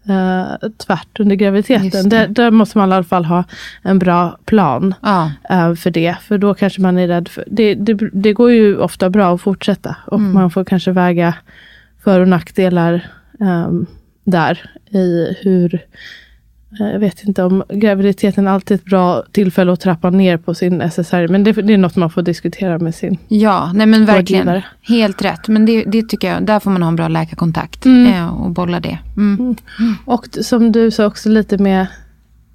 eh, 0.08 0.68
tvärt 0.86 1.20
under 1.20 1.36
graviditeten. 1.36 2.08
Där, 2.08 2.28
där, 2.28 2.50
måste 2.50 2.78
man 2.78 2.90
i 2.90 2.94
alla 2.94 3.04
fall 3.04 3.24
ha 3.24 3.44
en 3.82 3.98
bra 3.98 4.38
plan 4.44 4.94
ja. 5.02 5.30
eh, 5.50 5.74
för 5.74 5.90
det. 5.90 6.16
För 6.22 6.38
då 6.38 6.54
kanske 6.54 6.80
man 6.80 6.98
är 6.98 7.08
rädd 7.08 7.28
för... 7.28 7.44
Det, 7.46 7.74
det, 7.74 7.94
det 8.12 8.32
går 8.32 8.52
ju 8.52 8.78
ofta 8.78 9.10
bra 9.10 9.34
att 9.34 9.40
fortsätta. 9.40 9.96
Och 10.06 10.18
mm. 10.18 10.32
man 10.32 10.50
får 10.50 10.64
kanske 10.64 10.92
väga 10.92 11.34
för 12.04 12.20
och 12.20 12.28
nackdelar 12.28 12.94
eh, 13.40 13.70
där. 14.24 14.70
I 14.90 15.36
hur 15.40 15.84
jag 16.78 16.98
vet 16.98 17.24
inte 17.24 17.42
om 17.42 17.64
graviditeten 17.68 18.48
alltid 18.48 18.74
är 18.74 18.78
ett 18.78 18.84
bra 18.84 19.24
tillfälle 19.32 19.72
att 19.72 19.80
trappa 19.80 20.10
ner 20.10 20.36
på 20.36 20.54
sin 20.54 20.80
SSRI. 20.80 21.28
Men 21.28 21.44
det, 21.44 21.52
det 21.52 21.72
är 21.72 21.78
något 21.78 21.96
man 21.96 22.10
får 22.10 22.22
diskutera 22.22 22.78
med 22.78 22.94
sin 22.94 23.18
Ja, 23.28 23.72
nej 23.74 23.86
men 23.86 24.04
verkligen. 24.04 24.62
Helt 24.82 25.24
rätt. 25.24 25.48
Men 25.48 25.66
det, 25.66 25.84
det, 25.84 26.08
tycker 26.08 26.28
jag, 26.32 26.46
där 26.46 26.60
får 26.60 26.70
man 26.70 26.82
ha 26.82 26.88
en 26.88 26.96
bra 26.96 27.08
läkarkontakt 27.08 27.86
mm. 27.86 28.12
Eh, 28.12 28.42
och 28.42 28.50
bolla 28.50 28.80
det. 28.80 28.98
Mm. 29.16 29.36
Mm. 29.40 29.56
Och 30.04 30.26
som 30.40 30.72
du 30.72 30.90
sa 30.90 31.06
också 31.06 31.28
lite 31.28 31.58
med, 31.58 31.86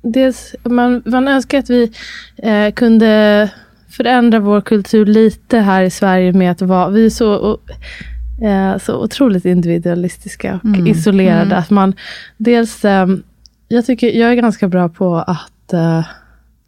dels, 0.01 0.55
man, 0.63 1.01
man 1.05 1.27
önskar 1.27 1.59
att 1.59 1.69
vi 1.69 1.91
eh, 2.37 2.71
kunde 2.73 3.49
förändra 3.89 4.39
vår 4.39 4.61
kultur 4.61 5.05
lite 5.05 5.57
här 5.59 5.83
i 5.83 5.89
Sverige 5.89 6.33
med 6.33 6.51
att 6.51 6.61
vara, 6.61 6.89
vi 6.89 7.05
är 7.05 7.09
så 7.09 7.33
och, 7.33 7.61
eh, 8.45 8.77
så 8.77 9.03
otroligt 9.03 9.45
individualistiska 9.45 10.59
och 10.63 10.65
mm. 10.65 10.87
isolerade. 10.87 11.41
Mm. 11.41 11.59
Att 11.59 11.69
man 11.69 11.93
dels 12.37 12.85
um, 12.85 13.23
jag 13.69 13.85
tycker 13.85 14.07
jag 14.11 14.31
är 14.31 14.35
ganska 14.35 14.67
bra 14.67 14.89
på 14.89 15.15
att 15.15 15.73
uh, 15.73 16.05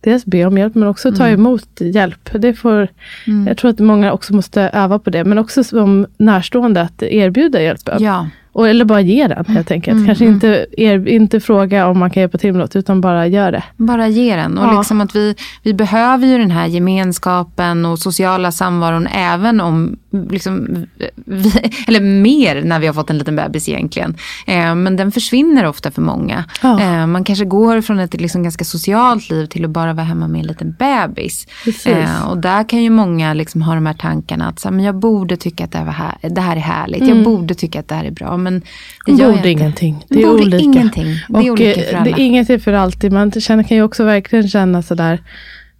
dels 0.02 0.26
be 0.26 0.46
om 0.46 0.58
hjälp 0.58 0.76
men 0.76 0.88
också 0.88 1.12
ta 1.12 1.28
mm. 1.28 1.40
emot 1.40 1.70
hjälp. 1.80 2.30
Det 2.34 2.54
får, 2.54 2.88
mm. 3.28 3.48
Jag 3.48 3.58
tror 3.58 3.72
att 3.72 3.80
många 3.80 4.14
också 4.14 4.34
måste 4.34 4.62
öva 4.62 5.00
på 5.00 5.10
det. 5.10 5.24
Men 5.24 5.38
också 5.38 5.64
som 5.64 6.06
närstående 6.18 6.82
att 6.82 7.04
erbjuda 7.04 7.62
hjälp. 7.62 7.90
Ja. 8.00 8.28
Och, 8.54 8.70
eller 8.70 8.86
bara 8.86 9.02
ge 9.02 9.28
den 9.28 9.46
helt 9.46 9.72
enkelt. 9.72 9.96
Mm, 9.96 10.06
Kanske 10.06 10.24
mm. 10.24 10.34
Inte, 10.34 10.66
er, 10.72 11.08
inte 11.08 11.40
fråga 11.40 11.88
om 11.88 12.00
man 12.00 12.10
kan 12.10 12.22
hjälpa 12.22 12.38
till 12.38 12.52
med 12.52 12.62
något, 12.62 12.76
utan 12.76 13.02
bara 13.02 13.28
gör 13.28 13.52
det. 13.52 13.64
Bara 13.78 14.08
ge 14.08 14.36
den. 14.36 14.58
Och 14.58 14.66
ja. 14.66 14.78
liksom 14.78 15.02
att 15.02 15.16
vi, 15.16 15.36
vi 15.64 15.74
behöver 15.74 16.28
ju 16.28 16.38
den 16.38 16.52
här 16.52 16.68
gemenskapen 16.68 17.86
och 17.86 18.00
sociala 18.00 18.52
samvaron 18.52 19.08
även 19.08 19.62
om, 19.62 19.98
liksom, 20.12 20.86
vi, 21.16 21.52
eller 21.88 22.02
mer 22.02 22.62
när 22.64 22.80
vi 22.80 22.88
har 22.88 22.94
fått 22.94 23.10
en 23.10 23.18
liten 23.18 23.36
bebis 23.36 23.70
egentligen. 23.70 24.18
Eh, 24.48 24.76
men 24.76 24.96
den 24.96 25.12
försvinner 25.12 25.66
ofta 25.66 25.92
för 25.92 26.02
många. 26.02 26.46
Ja. 26.62 26.82
Eh, 26.82 27.08
man 27.08 27.24
kanske 27.24 27.46
går 27.46 27.82
från 27.82 28.00
ett 28.00 28.22
liksom 28.22 28.44
ganska 28.44 28.66
socialt 28.66 29.30
liv 29.30 29.46
till 29.46 29.66
att 29.66 29.72
bara 29.72 29.94
vara 29.94 30.06
hemma 30.06 30.28
med 30.28 30.42
en 30.42 30.48
liten 30.48 30.76
bebis. 30.80 31.48
Eh, 31.86 32.28
och 32.30 32.38
där 32.38 32.70
kan 32.70 32.84
ju 32.84 32.90
många 32.90 33.34
liksom 33.34 33.62
ha 33.62 33.76
de 33.76 33.86
här 33.86 33.94
tankarna 33.94 34.48
att 34.48 34.60
så 34.60 34.68
här, 34.68 34.76
men 34.76 34.86
jag 34.86 34.96
borde 34.96 35.38
tycka 35.38 35.64
att 35.64 35.72
det 35.72 35.78
här, 35.78 35.86
här, 35.86 36.30
det 36.30 36.42
här 36.42 36.56
är 36.56 36.60
härligt. 36.60 37.02
Mm. 37.02 37.16
Jag 37.16 37.26
borde 37.26 37.56
tycka 37.56 37.80
att 37.80 37.88
det 37.88 37.96
här 37.96 38.06
är 38.06 38.12
bra 38.12 38.38
men 38.38 38.62
det 39.06 39.12
gör 39.12 39.32
borde 39.32 39.50
ingenting. 39.50 40.06
Det 40.10 40.22
är 40.22 40.28
borde 40.28 40.42
olika. 40.42 40.58
Ingenting. 40.58 41.06
Det 41.30 41.38
är 41.38 41.52
och 41.52 41.54
olika 41.54 41.82
för 41.82 41.96
alla. 41.96 42.04
Det 42.04 42.12
är 42.12 42.26
ingenting 42.26 42.60
för 42.60 42.74
alltid. 42.74 43.12
Man 43.12 43.32
känner, 43.32 43.64
kan 43.64 43.78
ju 43.78 43.84
också 43.84 44.04
verkligen 44.04 44.48
känna 44.48 44.82
sådär 44.82 45.20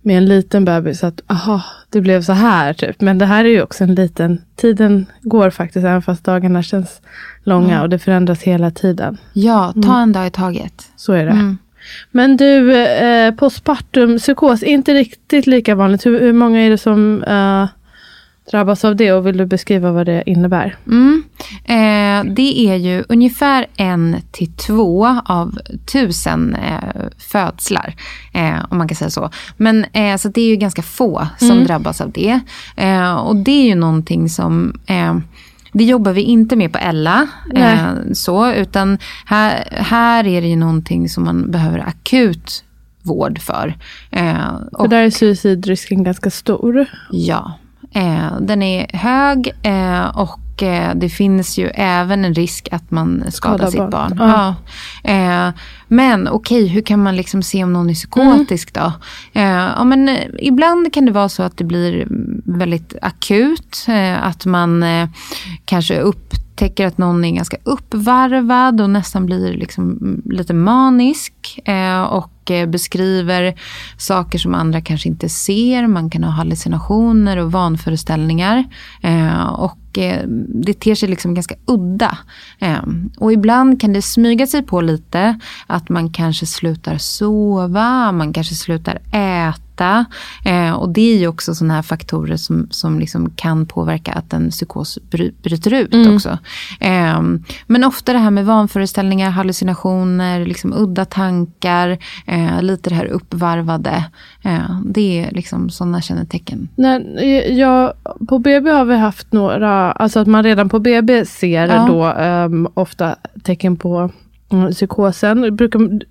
med 0.02 0.18
en 0.18 0.26
liten 0.26 0.66
bebis 0.66 1.04
att 1.04 1.22
aha, 1.28 1.64
det 1.90 2.02
blev 2.02 2.22
så 2.22 2.34
här. 2.34 2.74
Typ. 2.74 3.02
Men 3.02 3.18
det 3.18 3.26
här 3.26 3.46
är 3.46 3.50
ju 3.50 3.62
också 3.62 3.84
en 3.84 3.96
liten, 3.96 4.42
tiden 4.56 5.06
går 5.22 5.50
faktiskt 5.50 5.86
även 5.86 6.02
fast 6.02 6.24
dagarna 6.24 6.64
känns 6.64 7.02
långa 7.44 7.72
mm. 7.72 7.82
och 7.82 7.90
det 7.90 8.00
förändras 8.00 8.42
hela 8.42 8.72
tiden. 8.72 9.18
Ja, 9.34 9.74
ta 9.74 9.90
mm. 9.90 10.02
en 10.02 10.12
dag 10.12 10.28
i 10.28 10.32
taget. 10.32 10.92
Så 10.96 11.14
är 11.14 11.26
det. 11.26 11.32
Mm. 11.32 11.58
Men 12.12 12.38
du, 12.38 12.76
eh, 12.78 13.34
postpartum 13.34 14.18
psykos, 14.18 14.64
inte 14.64 14.94
riktigt 14.94 15.48
lika 15.48 15.76
vanligt. 15.76 16.06
Hur, 16.06 16.20
hur 16.20 16.34
många 16.34 16.60
är 16.60 16.70
det 16.70 16.78
som 16.78 17.24
eh, 17.24 17.68
drabbas 18.52 18.86
av 18.86 18.96
det 18.96 19.12
och 19.12 19.28
vill 19.28 19.38
du 19.38 19.46
beskriva 19.46 19.92
vad 19.92 20.06
det 20.06 20.24
innebär? 20.26 20.76
Mm. 20.88 21.24
Eh, 21.64 22.34
det 22.34 22.60
är 22.60 22.76
ju 22.76 23.04
ungefär 23.10 23.66
en 23.76 24.16
till 24.32 24.54
två 24.54 25.22
av 25.26 25.60
tusen 25.92 26.56
eh, 26.56 27.02
födslar. 27.18 27.96
Eh, 28.34 28.66
om 28.70 28.78
man 28.78 28.88
kan 28.88 28.96
säga 28.96 29.10
så. 29.10 29.30
Men 29.58 29.86
eh, 29.94 30.18
så 30.18 30.30
det 30.30 30.42
är 30.42 30.48
ju 30.48 30.56
ganska 30.56 30.82
få 30.82 31.28
som 31.38 31.52
mm. 31.52 31.66
drabbas 31.66 32.02
av 32.02 32.12
det. 32.12 32.40
Eh, 32.76 33.14
och 33.14 33.36
det 33.36 33.52
är 33.52 33.66
ju 33.66 33.76
någonting 33.76 34.30
som 34.30 34.80
eh, 34.86 35.18
det 35.74 35.84
jobbar 35.84 36.12
vi 36.12 36.22
inte 36.22 36.56
med 36.56 36.72
på 36.72 36.78
Ella. 36.78 37.28
så, 38.14 38.54
utan 38.54 38.98
här, 39.26 39.68
här 39.72 40.28
är 40.28 40.42
det 40.42 40.48
ju 40.48 40.56
någonting 40.56 41.10
som 41.10 41.24
man 41.24 41.52
behöver 41.52 41.80
akut 41.80 42.64
vård 43.04 43.40
för. 43.40 43.78
för 44.72 44.88
där 44.88 45.04
är 45.04 45.10
suicidrisken 45.10 46.04
ganska 46.04 46.30
stor. 46.30 46.86
Ja, 47.12 47.52
Eh, 47.52 47.61
den 48.42 48.62
är 48.62 48.98
hög 48.98 49.52
eh, 49.64 50.06
och 50.06 50.64
eh, 50.64 50.96
det 50.96 51.10
finns 51.10 51.58
ju 51.58 51.68
även 51.68 52.26
en 52.26 52.34
risk 52.34 52.68
att 52.72 52.92
man 52.92 53.24
skadar, 53.32 53.58
skadar 53.58 53.72
sitt 53.72 53.92
barn. 53.92 54.16
Ja. 54.20 54.56
ja. 55.04 55.54
men 55.88 56.28
okej, 56.28 56.64
okay, 56.64 56.74
hur 56.74 56.82
kan 56.82 57.04
man 57.04 57.16
liksom 57.16 57.44
se 57.44 57.64
om 57.64 57.74
någon 57.74 57.90
är 57.90 57.94
psykotisk 57.94 58.78
mm. 58.78 58.92
då? 58.92 58.94
ja, 59.42 59.84
men, 59.84 60.10
ibland 60.40 60.94
kan 60.94 61.06
det 61.06 61.12
vara 61.12 61.30
så 61.30 61.44
att 61.44 61.58
det 61.58 61.64
blir 61.64 62.08
väldigt 62.46 62.96
akut. 63.02 63.86
att 64.22 64.46
man 64.46 64.86
kanske 65.66 66.00
upp 66.00 66.34
upptäcker 66.62 66.88
att 66.88 66.98
någon 66.98 67.26
är 67.26 67.32
ganska 67.32 67.58
uppvarvad 67.64 68.82
och 68.82 68.90
nästan 68.90 69.26
blir 69.26 69.54
liksom 69.54 69.98
lite 70.26 70.54
manisk. 70.54 71.60
Eh, 71.66 72.02
och 72.02 72.52
eh, 72.52 72.70
beskriver 72.70 73.56
saker 73.98 74.40
som 74.40 74.54
andra 74.54 74.82
kanske 74.82 75.10
inte 75.10 75.30
ser. 75.30 75.88
Man 75.88 76.10
kan 76.10 76.24
ha 76.24 76.32
hallucinationer 76.32 77.38
och 77.38 77.52
vanföreställningar. 77.52 78.64
Eh, 79.02 79.46
och 79.46 79.98
eh, 79.98 80.24
det 80.48 80.74
ter 80.74 80.96
sig 80.96 81.10
liksom 81.10 81.34
ganska 81.34 81.56
udda. 81.66 82.18
Eh, 82.60 82.84
och 83.18 83.34
ibland 83.34 83.82
kan 83.82 83.94
det 83.94 84.02
smyga 84.02 84.48
sig 84.48 84.64
på 84.64 84.82
lite 84.82 85.40
att 85.68 85.90
man 85.90 86.10
kanske 86.10 86.46
slutar 86.46 86.98
sova, 86.98 88.12
man 88.12 88.34
kanske 88.34 88.56
slutar 88.56 89.00
äta 89.12 89.71
äta. 89.82 90.06
Eh, 90.46 90.74
och 90.74 90.90
det 90.90 91.14
är 91.14 91.18
ju 91.18 91.28
också 91.28 91.56
sådana 91.56 91.74
här 91.74 91.82
faktorer 91.82 92.38
som, 92.38 92.68
som 92.72 93.00
liksom 93.00 93.30
kan 93.36 93.66
påverka 93.66 94.12
att 94.12 94.34
en 94.34 94.50
psykos 94.50 95.00
bry, 95.12 95.32
bryter 95.44 95.74
ut 95.74 95.94
mm. 95.94 96.16
också. 96.16 96.38
Eh, 96.80 97.22
men 97.68 97.84
ofta 97.84 98.14
det 98.14 98.20
här 98.20 98.32
med 98.32 98.46
vanföreställningar, 98.46 99.30
hallucinationer, 99.30 100.46
liksom 100.46 100.74
udda 100.74 101.06
tankar, 101.06 101.98
eh, 102.28 102.62
lite 102.62 102.90
det 102.90 102.96
här 102.96 103.06
uppvarvade. 103.06 104.04
Eh, 104.44 104.80
det 104.86 105.20
är 105.20 105.32
liksom 105.32 105.70
sådana 105.70 106.02
kännetecken. 106.02 106.70
Nej, 106.76 107.60
ja, 107.60 107.94
på 108.28 108.40
BB 108.40 108.70
har 108.70 108.86
vi 108.86 108.96
haft 108.96 109.32
några, 109.32 109.92
alltså 109.92 110.20
att 110.20 110.28
man 110.28 110.44
redan 110.44 110.70
på 110.70 110.80
BB 110.80 111.26
ser 111.26 111.68
ja. 111.68 111.88
då 111.88 112.24
um, 112.24 112.68
ofta 112.74 113.16
tecken 113.44 113.78
på 113.78 114.10
mm, 114.52 114.72
psykosen. 114.72 115.58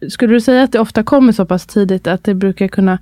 skulle 0.08 0.34
du 0.34 0.40
säga 0.40 0.62
att 0.62 0.72
det 0.72 0.78
ofta 0.78 1.02
kommer 1.02 1.32
så 1.32 1.46
pass 1.46 1.66
tidigt 1.66 2.06
att 2.06 2.24
det 2.24 2.34
brukar 2.34 2.68
kunna 2.68 2.98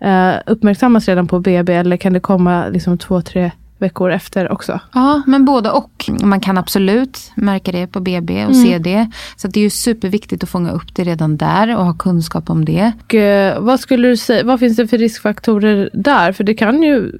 eh, 0.00 0.34
uppmärksammas 0.46 1.08
redan 1.08 1.26
på 1.26 1.40
BB 1.40 1.74
eller 1.74 1.96
kan 1.96 2.12
det 2.12 2.20
komma 2.20 2.68
liksom 2.68 2.98
två, 2.98 3.22
tre 3.22 3.50
veckor 3.80 4.10
efter 4.10 4.52
också? 4.52 4.80
Ja, 4.92 5.22
men 5.26 5.44
både 5.44 5.70
och. 5.70 6.10
Man 6.22 6.40
kan 6.40 6.58
absolut 6.58 7.32
märka 7.34 7.72
det 7.72 7.86
på 7.86 8.00
BB 8.00 8.44
och 8.44 8.54
mm. 8.54 8.64
se 8.64 8.78
det. 8.78 9.10
Så 9.36 9.48
det 9.48 9.60
är 9.60 9.64
ju 9.64 9.70
superviktigt 9.70 10.42
att 10.42 10.48
fånga 10.48 10.70
upp 10.70 10.94
det 10.94 11.04
redan 11.04 11.36
där 11.36 11.76
och 11.76 11.84
ha 11.84 11.94
kunskap 11.94 12.50
om 12.50 12.64
det. 12.64 12.92
Och, 13.04 13.14
eh, 13.14 13.60
vad 13.60 13.80
skulle 13.80 14.08
du 14.08 14.16
säga, 14.16 14.44
vad 14.44 14.60
finns 14.60 14.76
det 14.76 14.88
för 14.88 14.98
riskfaktorer 14.98 15.90
där? 15.92 16.32
För 16.32 16.44
det 16.44 16.54
kan 16.54 16.82
ju 16.82 17.12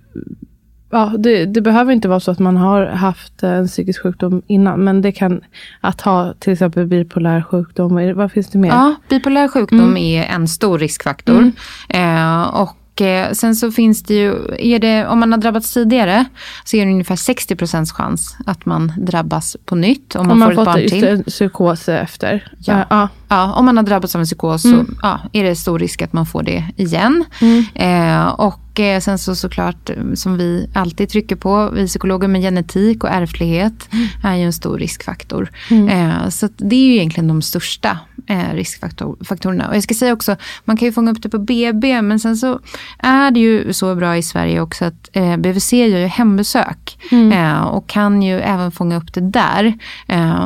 Ja, 0.90 1.12
det, 1.18 1.46
det, 1.46 1.60
behöver 1.60 1.92
inte 1.92 2.08
vara 2.08 2.20
så 2.20 2.30
att 2.30 2.38
man 2.38 2.56
har 2.56 2.86
haft 2.86 3.42
en 3.42 3.66
psykisk 3.66 4.02
sjukdom 4.02 4.42
innan. 4.46 4.84
Men 4.84 5.02
det 5.02 5.12
kan, 5.12 5.40
att 5.80 6.00
ha 6.00 6.34
till 6.38 6.52
exempel 6.52 6.86
bipolär 6.86 7.42
sjukdom, 7.42 8.14
vad 8.14 8.32
finns 8.32 8.50
det 8.50 8.58
mer? 8.58 8.68
Ja, 8.68 8.94
bipolär 9.08 9.48
sjukdom 9.48 9.80
mm. 9.80 9.96
är 9.96 10.24
en 10.24 10.48
stor 10.48 10.78
riskfaktor. 10.78 11.38
Mm. 11.38 11.52
Eh, 11.88 12.60
och 12.60 12.76
Eh, 13.00 13.32
sen 13.32 13.56
så 13.56 13.70
finns 13.70 14.02
det 14.02 14.14
ju, 14.14 14.34
är 14.58 14.78
det, 14.78 15.06
om 15.06 15.20
man 15.20 15.32
har 15.32 15.38
drabbats 15.38 15.74
tidigare 15.74 16.24
så 16.64 16.76
är 16.76 16.86
det 16.86 16.92
ungefär 16.92 17.16
60 17.16 17.56
chans 17.94 18.36
att 18.46 18.66
man 18.66 18.92
drabbas 18.98 19.56
på 19.64 19.74
nytt. 19.74 20.16
Om 20.16 20.26
man, 20.26 20.32
om 20.32 20.38
man 20.38 20.54
får 20.54 20.62
ett 20.62 20.66
barn 20.66 20.88
till. 20.88 21.04
en 21.04 21.24
psykos 21.24 21.88
efter. 21.88 22.52
Ja. 22.58 22.74
Uh, 22.74 23.02
uh. 23.02 23.06
Ja, 23.30 23.52
om 23.52 23.64
man 23.64 23.76
har 23.76 23.84
drabbats 23.84 24.14
av 24.14 24.20
en 24.20 24.26
psykos 24.26 24.64
mm. 24.64 24.86
så 24.86 24.92
ja, 25.02 25.20
är 25.32 25.44
det 25.44 25.56
stor 25.56 25.78
risk 25.78 26.02
att 26.02 26.12
man 26.12 26.26
får 26.26 26.42
det 26.42 26.64
igen. 26.76 27.24
Mm. 27.40 27.64
Eh, 27.74 28.28
och 28.28 28.80
eh, 28.80 29.00
sen 29.00 29.18
så 29.18 29.34
såklart 29.34 29.90
som 30.14 30.36
vi 30.36 30.70
alltid 30.74 31.08
trycker 31.08 31.36
på, 31.36 31.70
vi 31.70 31.86
psykologer 31.86 32.28
med 32.28 32.40
genetik 32.40 33.04
och 33.04 33.10
ärftlighet 33.10 33.88
mm. 33.92 34.06
är 34.24 34.36
ju 34.36 34.42
en 34.42 34.52
stor 34.52 34.78
riskfaktor. 34.78 35.50
Mm. 35.70 35.88
Eh, 35.88 36.28
så 36.28 36.48
det 36.56 36.76
är 36.76 36.86
ju 36.86 36.94
egentligen 36.94 37.28
de 37.28 37.42
största 37.42 37.98
eh, 38.26 38.54
riskfaktorerna. 38.54 39.68
Och 39.68 39.76
jag 39.76 39.82
ska 39.82 39.94
säga 39.94 40.12
också, 40.12 40.36
man 40.64 40.76
kan 40.76 40.86
ju 40.86 40.92
fånga 40.92 41.10
upp 41.10 41.22
det 41.22 41.28
på 41.28 41.38
BB 41.38 42.02
men 42.02 42.20
sen 42.20 42.36
så 42.36 42.60
är 42.98 43.30
det 43.30 43.40
ju 43.40 43.72
så 43.72 43.94
bra 43.94 44.16
i 44.16 44.22
Sverige 44.22 44.60
också 44.60 44.84
att 44.84 45.08
eh, 45.12 45.36
BVC 45.36 45.72
gör 45.72 45.98
ju 45.98 46.06
hembesök 46.06 46.98
mm. 47.10 47.32
eh, 47.32 47.62
och 47.62 47.88
kan 47.88 48.22
ju 48.22 48.40
även 48.40 48.72
fånga 48.72 48.96
upp 48.96 49.14
det 49.14 49.20
där. 49.20 49.74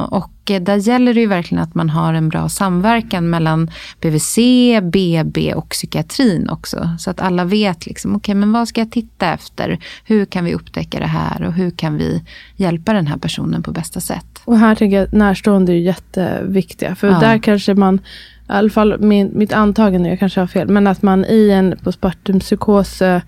Och 0.08 0.33
där 0.44 0.76
gäller 0.76 1.14
det 1.14 1.20
ju 1.20 1.26
verkligen 1.26 1.62
att 1.62 1.74
man 1.74 1.90
har 1.90 2.14
en 2.14 2.28
bra 2.28 2.48
samverkan 2.48 3.30
mellan 3.30 3.70
BVC, 4.00 4.38
BB 4.82 5.54
och 5.54 5.68
psykiatrin 5.68 6.48
också. 6.48 6.90
Så 6.98 7.10
att 7.10 7.20
alla 7.20 7.44
vet 7.44 7.86
liksom, 7.86 8.10
okej 8.10 8.18
okay, 8.18 8.34
men 8.34 8.52
vad 8.52 8.68
ska 8.68 8.80
jag 8.80 8.90
titta 8.90 9.32
efter? 9.32 9.78
Hur 10.04 10.24
kan 10.24 10.44
vi 10.44 10.54
upptäcka 10.54 10.98
det 10.98 11.06
här 11.06 11.42
och 11.42 11.52
hur 11.52 11.70
kan 11.70 11.96
vi 11.96 12.22
hjälpa 12.56 12.92
den 12.92 13.06
här 13.06 13.16
personen 13.16 13.62
på 13.62 13.72
bästa 13.72 14.00
sätt? 14.00 14.26
Och 14.44 14.58
här 14.58 14.74
tänker 14.74 14.96
jag 14.96 15.04
att 15.04 15.12
närstående 15.12 15.72
är 15.72 15.76
jätteviktiga. 15.76 16.94
För 16.94 17.08
ja. 17.08 17.20
där 17.20 17.38
kanske 17.38 17.74
man 17.74 18.00
i 18.48 18.52
alla 18.52 18.70
fall 18.70 19.00
min, 19.00 19.30
mitt 19.34 19.52
antagande, 19.52 20.08
jag 20.08 20.18
kanske 20.18 20.40
har 20.40 20.46
fel, 20.46 20.68
men 20.68 20.86
att 20.86 21.02
man 21.02 21.24
i 21.24 21.50
en 21.50 21.74
postpartumpsykos 21.82 23.02
eh, 23.02 23.20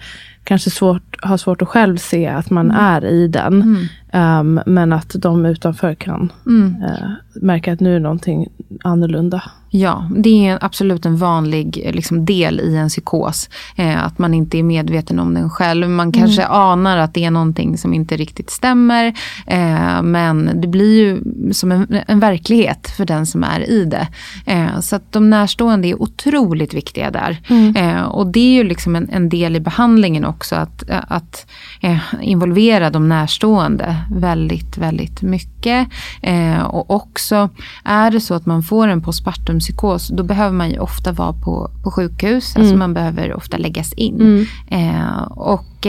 kanske 0.46 0.70
svårt, 0.70 1.16
har 1.22 1.36
svårt 1.36 1.62
att 1.62 1.68
själv 1.68 1.96
se 1.96 2.26
att 2.26 2.50
man 2.50 2.70
mm. 2.70 2.84
är 2.84 3.04
i 3.04 3.28
den. 3.28 3.62
Mm. 3.62 3.86
Um, 4.12 4.60
men 4.66 4.92
att 4.92 5.14
de 5.18 5.46
utanför 5.46 5.94
kan 5.94 6.32
mm. 6.46 6.76
uh, 6.82 7.10
märka 7.42 7.72
att 7.72 7.80
nu 7.80 7.96
är 7.96 8.00
någonting 8.00 8.48
annorlunda. 8.84 9.42
Ja, 9.70 10.10
det 10.16 10.46
är 10.46 10.58
absolut 10.64 11.06
en 11.06 11.16
vanlig 11.16 11.90
liksom, 11.94 12.24
del 12.24 12.60
i 12.60 12.76
en 12.76 12.88
psykos. 12.88 13.48
Eh, 13.76 14.04
att 14.04 14.18
man 14.18 14.34
inte 14.34 14.58
är 14.58 14.62
medveten 14.62 15.18
om 15.18 15.34
den 15.34 15.50
själv. 15.50 15.88
Man 15.88 16.12
kanske 16.12 16.42
mm. 16.42 16.56
anar 16.56 16.96
att 16.96 17.14
det 17.14 17.24
är 17.24 17.30
någonting 17.30 17.78
som 17.78 17.94
inte 17.94 18.16
riktigt 18.16 18.50
stämmer. 18.50 19.06
Eh, 19.46 20.02
men 20.02 20.60
det 20.60 20.68
blir 20.68 20.98
ju 20.98 21.22
som 21.52 21.72
en, 21.72 21.86
en, 22.06 22.20
verklighet 22.20 22.90
för 22.96 23.04
den 23.04 23.26
som 23.26 23.44
är 23.44 23.70
i 23.70 23.84
det. 23.84 24.08
Eh, 24.46 24.80
så 24.80 24.96
att 24.96 25.12
de 25.12 25.30
närstående 25.30 25.88
är 25.88 26.02
otroligt 26.02 26.74
viktiga 26.74 27.10
där. 27.10 27.38
Mm. 27.48 27.76
Eh, 27.76 28.02
och 28.02 28.26
det 28.26 28.40
är 28.40 28.52
ju 28.52 28.64
liksom 28.64 28.96
en, 28.96 29.08
en, 29.10 29.28
del 29.28 29.56
i 29.56 29.60
behandlingen 29.60 30.24
också. 30.24 30.35
Att, 30.44 30.82
att 30.88 31.46
eh, 31.80 31.98
involvera 32.20 32.90
de 32.90 33.08
närstående 33.08 33.96
väldigt, 34.10 34.78
väldigt 34.78 35.22
mycket. 35.22 35.88
Eh, 36.22 36.62
och 36.62 36.90
också 36.90 37.48
är 37.84 38.10
det 38.10 38.20
så 38.20 38.34
att 38.34 38.46
man 38.46 38.62
får 38.62 38.88
en 38.88 39.02
postpartum 39.02 39.58
psykos, 39.58 40.08
då 40.08 40.22
behöver 40.22 40.56
man 40.56 40.70
ju 40.70 40.78
ofta 40.78 41.12
vara 41.12 41.32
på, 41.32 41.70
på 41.82 41.90
sjukhus. 41.90 42.34
Alltså 42.34 42.58
mm. 42.58 42.66
Alltså 42.66 42.76
man 42.76 42.94
behöver 42.94 43.34
ofta 43.34 43.56
läggas 43.56 43.92
in. 43.92 44.20
Mm. 44.20 44.46
Eh, 44.68 45.22
och 45.22 45.86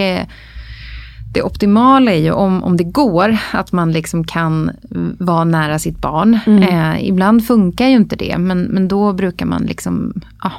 det 1.38 1.44
optimala 1.44 2.12
är 2.12 2.20
ju 2.20 2.32
om, 2.32 2.64
om 2.64 2.78
det 2.78 2.84
går 2.84 3.38
att 3.52 3.72
man 3.72 3.92
liksom 3.92 4.24
kan 4.24 4.72
vara 5.20 5.44
nära 5.44 5.80
sitt 5.80 5.98
barn. 5.98 6.40
Mm. 6.48 6.64
Eh, 6.64 7.08
ibland 7.08 7.48
funkar 7.48 7.88
ju 7.88 7.96
inte 7.96 8.16
det 8.16 8.38
men, 8.38 8.62
men 8.62 8.88
då 8.88 9.14
brukar 9.14 9.46
man 9.46 9.64
liksom, 9.64 10.14
ja, 10.44 10.52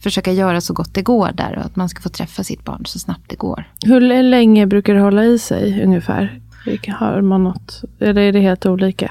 försöka 0.00 0.32
göra 0.32 0.60
så 0.60 0.74
gott 0.74 0.94
det 0.94 1.02
går 1.02 1.30
där 1.34 1.58
och 1.58 1.64
att 1.64 1.76
man 1.76 1.88
ska 1.88 2.00
få 2.00 2.08
träffa 2.08 2.44
sitt 2.44 2.64
barn 2.64 2.82
så 2.86 2.98
snabbt 2.98 3.24
det 3.26 3.36
går. 3.36 3.64
Hur 3.84 4.22
länge 4.22 4.66
brukar 4.66 4.94
det 4.94 5.00
hålla 5.00 5.24
i 5.24 5.38
sig 5.38 5.82
ungefär? 5.84 6.40
Har 6.88 7.20
man 7.20 7.44
något, 7.44 7.84
eller 8.00 8.22
är 8.22 8.32
det 8.32 8.40
helt 8.40 8.66
olika? 8.66 9.10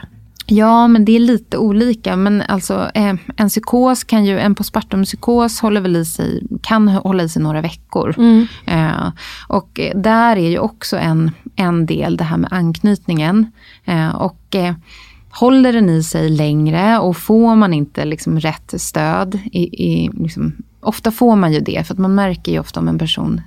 Ja, 0.52 0.88
men 0.88 1.06
det 1.06 1.16
är 1.16 1.20
lite 1.20 1.58
olika. 1.58 2.16
Men 2.16 2.42
alltså, 2.42 2.92
eh, 2.94 3.16
en 3.38 3.50
psykos 3.50 4.04
kan 4.04 4.26
ju, 4.26 4.40
en 4.40 4.56
postpartumpsykos 4.56 5.60
håller 5.60 5.82
väl 5.82 5.96
i 5.96 6.06
sig, 6.06 6.44
kan 6.62 6.88
hålla 6.88 7.24
i 7.24 7.30
sig 7.30 7.42
några 7.42 7.62
veckor. 7.62 8.16
Mm. 8.18 8.48
Eh, 8.66 9.12
och 9.48 9.80
där 9.96 10.38
är 10.38 10.50
ju 10.50 10.60
också 10.60 10.98
en, 10.98 11.32
en 11.56 11.86
del 11.86 12.18
det 12.18 12.24
här 12.24 12.38
med 12.38 12.54
anknytningen. 12.54 13.52
Eh, 13.86 14.16
och 14.16 14.56
eh, 14.56 14.74
håller 15.32 15.74
den 15.74 15.90
i 15.90 16.04
sig 16.04 16.30
längre 16.30 17.00
och 17.00 17.18
får 17.18 17.56
man 17.56 17.74
inte 17.74 18.06
liksom 18.06 18.40
rätt 18.40 18.74
stöd, 18.82 19.40
i, 19.52 19.62
i 19.62 20.10
liksom, 20.14 20.56
ofta 20.82 21.12
får 21.12 21.36
man 21.36 21.54
ju 21.54 21.60
det, 21.60 21.88
för 21.88 21.94
att 21.94 22.00
man 22.00 22.16
märker 22.16 22.52
ju 22.52 22.60
ofta 22.60 22.80
om 22.80 22.88
en 22.88 23.00
person 23.00 23.42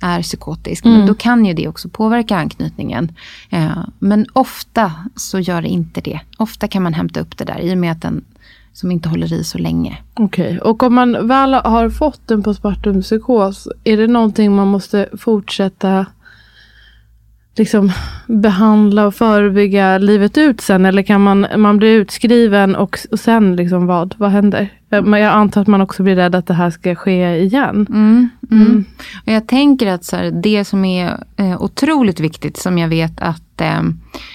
är 0.00 0.22
psykotisk. 0.22 0.84
Mm. 0.84 0.98
Men 0.98 1.06
då 1.06 1.14
kan 1.14 1.44
ju 1.44 1.54
det 1.54 1.68
också 1.68 1.88
påverka 1.88 2.36
anknytningen. 2.36 3.12
Eh, 3.50 3.78
men 3.98 4.26
ofta 4.32 4.92
så 5.16 5.38
gör 5.38 5.62
det 5.62 5.68
inte 5.68 6.00
det. 6.00 6.20
Ofta 6.36 6.68
kan 6.68 6.82
man 6.82 6.94
hämta 6.94 7.20
upp 7.20 7.38
det 7.38 7.44
där 7.44 7.60
i 7.60 7.74
och 7.74 7.78
med 7.78 7.92
att 7.92 8.02
den 8.02 8.24
som 8.72 8.90
inte 8.90 9.08
håller 9.08 9.32
i 9.32 9.44
så 9.44 9.58
länge. 9.58 9.98
Okej, 10.14 10.46
okay. 10.46 10.58
och 10.58 10.82
om 10.82 10.94
man 10.94 11.28
väl 11.28 11.54
har 11.54 11.90
fått 11.90 12.30
en 12.30 12.42
postpartumpsykos, 12.42 13.68
är 13.84 13.96
det 13.96 14.06
någonting 14.06 14.56
man 14.56 14.68
måste 14.68 15.08
fortsätta 15.18 16.06
liksom 17.58 17.92
behandla 18.26 19.06
och 19.06 19.14
förebygga 19.14 19.98
livet 19.98 20.38
ut 20.38 20.60
sen? 20.60 20.86
Eller 20.86 21.02
kan 21.02 21.20
man, 21.20 21.46
man 21.56 21.76
bli 21.76 21.92
utskriven 21.92 22.76
och, 22.76 22.98
och 23.10 23.20
sen 23.20 23.56
liksom 23.56 23.86
vad? 23.86 24.14
Vad 24.18 24.30
händer? 24.30 24.68
Jag 24.90 25.22
antar 25.22 25.60
att 25.60 25.66
man 25.66 25.80
också 25.80 26.02
blir 26.02 26.16
rädd 26.16 26.34
att 26.34 26.46
det 26.46 26.54
här 26.54 26.70
ska 26.70 26.94
ske 26.94 27.36
igen. 27.36 27.86
Mm, 27.90 28.28
mm. 28.50 28.66
Mm. 28.66 28.84
Och 29.26 29.32
jag 29.32 29.46
tänker 29.46 29.86
att 29.86 30.04
så 30.04 30.16
här, 30.16 30.30
det 30.30 30.64
som 30.64 30.84
är 30.84 31.24
eh, 31.36 31.62
otroligt 31.62 32.20
viktigt 32.20 32.56
som 32.56 32.78
jag 32.78 32.88
vet 32.88 33.20
att 33.20 33.60
eh, 33.60 33.80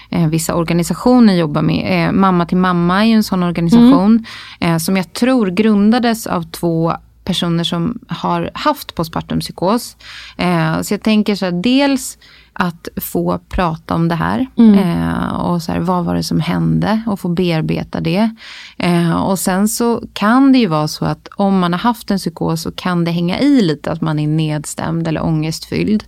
eh 0.10 0.28
vissa 0.28 0.56
organisationer 0.56 1.34
jobbar 1.34 1.62
med. 1.62 2.08
Eh, 2.08 2.12
mamma 2.12 2.46
till 2.46 2.58
mamma 2.58 3.02
är 3.02 3.08
ju 3.08 3.14
en 3.14 3.24
sån 3.24 3.44
organisation. 3.44 4.26
Mm. 4.60 4.76
Eh, 4.76 4.78
som 4.78 4.98
jag 4.98 5.14
tror 5.14 5.48
grundades 5.48 6.28
av 6.28 6.44
två 6.44 6.94
personer 7.24 7.64
som 7.64 8.00
har 8.08 8.52
haft 8.54 8.96
postpartum 8.96 9.40
psykos. 9.40 9.98
Eh, 10.38 10.82
så 10.82 10.94
jag 10.94 11.02
tänker 11.02 11.36
så 11.36 11.46
här, 11.46 11.52
dels 11.52 12.18
att 12.54 12.88
få 12.96 13.40
prata 13.50 13.96
om 13.96 14.08
det 14.08 14.16
här. 14.16 14.48
Mm. 14.58 14.80
Eh, 14.80 15.34
och 15.34 15.62
så 15.62 15.72
här, 15.72 15.80
vad 15.80 16.06
var 16.06 16.16
det 16.16 16.24
som 16.24 16.40
hände 16.40 17.02
och 17.08 17.20
få 17.20 17.28
bearbeta 17.28 18.02
det. 18.02 18.30
Eh, 18.78 19.24
och 19.24 19.40
sen 19.40 19.68
så 19.68 20.04
kan 20.14 20.52
det 20.52 20.58
ju 20.58 20.68
vara 20.68 20.88
så 20.88 21.06
att 21.06 21.28
om 21.36 21.60
man 21.60 21.74
har 21.74 21.80
haft 21.80 22.12
en 22.12 22.18
psykos 22.18 22.62
så 22.62 22.72
kan 22.72 23.06
det 23.06 23.12
hänga 23.12 23.40
i 23.40 23.62
lite 23.62 23.92
att 23.92 24.02
man 24.02 24.20
är 24.20 24.28
nedstämd 24.28 25.08
eller 25.08 25.24
ångestfylld. 25.24 26.04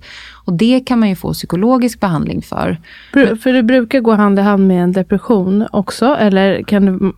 Och 0.45 0.53
det 0.53 0.79
kan 0.79 0.99
man 0.99 1.09
ju 1.09 1.15
få 1.15 1.33
psykologisk 1.33 1.99
behandling 1.99 2.41
för. 2.41 2.77
För 3.13 3.53
det 3.53 3.63
brukar 3.63 3.99
gå 3.99 4.11
hand 4.11 4.39
i 4.39 4.41
hand 4.41 4.67
med 4.67 4.83
en 4.83 4.91
depression 4.91 5.67
också 5.71 6.05
eller 6.05 6.63
kan 6.63 6.85
det 6.85 7.11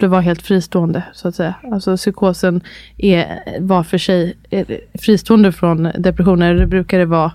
det 0.00 0.06
vara 0.08 0.20
helt 0.20 0.42
fristående 0.42 1.02
så 1.12 1.28
att 1.28 1.34
säga. 1.34 1.54
Alltså 1.72 1.96
psykosen 1.96 2.60
är 2.96 3.40
var 3.60 3.82
för 3.82 3.98
sig 3.98 4.36
fristående 4.94 5.52
från 5.52 5.82
depressioner. 5.98 6.54
Det 6.54 6.66
brukar 6.66 6.98
det 6.98 7.06
vara 7.06 7.32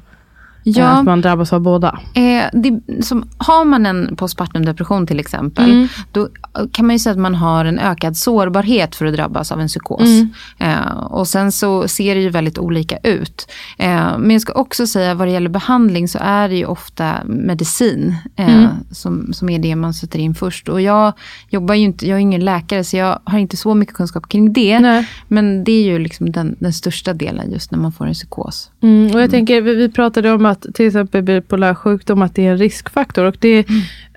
Ja. 0.64 0.88
Att 0.88 1.06
man 1.06 1.22
drabbas 1.22 1.54
av 1.54 1.62
båda. 1.62 2.00
Eh, 2.14 2.44
det, 2.54 3.04
som, 3.04 3.30
har 3.38 3.66
man 3.66 3.86
en 3.86 4.16
postpartum 4.16 4.66
depression 4.66 5.08
till 5.08 5.20
exempel. 5.20 5.72
Mm. 5.72 5.88
Då 6.12 6.30
kan 6.72 6.86
man 6.86 6.96
ju 6.96 7.00
säga 7.00 7.12
att 7.12 7.20
man 7.20 7.36
har 7.36 7.66
en 7.66 7.80
ökad 7.80 8.18
sårbarhet 8.18 8.96
för 8.96 9.06
att 9.06 9.14
drabbas 9.14 9.52
av 9.52 9.62
en 9.62 9.68
psykos. 9.68 10.02
Mm. 10.02 10.30
Eh, 10.58 10.94
och 10.94 11.28
sen 11.28 11.52
så 11.52 11.88
ser 11.88 12.16
det 12.16 12.22
ju 12.22 12.30
väldigt 12.30 12.58
olika 12.58 12.98
ut. 12.98 13.52
Eh, 13.78 14.18
men 14.18 14.32
jag 14.32 14.42
ska 14.42 14.54
också 14.54 14.88
säga 14.88 15.14
vad 15.14 15.28
det 15.28 15.32
gäller 15.32 15.50
behandling 15.50 16.08
så 16.08 16.20
är 16.22 16.50
det 16.50 16.56
ju 16.56 16.66
ofta 16.66 17.16
medicin. 17.26 18.16
Eh, 18.36 18.56
mm. 18.56 18.70
som, 18.92 19.34
som 19.34 19.50
är 19.50 19.60
det 19.60 19.76
man 19.76 19.94
sätter 19.94 20.20
in 20.20 20.36
först. 20.36 20.70
Och 20.70 20.82
jag 20.82 21.14
jobbar 21.50 21.76
ju 21.76 21.84
inte, 21.84 22.08
jag 22.08 22.16
är 22.16 22.22
ingen 22.22 22.46
läkare 22.46 22.84
så 22.84 22.98
jag 22.98 23.20
har 23.24 23.40
inte 23.40 23.58
så 23.58 23.76
mycket 23.76 23.96
kunskap 23.96 24.30
kring 24.30 24.54
det. 24.54 24.80
Nej. 24.80 25.10
Men 25.28 25.64
det 25.64 25.72
är 25.72 25.84
ju 25.84 26.00
liksom 26.00 26.32
den, 26.32 26.56
den 26.60 26.74
största 26.74 27.14
delen 27.14 27.52
just 27.52 27.72
när 27.72 27.80
man 27.80 27.92
får 27.92 28.06
en 28.08 28.14
psykos. 28.14 28.72
Mm, 28.84 29.06
och 29.06 29.12
jag 29.12 29.20
mm. 29.20 29.32
tänker, 29.32 29.62
vi, 29.62 29.76
vi 29.76 29.90
pratade 29.90 30.32
om 30.32 30.46
att 30.52 30.66
till 30.74 30.88
exempel 30.88 31.24
bipolär 31.24 31.74
sjukdom, 31.74 32.22
att 32.22 32.36
det 32.36 32.48
är 32.48 32.52
en 32.52 32.58
riskfaktor. 32.58 33.26
Och 33.26 33.36
det, 33.40 33.66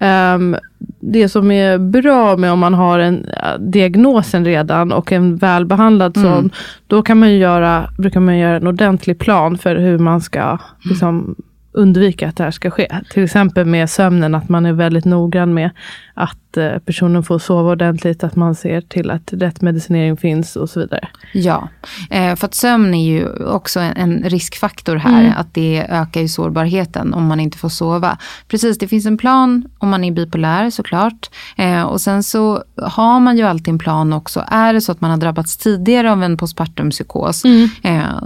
mm. 0.01 0.55
um, 0.55 0.57
det 1.01 1.29
som 1.29 1.51
är 1.51 1.79
bra 1.79 2.37
med 2.37 2.53
om 2.53 2.59
man 2.59 2.75
har 2.75 2.99
en 2.99 3.25
uh, 3.25 3.61
diagnosen 3.61 4.45
redan 4.45 4.93
och 4.93 5.13
en 5.13 5.37
välbehandlad 5.37 6.17
mm. 6.17 6.33
sån, 6.33 6.51
då 6.87 7.03
kan 7.03 7.19
man 7.19 7.37
göra, 7.37 7.91
brukar 7.99 8.21
man 8.21 8.39
göra 8.39 8.57
en 8.57 8.67
ordentlig 8.67 9.19
plan 9.19 9.59
för 9.59 9.77
hur 9.77 9.99
man 9.99 10.21
ska 10.21 10.41
mm. 10.41 10.59
liksom, 10.83 11.35
undvika 11.73 12.29
att 12.29 12.37
det 12.37 12.45
här 12.45 12.51
ska 12.51 12.71
ske. 12.71 12.89
Till 13.11 13.25
exempel 13.25 13.65
med 13.67 13.91
sömnen, 13.91 14.35
att 14.35 14.49
man 14.49 14.67
är 14.67 14.73
väldigt 14.73 15.05
noggrann 15.05 15.55
med 15.55 15.71
att 16.15 16.57
eh, 16.57 16.79
personen 16.79 17.23
får 17.23 17.39
sova 17.39 17.71
ordentligt, 17.71 18.25
att 18.25 18.37
man 18.37 18.55
ser 18.55 18.81
till 18.81 19.11
att 19.11 19.33
rätt 19.33 19.61
medicinering 19.61 20.17
finns 20.17 20.57
och 20.57 20.71
så 20.71 20.81
vidare. 20.81 21.09
Ja, 21.33 21.69
eh, 22.11 22.37
för 22.37 22.47
att 22.47 22.55
sömn 22.55 22.95
är 22.95 23.05
ju 23.05 23.45
också 23.45 23.81
en 23.81 24.23
riskfaktor 24.23 24.97
här. 24.97 25.21
Mm. 25.21 25.33
Att 25.37 25.55
det 25.55 25.87
ökar 25.89 26.21
ju 26.21 26.29
sårbarheten 26.29 27.15
om 27.15 27.27
man 27.27 27.41
inte 27.41 27.59
får 27.59 27.69
sova. 27.69 28.19
Precis, 28.49 28.79
det 28.79 28.89
finns 28.89 29.07
en 29.07 29.19
plan 29.19 29.65
om 29.79 29.89
man 29.89 30.05
är 30.05 30.13
bipolär 30.13 30.71
såklart. 30.71 31.31
Eh, 31.57 31.83
och 31.83 32.01
sen 32.01 32.23
så 32.23 32.63
har 32.77 33.21
man 33.21 33.37
ju 33.37 33.43
alltid 33.43 33.69
en 33.69 33.79
plan 33.79 34.13
också. 34.13 34.45
Är 34.49 34.73
det 34.73 34.81
så 34.81 34.93
att 34.93 35.01
man 35.01 35.11
har 35.11 35.19
drabbats 35.19 35.57
tidigare 35.57 36.13
av 36.13 36.23
en 36.23 36.37
postpartum 36.37 36.91
psykos, 36.91 37.45
mm. 37.45 37.69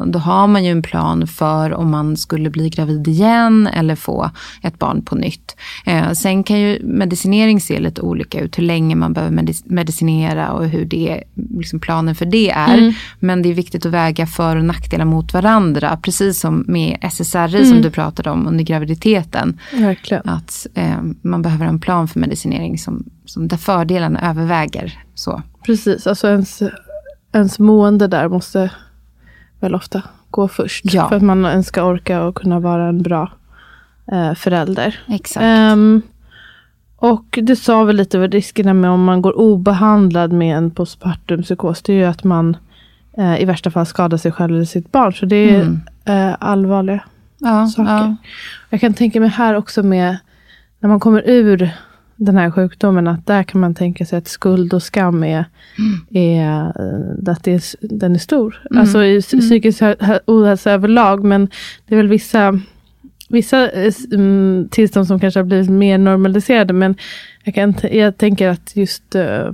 då 0.06 0.18
har 0.18 0.46
man 0.46 0.64
ju 0.64 0.70
en 0.70 0.82
plan 0.82 1.26
för 1.26 1.74
om 1.74 1.90
man 1.90 2.16
skulle 2.16 2.50
bli 2.50 2.68
gravid 2.68 3.08
igen 3.08 3.66
eller 3.66 3.94
få 3.94 4.30
ett 4.62 4.78
barn 4.78 5.04
på 5.04 5.14
nytt. 5.14 5.56
Sen 6.14 6.44
kan 6.44 6.60
ju 6.60 6.80
medicinering 6.82 7.60
se 7.60 7.77
lite 7.80 8.00
olika 8.00 8.40
ut. 8.40 8.58
Hur 8.58 8.62
länge 8.62 8.94
man 8.94 9.12
behöver 9.12 9.44
medicinera 9.64 10.52
och 10.52 10.66
hur 10.68 10.84
det, 10.84 11.24
liksom 11.34 11.80
planen 11.80 12.14
för 12.14 12.26
det 12.26 12.50
är. 12.50 12.78
Mm. 12.78 12.92
Men 13.18 13.42
det 13.42 13.48
är 13.48 13.54
viktigt 13.54 13.86
att 13.86 13.92
väga 13.92 14.26
för 14.26 14.56
och 14.56 14.64
nackdelar 14.64 15.04
mot 15.04 15.34
varandra. 15.34 15.98
Precis 16.02 16.40
som 16.40 16.64
med 16.68 16.98
SSRI 17.02 17.56
mm. 17.56 17.70
som 17.70 17.82
du 17.82 17.90
pratade 17.90 18.30
om 18.30 18.46
under 18.46 18.64
graviditeten. 18.64 19.60
Verkligen. 19.72 20.28
Att 20.28 20.66
eh, 20.74 21.02
man 21.22 21.42
behöver 21.42 21.66
en 21.66 21.80
plan 21.80 22.08
för 22.08 22.20
medicinering 22.20 22.78
som, 22.78 23.04
som 23.24 23.48
där 23.48 23.56
fördelarna 23.56 24.30
överväger. 24.30 24.98
Så. 25.14 25.42
Precis, 25.66 26.06
alltså 26.06 26.28
ens, 26.28 26.62
ens 27.32 27.58
mående 27.58 28.06
där 28.06 28.28
måste 28.28 28.70
väl 29.60 29.74
ofta 29.74 30.02
gå 30.30 30.48
först. 30.48 30.84
Ja. 30.84 31.08
För 31.08 31.16
att 31.16 31.22
man 31.22 31.44
ens 31.44 31.66
ska 31.66 31.82
orka 31.82 32.22
och 32.22 32.34
kunna 32.34 32.60
vara 32.60 32.88
en 32.88 33.02
bra 33.02 33.32
eh, 34.12 34.34
förälder. 34.34 35.00
Exakt. 35.08 35.72
Um, 35.72 36.02
och 37.00 37.38
det 37.42 37.56
sa 37.56 37.84
väl 37.84 37.96
lite 37.96 38.18
vad 38.18 38.32
riskerna 38.32 38.74
med 38.74 38.90
om 38.90 39.04
man 39.04 39.22
går 39.22 39.38
obehandlad 39.38 40.32
med 40.32 40.56
en 40.56 40.70
postpartum 40.70 41.42
psykos. 41.42 41.82
Det 41.82 41.92
är 41.92 41.96
ju 41.96 42.04
att 42.04 42.24
man 42.24 42.56
eh, 43.18 43.42
i 43.42 43.44
värsta 43.44 43.70
fall 43.70 43.86
skadar 43.86 44.18
sig 44.18 44.32
själv 44.32 44.54
eller 44.54 44.64
sitt 44.64 44.92
barn. 44.92 45.12
Så 45.12 45.26
det 45.26 45.36
är 45.36 45.60
mm. 45.60 45.80
eh, 46.04 46.36
allvarliga 46.40 47.00
ja, 47.38 47.66
saker. 47.66 47.92
Ja. 47.92 48.16
Jag 48.70 48.80
kan 48.80 48.94
tänka 48.94 49.20
mig 49.20 49.28
här 49.28 49.54
också 49.54 49.82
med 49.82 50.16
när 50.80 50.88
man 50.88 51.00
kommer 51.00 51.22
ur 51.26 51.70
den 52.16 52.36
här 52.36 52.50
sjukdomen, 52.50 53.08
att 53.08 53.26
där 53.26 53.42
kan 53.42 53.60
man 53.60 53.74
tänka 53.74 54.06
sig 54.06 54.18
att 54.18 54.28
skuld 54.28 54.74
och 54.74 54.82
skam 54.82 55.24
är, 55.24 55.44
är, 56.10 56.62
eh, 56.62 57.32
att 57.32 57.44
det 57.44 57.52
är, 57.52 57.62
den 57.80 58.14
är 58.14 58.18
stor. 58.18 58.62
Mm. 58.70 58.80
Alltså 58.80 59.04
i 59.04 59.10
mm. 59.32 59.40
psykisk 59.40 59.82
ohälsa 60.26 60.70
överlag, 60.70 61.24
men 61.24 61.48
det 61.86 61.94
är 61.94 61.96
väl 61.96 62.08
vissa 62.08 62.60
vissa 63.28 63.70
um, 64.10 64.68
tillstånd 64.70 65.06
som 65.06 65.20
kanske 65.20 65.40
har 65.40 65.44
blivit 65.44 65.70
mer 65.70 65.98
normaliserade. 65.98 66.72
Men 66.72 66.96
jag, 67.44 67.54
kan, 67.54 67.74
jag 67.90 68.18
tänker 68.18 68.48
att 68.48 68.76
just 68.76 69.14
uh, 69.14 69.52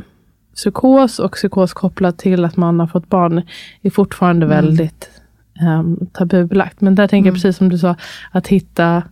psykos 0.54 1.18
och 1.18 1.32
psykos 1.32 1.72
kopplat 1.72 2.18
till 2.18 2.44
att 2.44 2.56
man 2.56 2.80
har 2.80 2.86
fått 2.86 3.08
barn 3.08 3.42
är 3.82 3.90
fortfarande 3.90 4.46
mm. 4.46 4.56
väldigt 4.56 5.10
um, 5.60 6.06
tabubelagt. 6.12 6.80
Men 6.80 6.94
där 6.94 7.08
tänker 7.08 7.28
mm. 7.28 7.34
jag 7.34 7.34
precis 7.34 7.56
som 7.56 7.68
du 7.68 7.78
sa, 7.78 7.96
att 8.30 8.46
hitta 8.46 9.02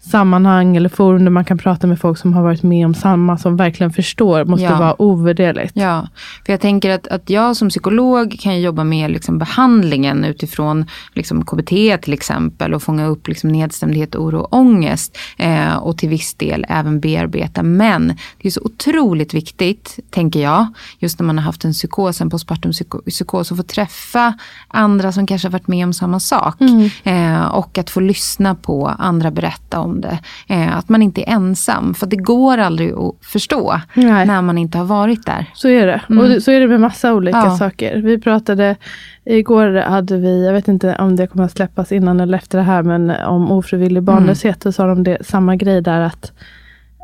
sammanhang 0.00 0.76
eller 0.76 0.88
forum 0.88 1.24
där 1.24 1.30
man 1.30 1.44
kan 1.44 1.58
prata 1.58 1.86
med 1.86 2.00
folk 2.00 2.18
som 2.18 2.34
har 2.34 2.42
varit 2.42 2.62
med 2.62 2.86
om 2.86 2.94
samma, 2.94 3.38
som 3.38 3.56
verkligen 3.56 3.92
förstår, 3.92 4.44
måste 4.44 4.64
ja. 4.64 4.78
vara 4.78 5.02
ovärderligt. 5.02 5.72
Ja, 5.74 6.08
för 6.46 6.52
jag 6.52 6.60
tänker 6.60 6.90
att, 6.90 7.06
att 7.06 7.30
jag 7.30 7.56
som 7.56 7.68
psykolog 7.68 8.36
kan 8.40 8.60
jobba 8.60 8.84
med 8.84 9.10
liksom 9.10 9.38
behandlingen 9.38 10.24
utifrån 10.24 10.86
liksom 11.14 11.44
KBT 11.44 12.02
till 12.02 12.12
exempel 12.12 12.74
och 12.74 12.82
fånga 12.82 13.06
upp 13.06 13.28
liksom 13.28 13.50
nedstämdhet, 13.50 14.16
oro 14.16 14.38
och 14.40 14.54
ångest 14.54 15.18
eh, 15.38 15.76
och 15.76 15.98
till 15.98 16.08
viss 16.08 16.34
del 16.34 16.66
även 16.68 17.00
bearbeta. 17.00 17.62
Men 17.62 18.08
det 18.42 18.48
är 18.48 18.50
så 18.50 18.60
otroligt 18.64 19.34
viktigt, 19.34 19.98
tänker 20.10 20.40
jag, 20.40 20.66
just 20.98 21.18
när 21.18 21.26
man 21.26 21.38
har 21.38 21.44
haft 21.44 21.64
en 21.64 21.72
psykos, 21.72 22.20
en 22.20 22.30
postpartum 22.30 22.72
psykos, 23.06 23.52
att 23.52 23.58
få 23.58 23.64
träffa 23.64 24.34
andra 24.68 25.12
som 25.12 25.26
kanske 25.26 25.48
har 25.48 25.52
varit 25.52 25.68
med 25.68 25.84
om 25.86 25.92
samma 25.92 26.20
sak. 26.20 26.60
Mm. 26.60 26.90
Eh, 27.04 27.44
och 27.46 27.78
att 27.78 27.90
få 27.90 28.00
lyssna 28.00 28.54
på 28.54 28.88
andra 28.88 29.30
berätta 29.30 29.80
om 29.80 29.89
om 29.90 30.00
det. 30.00 30.18
Eh, 30.48 30.76
att 30.76 30.88
man 30.88 31.02
inte 31.02 31.20
är 31.20 31.34
ensam. 31.34 31.94
För 31.94 32.06
det 32.06 32.16
går 32.16 32.58
aldrig 32.58 32.92
att 32.92 33.14
förstå 33.20 33.80
Nej. 33.94 34.26
när 34.26 34.42
man 34.42 34.58
inte 34.58 34.78
har 34.78 34.84
varit 34.84 35.26
där. 35.26 35.46
Så 35.54 35.68
är 35.68 35.86
det. 35.86 36.00
Mm. 36.10 36.24
Och 36.36 36.42
så 36.42 36.50
är 36.50 36.60
det 36.60 36.68
med 36.68 36.80
massa 36.80 37.14
olika 37.14 37.38
ja. 37.38 37.56
saker. 37.56 37.96
Vi 37.96 38.18
pratade, 38.20 38.76
igår 39.24 39.74
hade 39.80 40.16
vi, 40.16 40.46
jag 40.46 40.52
vet 40.52 40.68
inte 40.68 40.96
om 40.98 41.16
det 41.16 41.26
kommer 41.26 41.44
att 41.44 41.52
släppas 41.52 41.92
innan 41.92 42.20
eller 42.20 42.38
efter 42.38 42.58
det 42.58 42.64
här, 42.64 42.82
men 42.82 43.10
om 43.10 43.50
ofrivillig 43.50 44.02
barnlöshet. 44.02 44.64
Mm. 44.64 44.72
Så 44.72 44.76
sa 44.76 44.86
de 44.86 45.02
det, 45.02 45.18
samma 45.20 45.56
grej 45.56 45.82
där 45.82 46.00
att 46.00 46.32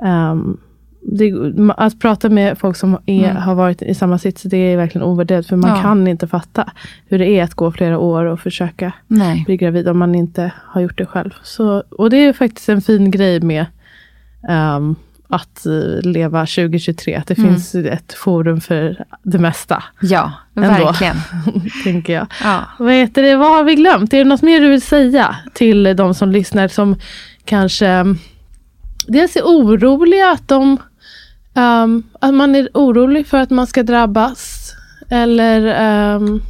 um, 0.05 0.59
det, 1.09 1.33
att 1.77 1.99
prata 1.99 2.29
med 2.29 2.59
folk 2.59 2.77
som 2.77 2.99
är, 3.07 3.31
mm. 3.31 3.37
har 3.37 3.55
varit 3.55 3.83
i 3.83 3.95
samma 3.95 4.19
sits, 4.19 4.43
det 4.43 4.57
är 4.57 4.77
verkligen 4.77 5.07
ovärderligt. 5.07 5.49
För 5.49 5.57
man 5.57 5.71
ja. 5.71 5.83
kan 5.83 6.09
inte 6.09 6.29
fatta 6.29 6.71
hur 7.09 7.19
det 7.19 7.27
är 7.27 7.43
att 7.43 7.55
gå 7.55 7.73
flera 7.73 7.99
år 7.99 8.25
och 8.25 8.41
försöka 8.41 8.93
Nej. 9.07 9.43
bli 9.47 9.57
gravid 9.57 9.89
om 9.89 9.99
man 9.99 10.15
inte 10.15 10.53
har 10.65 10.81
gjort 10.81 10.99
det 10.99 11.07
själv. 11.07 11.31
Så, 11.43 11.83
och 11.91 12.11
det 12.11 12.17
är 12.17 12.33
faktiskt 12.33 12.69
en 12.69 12.81
fin 12.81 13.11
grej 13.11 13.41
med 13.41 13.67
um, 14.49 14.97
att 15.29 15.67
leva 16.03 16.41
2023. 16.41 17.15
Att 17.15 17.27
det 17.27 17.39
mm. 17.39 17.51
finns 17.51 17.75
ett 17.75 18.13
forum 18.13 18.61
för 18.61 19.05
det 19.23 19.39
mesta. 19.39 19.83
Ja, 20.01 20.33
ändå, 20.55 20.69
verkligen. 20.69 21.17
tänker 21.85 22.13
jag. 22.13 22.27
Ja. 22.45 22.65
Vad, 22.79 22.93
heter 22.93 23.23
det, 23.23 23.37
vad 23.37 23.51
har 23.51 23.65
vi 23.65 23.75
glömt? 23.75 24.15
Är 24.15 24.19
det 24.19 24.25
något 24.25 24.43
mer 24.43 24.61
du 24.61 24.69
vill 24.69 24.83
säga 24.83 25.37
till 25.55 25.97
de 25.97 26.15
som 26.15 26.31
lyssnar 26.33 26.69
som 26.69 26.97
kanske 27.45 28.17
dels 29.07 29.37
är 29.37 29.43
oroliga 29.43 30.31
att 30.31 30.49
de 30.49 30.79
Um, 31.57 32.03
att 32.21 32.35
man 32.35 32.55
är 32.55 32.69
orolig 32.75 33.27
för 33.27 33.39
att 33.39 33.51
man 33.51 33.67
ska 33.67 33.83
drabbas. 33.83 34.73
Eller 35.09 36.15
um, 36.15 36.43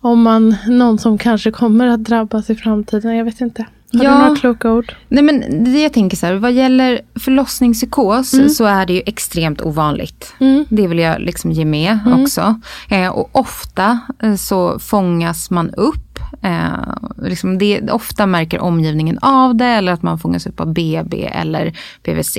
om 0.00 0.22
man, 0.22 0.56
någon 0.66 0.98
som 0.98 1.18
kanske 1.18 1.50
kommer 1.50 1.86
att 1.86 2.04
drabbas 2.04 2.50
i 2.50 2.54
framtiden. 2.54 3.16
Jag 3.16 3.24
vet 3.24 3.40
inte. 3.40 3.66
Har 3.92 4.04
ja. 4.04 4.10
du 4.10 4.18
några 4.18 4.36
kloka 4.36 4.72
ord? 4.72 4.94
Nej, 5.08 5.22
men 5.22 5.64
det 5.64 5.82
jag 5.82 5.92
tänker 5.92 6.16
så 6.16 6.26
här, 6.26 6.34
vad 6.34 6.52
gäller 6.52 7.00
förlossningspsykos 7.20 8.34
mm. 8.34 8.48
så 8.48 8.64
är 8.64 8.86
det 8.86 8.92
ju 8.92 9.02
extremt 9.06 9.62
ovanligt. 9.62 10.34
Mm. 10.38 10.64
Det 10.68 10.86
vill 10.86 10.98
jag 10.98 11.20
liksom 11.20 11.52
ge 11.52 11.64
med 11.64 11.98
mm. 12.06 12.22
också. 12.22 12.60
Eh, 12.88 13.08
och 13.08 13.28
ofta 13.32 14.00
eh, 14.22 14.34
så 14.34 14.78
fångas 14.78 15.50
man 15.50 15.70
upp 15.70 16.03
Eh, 16.42 16.72
liksom 17.16 17.58
det, 17.58 17.90
ofta 17.90 18.26
märker 18.26 18.60
omgivningen 18.60 19.18
av 19.18 19.54
det 19.54 19.66
eller 19.66 19.92
att 19.92 20.02
man 20.02 20.18
fångas 20.18 20.46
upp 20.46 20.60
av 20.60 20.72
BB 20.72 21.24
eller 21.24 21.72
PVC. 22.02 22.38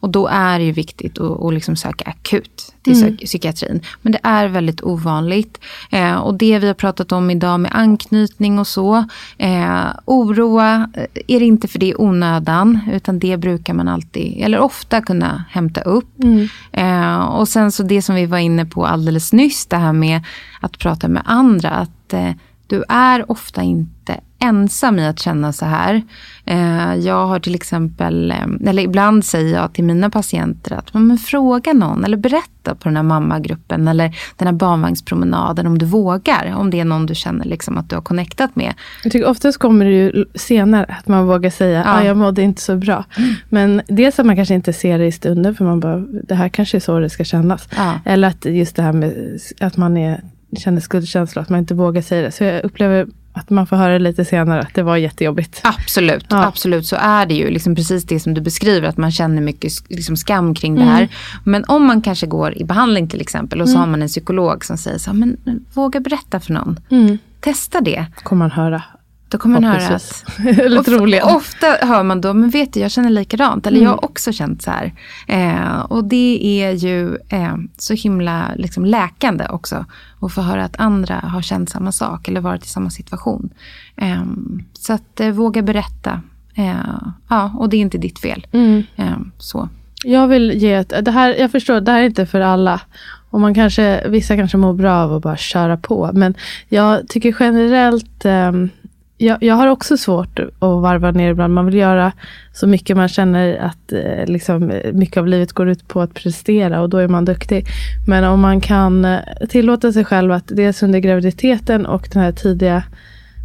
Och 0.00 0.10
då 0.10 0.26
är 0.26 0.58
det 0.58 0.64
ju 0.64 0.72
viktigt 0.72 1.18
att, 1.18 1.42
att 1.42 1.54
liksom 1.54 1.76
söka 1.76 2.04
akut 2.04 2.74
till 2.82 3.02
mm. 3.02 3.16
psykiatrin. 3.16 3.80
Men 4.02 4.12
det 4.12 4.20
är 4.22 4.46
väldigt 4.46 4.82
ovanligt. 4.82 5.60
Eh, 5.90 6.14
och 6.14 6.34
det 6.34 6.58
vi 6.58 6.66
har 6.66 6.74
pratat 6.74 7.12
om 7.12 7.30
idag 7.30 7.60
med 7.60 7.70
anknytning 7.74 8.58
och 8.58 8.66
så. 8.66 9.04
Eh, 9.38 9.86
oroa 10.04 10.90
eh, 10.94 11.04
är 11.26 11.40
det 11.40 11.46
inte 11.46 11.68
för 11.68 11.78
det 11.78 11.90
är 11.90 12.00
onödan. 12.00 12.80
Utan 12.92 13.18
det 13.18 13.36
brukar 13.36 13.74
man 13.74 13.88
alltid, 13.88 14.42
eller 14.42 14.58
ofta 14.58 15.00
kunna 15.00 15.44
hämta 15.50 15.80
upp. 15.80 16.22
Mm. 16.22 16.48
Eh, 16.72 17.24
och 17.24 17.48
sen 17.48 17.72
så 17.72 17.82
det 17.82 18.02
som 18.02 18.14
vi 18.14 18.26
var 18.26 18.38
inne 18.38 18.64
på 18.66 18.86
alldeles 18.86 19.32
nyss. 19.32 19.66
Det 19.66 19.76
här 19.76 19.92
med 19.92 20.20
att 20.60 20.78
prata 20.78 21.08
med 21.08 21.22
andra. 21.26 21.70
Att 21.70 22.12
eh, 22.12 22.30
du 22.66 22.84
är 22.88 23.30
ofta 23.30 23.62
inte 23.62 24.20
ensam 24.38 24.98
i 24.98 25.06
att 25.06 25.18
känna 25.18 25.52
så 25.52 25.64
här. 25.64 26.02
Eh, 26.44 26.94
jag 26.94 27.26
har 27.26 27.40
till 27.40 27.54
exempel, 27.54 28.30
eh, 28.30 28.68
eller 28.68 28.82
ibland 28.82 29.24
säger 29.24 29.54
jag 29.54 29.72
till 29.72 29.84
mina 29.84 30.10
patienter 30.10 30.72
att 30.74 30.94
men 30.94 31.18
fråga 31.18 31.72
någon 31.72 32.04
eller 32.04 32.16
berätta 32.16 32.74
på 32.74 32.88
den 32.88 32.96
här 32.96 33.02
mammagruppen 33.02 33.88
eller 33.88 34.16
den 34.36 34.48
här 34.48 34.54
barnvagnspromenaden 34.54 35.66
om 35.66 35.78
du 35.78 35.86
vågar. 35.86 36.54
Om 36.56 36.70
det 36.70 36.80
är 36.80 36.84
någon 36.84 37.06
du 37.06 37.14
känner 37.14 37.44
liksom 37.44 37.78
att 37.78 37.90
du 37.90 37.94
har 37.94 38.02
connectat 38.02 38.56
med. 38.56 38.74
Jag 39.02 39.12
tycker 39.12 39.28
oftast 39.28 39.58
kommer 39.58 39.84
det 39.84 39.90
ju 39.90 40.24
senare 40.34 40.96
att 40.98 41.08
man 41.08 41.26
vågar 41.26 41.50
säga 41.50 41.80
att 41.80 41.86
ja. 41.86 41.92
ah, 41.92 42.04
jag 42.04 42.16
mådde 42.16 42.42
inte 42.42 42.62
så 42.62 42.76
bra. 42.76 43.04
Mm. 43.16 43.34
Men 43.48 43.82
dels 43.88 44.18
att 44.18 44.26
man 44.26 44.36
kanske 44.36 44.54
inte 44.54 44.72
ser 44.72 44.98
det 44.98 45.06
i 45.06 45.12
stunden 45.12 45.54
för 45.54 45.64
man 45.64 45.80
bara, 45.80 45.98
det 45.98 46.34
här 46.34 46.48
kanske 46.48 46.78
är 46.78 46.80
så 46.80 46.98
det 46.98 47.10
ska 47.10 47.24
kännas. 47.24 47.68
Ja. 47.76 48.00
Eller 48.04 48.28
att 48.28 48.44
just 48.44 48.76
det 48.76 48.82
här 48.82 48.92
med 48.92 49.40
att 49.60 49.76
man 49.76 49.96
är 49.96 50.20
känner 50.56 50.80
skuldkänsla, 50.80 51.42
att 51.42 51.48
man 51.48 51.58
inte 51.58 51.74
vågar 51.74 52.02
säga 52.02 52.22
det. 52.22 52.32
Så 52.32 52.44
jag 52.44 52.64
upplever 52.64 53.06
att 53.32 53.50
man 53.50 53.66
får 53.66 53.76
höra 53.76 53.98
lite 53.98 54.24
senare 54.24 54.60
att 54.60 54.74
det 54.74 54.82
var 54.82 54.96
jättejobbigt. 54.96 55.60
Absolut, 55.64 56.26
ja. 56.28 56.46
absolut 56.46 56.86
så 56.86 56.96
är 56.96 57.26
det 57.26 57.34
ju. 57.34 57.50
Liksom 57.50 57.74
precis 57.74 58.04
det 58.04 58.20
som 58.20 58.34
du 58.34 58.40
beskriver, 58.40 58.88
att 58.88 58.96
man 58.96 59.12
känner 59.12 59.42
mycket 59.42 59.72
liksom 59.90 60.16
skam 60.16 60.54
kring 60.54 60.76
mm. 60.76 60.86
det 60.86 60.92
här. 60.92 61.08
Men 61.44 61.64
om 61.64 61.86
man 61.86 62.02
kanske 62.02 62.26
går 62.26 62.58
i 62.58 62.64
behandling 62.64 63.08
till 63.08 63.20
exempel 63.20 63.60
och 63.60 63.68
så 63.68 63.74
mm. 63.74 63.80
har 63.80 63.86
man 63.86 64.02
en 64.02 64.08
psykolog 64.08 64.64
som 64.64 64.76
säger 64.76 64.98
så 64.98 65.10
här, 65.10 65.18
men 65.18 65.36
våga 65.74 66.00
berätta 66.00 66.40
för 66.40 66.52
någon. 66.52 66.80
Mm. 66.90 67.18
Testa 67.40 67.80
det. 67.80 68.06
Kommer 68.22 68.44
man 68.44 68.50
höra. 68.50 68.82
Då 69.28 69.38
kommer 69.38 69.60
man 69.60 69.70
höra 69.70 69.94
att... 69.96 70.24
Lite 70.70 71.22
Ofta 71.22 71.66
hör 71.66 72.02
man 72.02 72.20
då, 72.20 72.34
men 72.34 72.50
vet 72.50 72.72
du 72.72 72.80
jag 72.80 72.90
känner 72.90 73.10
likadant. 73.10 73.66
Eller 73.66 73.78
mm. 73.78 73.84
jag 73.84 73.90
har 73.90 74.04
också 74.04 74.32
känt 74.32 74.62
så 74.62 74.70
här. 74.70 74.92
Eh, 75.26 75.78
och 75.78 76.04
det 76.04 76.62
är 76.62 76.72
ju 76.72 77.16
eh, 77.28 77.56
så 77.76 77.94
himla 77.94 78.50
liksom, 78.56 78.84
läkande 78.84 79.46
också. 79.48 79.84
Att 80.20 80.32
få 80.32 80.40
höra 80.40 80.64
att 80.64 80.76
andra 80.80 81.14
har 81.14 81.42
känt 81.42 81.70
samma 81.70 81.92
sak 81.92 82.28
eller 82.28 82.40
varit 82.40 82.64
i 82.64 82.68
samma 82.68 82.90
situation. 82.90 83.50
Eh, 83.96 84.24
så 84.72 84.92
att 84.92 85.20
eh, 85.20 85.30
våga 85.30 85.62
berätta. 85.62 86.20
Eh, 86.54 87.10
ja, 87.28 87.52
och 87.58 87.68
det 87.68 87.76
är 87.76 87.80
inte 87.80 87.98
ditt 87.98 88.18
fel. 88.18 88.46
Mm. 88.52 88.82
Eh, 88.96 89.16
så. 89.38 89.68
Jag 90.04 90.28
vill 90.28 90.50
ge 90.50 90.72
ett, 90.72 90.92
det 91.02 91.10
här, 91.10 91.34
jag 91.34 91.50
förstår, 91.50 91.80
det 91.80 91.92
här 91.92 92.00
är 92.00 92.06
inte 92.06 92.26
för 92.26 92.40
alla. 92.40 92.80
Och 93.30 93.40
man 93.40 93.54
kanske, 93.54 94.08
vissa 94.08 94.36
kanske 94.36 94.56
mår 94.56 94.72
bra 94.72 94.94
av 94.96 95.14
att 95.14 95.22
bara 95.22 95.36
köra 95.36 95.76
på. 95.76 96.10
Men 96.14 96.34
jag 96.68 97.08
tycker 97.08 97.36
generellt 97.40 98.24
um, 98.24 98.70
jag, 99.18 99.42
jag 99.42 99.54
har 99.54 99.66
också 99.66 99.96
svårt 99.96 100.38
att 100.38 100.50
varva 100.60 101.10
ner 101.10 101.30
ibland. 101.30 101.54
Man 101.54 101.66
vill 101.66 101.74
göra 101.74 102.12
så 102.52 102.66
mycket. 102.66 102.96
Man 102.96 103.08
känner 103.08 103.56
att 103.56 103.92
eh, 103.92 104.26
liksom, 104.26 104.72
mycket 104.92 105.16
av 105.16 105.26
livet 105.26 105.52
går 105.52 105.68
ut 105.68 105.88
på 105.88 106.00
att 106.00 106.14
prestera 106.14 106.80
och 106.80 106.88
då 106.88 106.98
är 106.98 107.08
man 107.08 107.24
duktig. 107.24 107.66
Men 108.08 108.24
om 108.24 108.40
man 108.40 108.60
kan 108.60 109.04
eh, 109.04 109.20
tillåta 109.48 109.92
sig 109.92 110.04
själv 110.04 110.32
att 110.32 110.44
dels 110.46 110.82
under 110.82 110.98
graviditeten 110.98 111.86
och 111.86 112.08
den 112.12 112.22
här 112.22 112.32
tidiga 112.32 112.82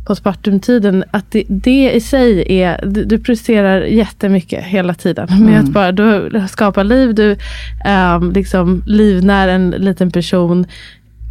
postpartumtiden, 0.08 1.04
att 1.12 1.32
det, 1.32 1.44
det, 1.48 1.92
i 1.92 2.02
sig 2.02 2.62
är, 2.62 2.86
du, 2.86 3.06
du 3.06 3.20
presterar 3.20 3.82
jättemycket 3.82 4.64
hela 4.64 4.94
tiden. 4.94 5.28
Mm. 5.30 5.46
Med 5.46 5.60
att 5.60 5.70
bara, 5.70 5.92
du 5.92 6.44
skapar 6.50 6.84
liv, 6.84 7.16
du 7.16 7.38
um, 8.16 8.32
liksom 8.32 8.84
livnär 8.86 9.48
en 9.48 9.70
liten 9.70 10.12
person. 10.12 10.66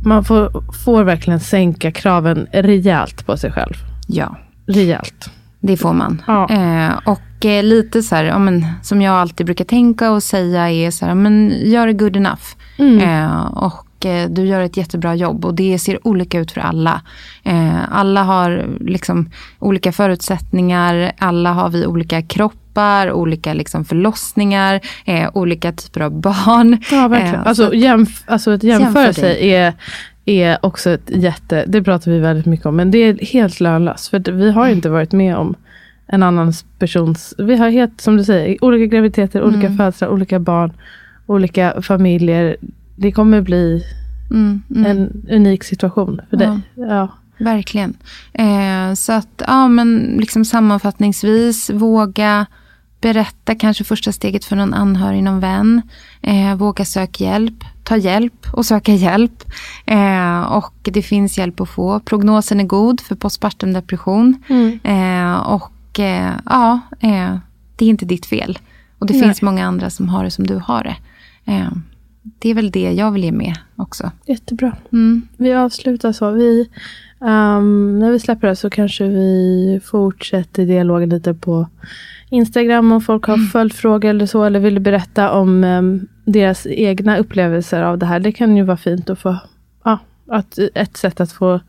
Man 0.05 0.25
får, 0.25 0.73
får 0.85 1.05
verkligen 1.05 1.41
sänka 1.41 1.93
kraven 1.93 2.47
rejält 2.53 3.27
på 3.27 3.37
sig 3.37 3.53
själv. 3.53 3.90
Ja. 4.13 4.37
Rejält. 4.67 5.31
Det 5.61 5.77
får 5.77 5.93
man. 5.93 6.23
Ja. 6.27 6.49
Eh, 6.51 6.99
och 7.05 7.47
eh, 7.47 7.63
lite 7.63 8.03
så 8.03 8.15
här, 8.15 8.25
ja, 8.25 8.39
men, 8.39 8.67
som 8.83 9.03
jag 9.03 9.15
alltid 9.15 9.47
brukar 9.47 9.65
tänka 9.65 10.11
och 10.11 10.23
säga 10.23 10.71
är 10.71 10.91
så 10.91 11.07
här, 11.07 11.15
men 11.15 11.55
gör 11.65 11.87
det 11.87 11.93
good 11.93 12.17
enough. 12.17 12.43
Mm. 12.79 12.99
Eh, 12.99 13.47
och 13.47 14.07
eh, 14.07 14.31
du 14.31 14.47
gör 14.47 14.61
ett 14.61 14.77
jättebra 14.77 15.15
jobb 15.15 15.45
och 15.45 15.55
det 15.55 15.79
ser 15.79 16.07
olika 16.07 16.39
ut 16.39 16.53
för 16.53 16.61
alla. 16.61 17.03
Eh, 17.43 17.99
alla 17.99 18.23
har 18.23 18.67
liksom 18.81 19.31
olika 19.59 19.93
förutsättningar, 19.93 21.13
alla 21.19 21.53
har 21.53 21.69
vi 21.69 21.87
olika 21.87 22.23
kroppar, 22.23 23.13
olika 23.13 23.55
liksom 23.55 23.85
förlossningar, 23.85 24.81
eh, 25.05 25.31
olika 25.35 25.73
typer 25.73 26.01
av 26.01 26.21
barn. 26.21 26.79
Ja, 26.91 27.09
verkligen. 27.09 27.47
alltså, 27.47 27.75
jämf 27.75 28.23
alltså 28.27 28.51
att 28.51 28.63
jämföra 28.63 29.13
sig 29.13 29.51
är 29.51 29.75
är 30.25 30.59
också 30.63 30.91
ett 30.91 31.11
jätte, 31.11 31.65
det 31.67 31.83
pratar 31.83 32.11
vi 32.11 32.19
väldigt 32.19 32.47
mycket 32.47 32.67
om, 32.67 32.77
men 32.77 32.91
det 32.91 32.99
är 32.99 33.27
helt 33.27 33.61
lönlöst. 33.61 34.09
För 34.09 34.33
vi 34.33 34.51
har 34.51 34.69
inte 34.69 34.89
varit 34.89 35.13
med 35.13 35.37
om 35.37 35.55
en 36.07 36.23
annan 36.23 36.53
persons, 36.79 37.35
vi 37.39 37.57
har 37.57 37.71
helt 37.71 38.01
som 38.01 38.17
du 38.17 38.25
säger, 38.25 38.65
olika 38.65 38.87
graviditeter, 38.87 39.41
mm. 39.41 39.55
olika 39.55 39.77
födslar, 39.77 40.09
olika 40.09 40.39
barn, 40.39 40.73
olika 41.27 41.83
familjer. 41.83 42.57
Det 42.97 43.13
kommer 43.13 43.41
bli 43.41 43.85
mm, 44.31 44.63
mm. 44.71 44.87
en 44.87 45.27
unik 45.31 45.65
situation 45.65 46.21
för 46.31 46.37
dig. 46.37 46.59
Ja. 46.75 47.09
Verkligen. 47.39 47.97
Eh, 48.33 48.95
så 48.95 49.13
att, 49.13 49.43
ja 49.47 49.69
men 49.69 50.17
liksom 50.19 50.45
sammanfattningsvis, 50.45 51.71
våga 51.71 52.47
berätta 53.01 53.55
kanske 53.55 53.85
första 53.85 54.13
steget 54.13 54.45
för 54.45 54.57
någon 54.57 54.75
anhörig, 54.75 55.23
någon 55.23 55.41
vän. 55.41 55.83
Eh, 56.23 56.55
våga 56.55 56.85
söka 56.85 57.25
hjälp 57.25 57.65
ta 57.91 57.97
hjälp 57.97 58.47
och 58.53 58.67
söka 58.67 58.95
hjälp. 58.95 59.45
Eh, 59.87 60.41
och 60.43 60.75
det 60.83 61.03
finns 61.03 61.39
hjälp 61.39 61.61
att 61.61 61.69
få. 61.69 62.01
Prognosen 62.01 62.61
är 62.61 62.65
god 62.65 63.01
för 63.01 63.15
postpartum 63.15 63.73
depression. 63.73 64.43
Mm. 64.49 64.79
Eh, 64.85 65.41
och 65.41 66.01
eh, 66.01 66.33
ja, 66.47 66.81
eh, 67.01 67.37
det 67.77 67.85
är 67.85 67.89
inte 67.89 68.05
ditt 68.05 68.27
fel. 68.27 68.59
Och 68.99 69.07
det 69.07 69.15
Nej. 69.15 69.23
finns 69.23 69.43
många 69.43 69.67
andra 69.67 69.91
som 69.91 70.09
har 70.09 70.25
det 70.25 70.31
som 70.31 70.47
du 70.47 70.57
har 70.57 70.85
det. 70.85 70.97
Eh, 71.53 71.71
det 72.23 72.49
är 72.51 72.55
väl 72.55 72.71
det 72.71 72.93
jag 72.93 73.11
vill 73.11 73.25
ge 73.25 73.33
med 73.33 73.57
också. 73.77 74.11
Jättebra. 74.27 74.77
Mm. 74.93 75.29
Vi 75.37 75.55
avslutar 75.55 76.13
så. 76.13 76.31
Vi, 76.31 76.69
um, 77.19 77.99
när 77.99 78.11
vi 78.11 78.19
släpper 78.19 78.49
det 78.49 78.57
så 78.57 78.71
kanske 78.71 79.05
vi 79.09 79.81
fortsätter 79.85 80.67
dialogen 80.67 81.09
lite 81.09 81.35
på 81.35 81.67
Instagram 82.31 82.93
om 82.93 83.01
folk 83.01 83.25
har 83.25 83.35
mm. 83.35 83.47
följdfrågor 83.47 84.11
eller 84.11 84.27
så. 84.27 84.45
Eller 84.45 84.61
vill 84.61 84.81
berätta 84.81 85.31
om 85.33 85.65
um, 85.65 86.09
deras 86.25 86.67
egna 86.67 87.19
upplevelser 87.19 87.83
av 87.83 87.99
det 87.99 88.07
här. 88.07 88.21
Det 88.21 88.33
kan 88.33 88.57
ju 88.57 88.63
vara 88.63 88.77
fint 88.77 89.11
att 89.11 89.19
få, 89.19 89.39
ja, 89.85 89.99
att, 90.29 90.59
ett 90.75 90.97
sätt 90.97 91.21
att 91.21 91.33
få 91.33 91.61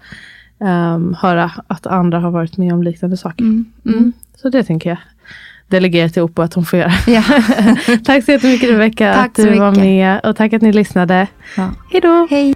um, 0.60 1.16
höra 1.20 1.52
att 1.68 1.88
andra 1.88 2.20
har 2.20 2.32
varit 2.32 2.58
med 2.58 2.74
om 2.74 2.84
liknande 2.84 3.18
saker. 3.18 3.44
Mm. 3.44 3.66
Mm. 3.86 3.98
mm. 3.98 4.14
Så 4.36 4.50
det 4.50 4.64
tänker 4.64 4.90
jag 4.90 4.98
delegera 5.68 6.10
till 6.10 6.22
Oppo 6.22 6.42
att 6.42 6.54
hon 6.54 6.66
får 6.66 6.80
göra. 6.80 6.92
Ja. 7.08 7.24
tack 8.04 8.26
så 8.26 8.32
jättemycket 8.32 8.70
Rebecka 8.70 9.14
att 9.14 9.36
du 9.36 9.60
var 9.60 9.76
med 9.76 10.20
och 10.24 10.36
tack 10.36 10.54
att 10.54 10.62
ni 10.62 10.74
lyssnade. 10.74 11.28
Ja. 11.58 11.70
Hej 12.30 12.56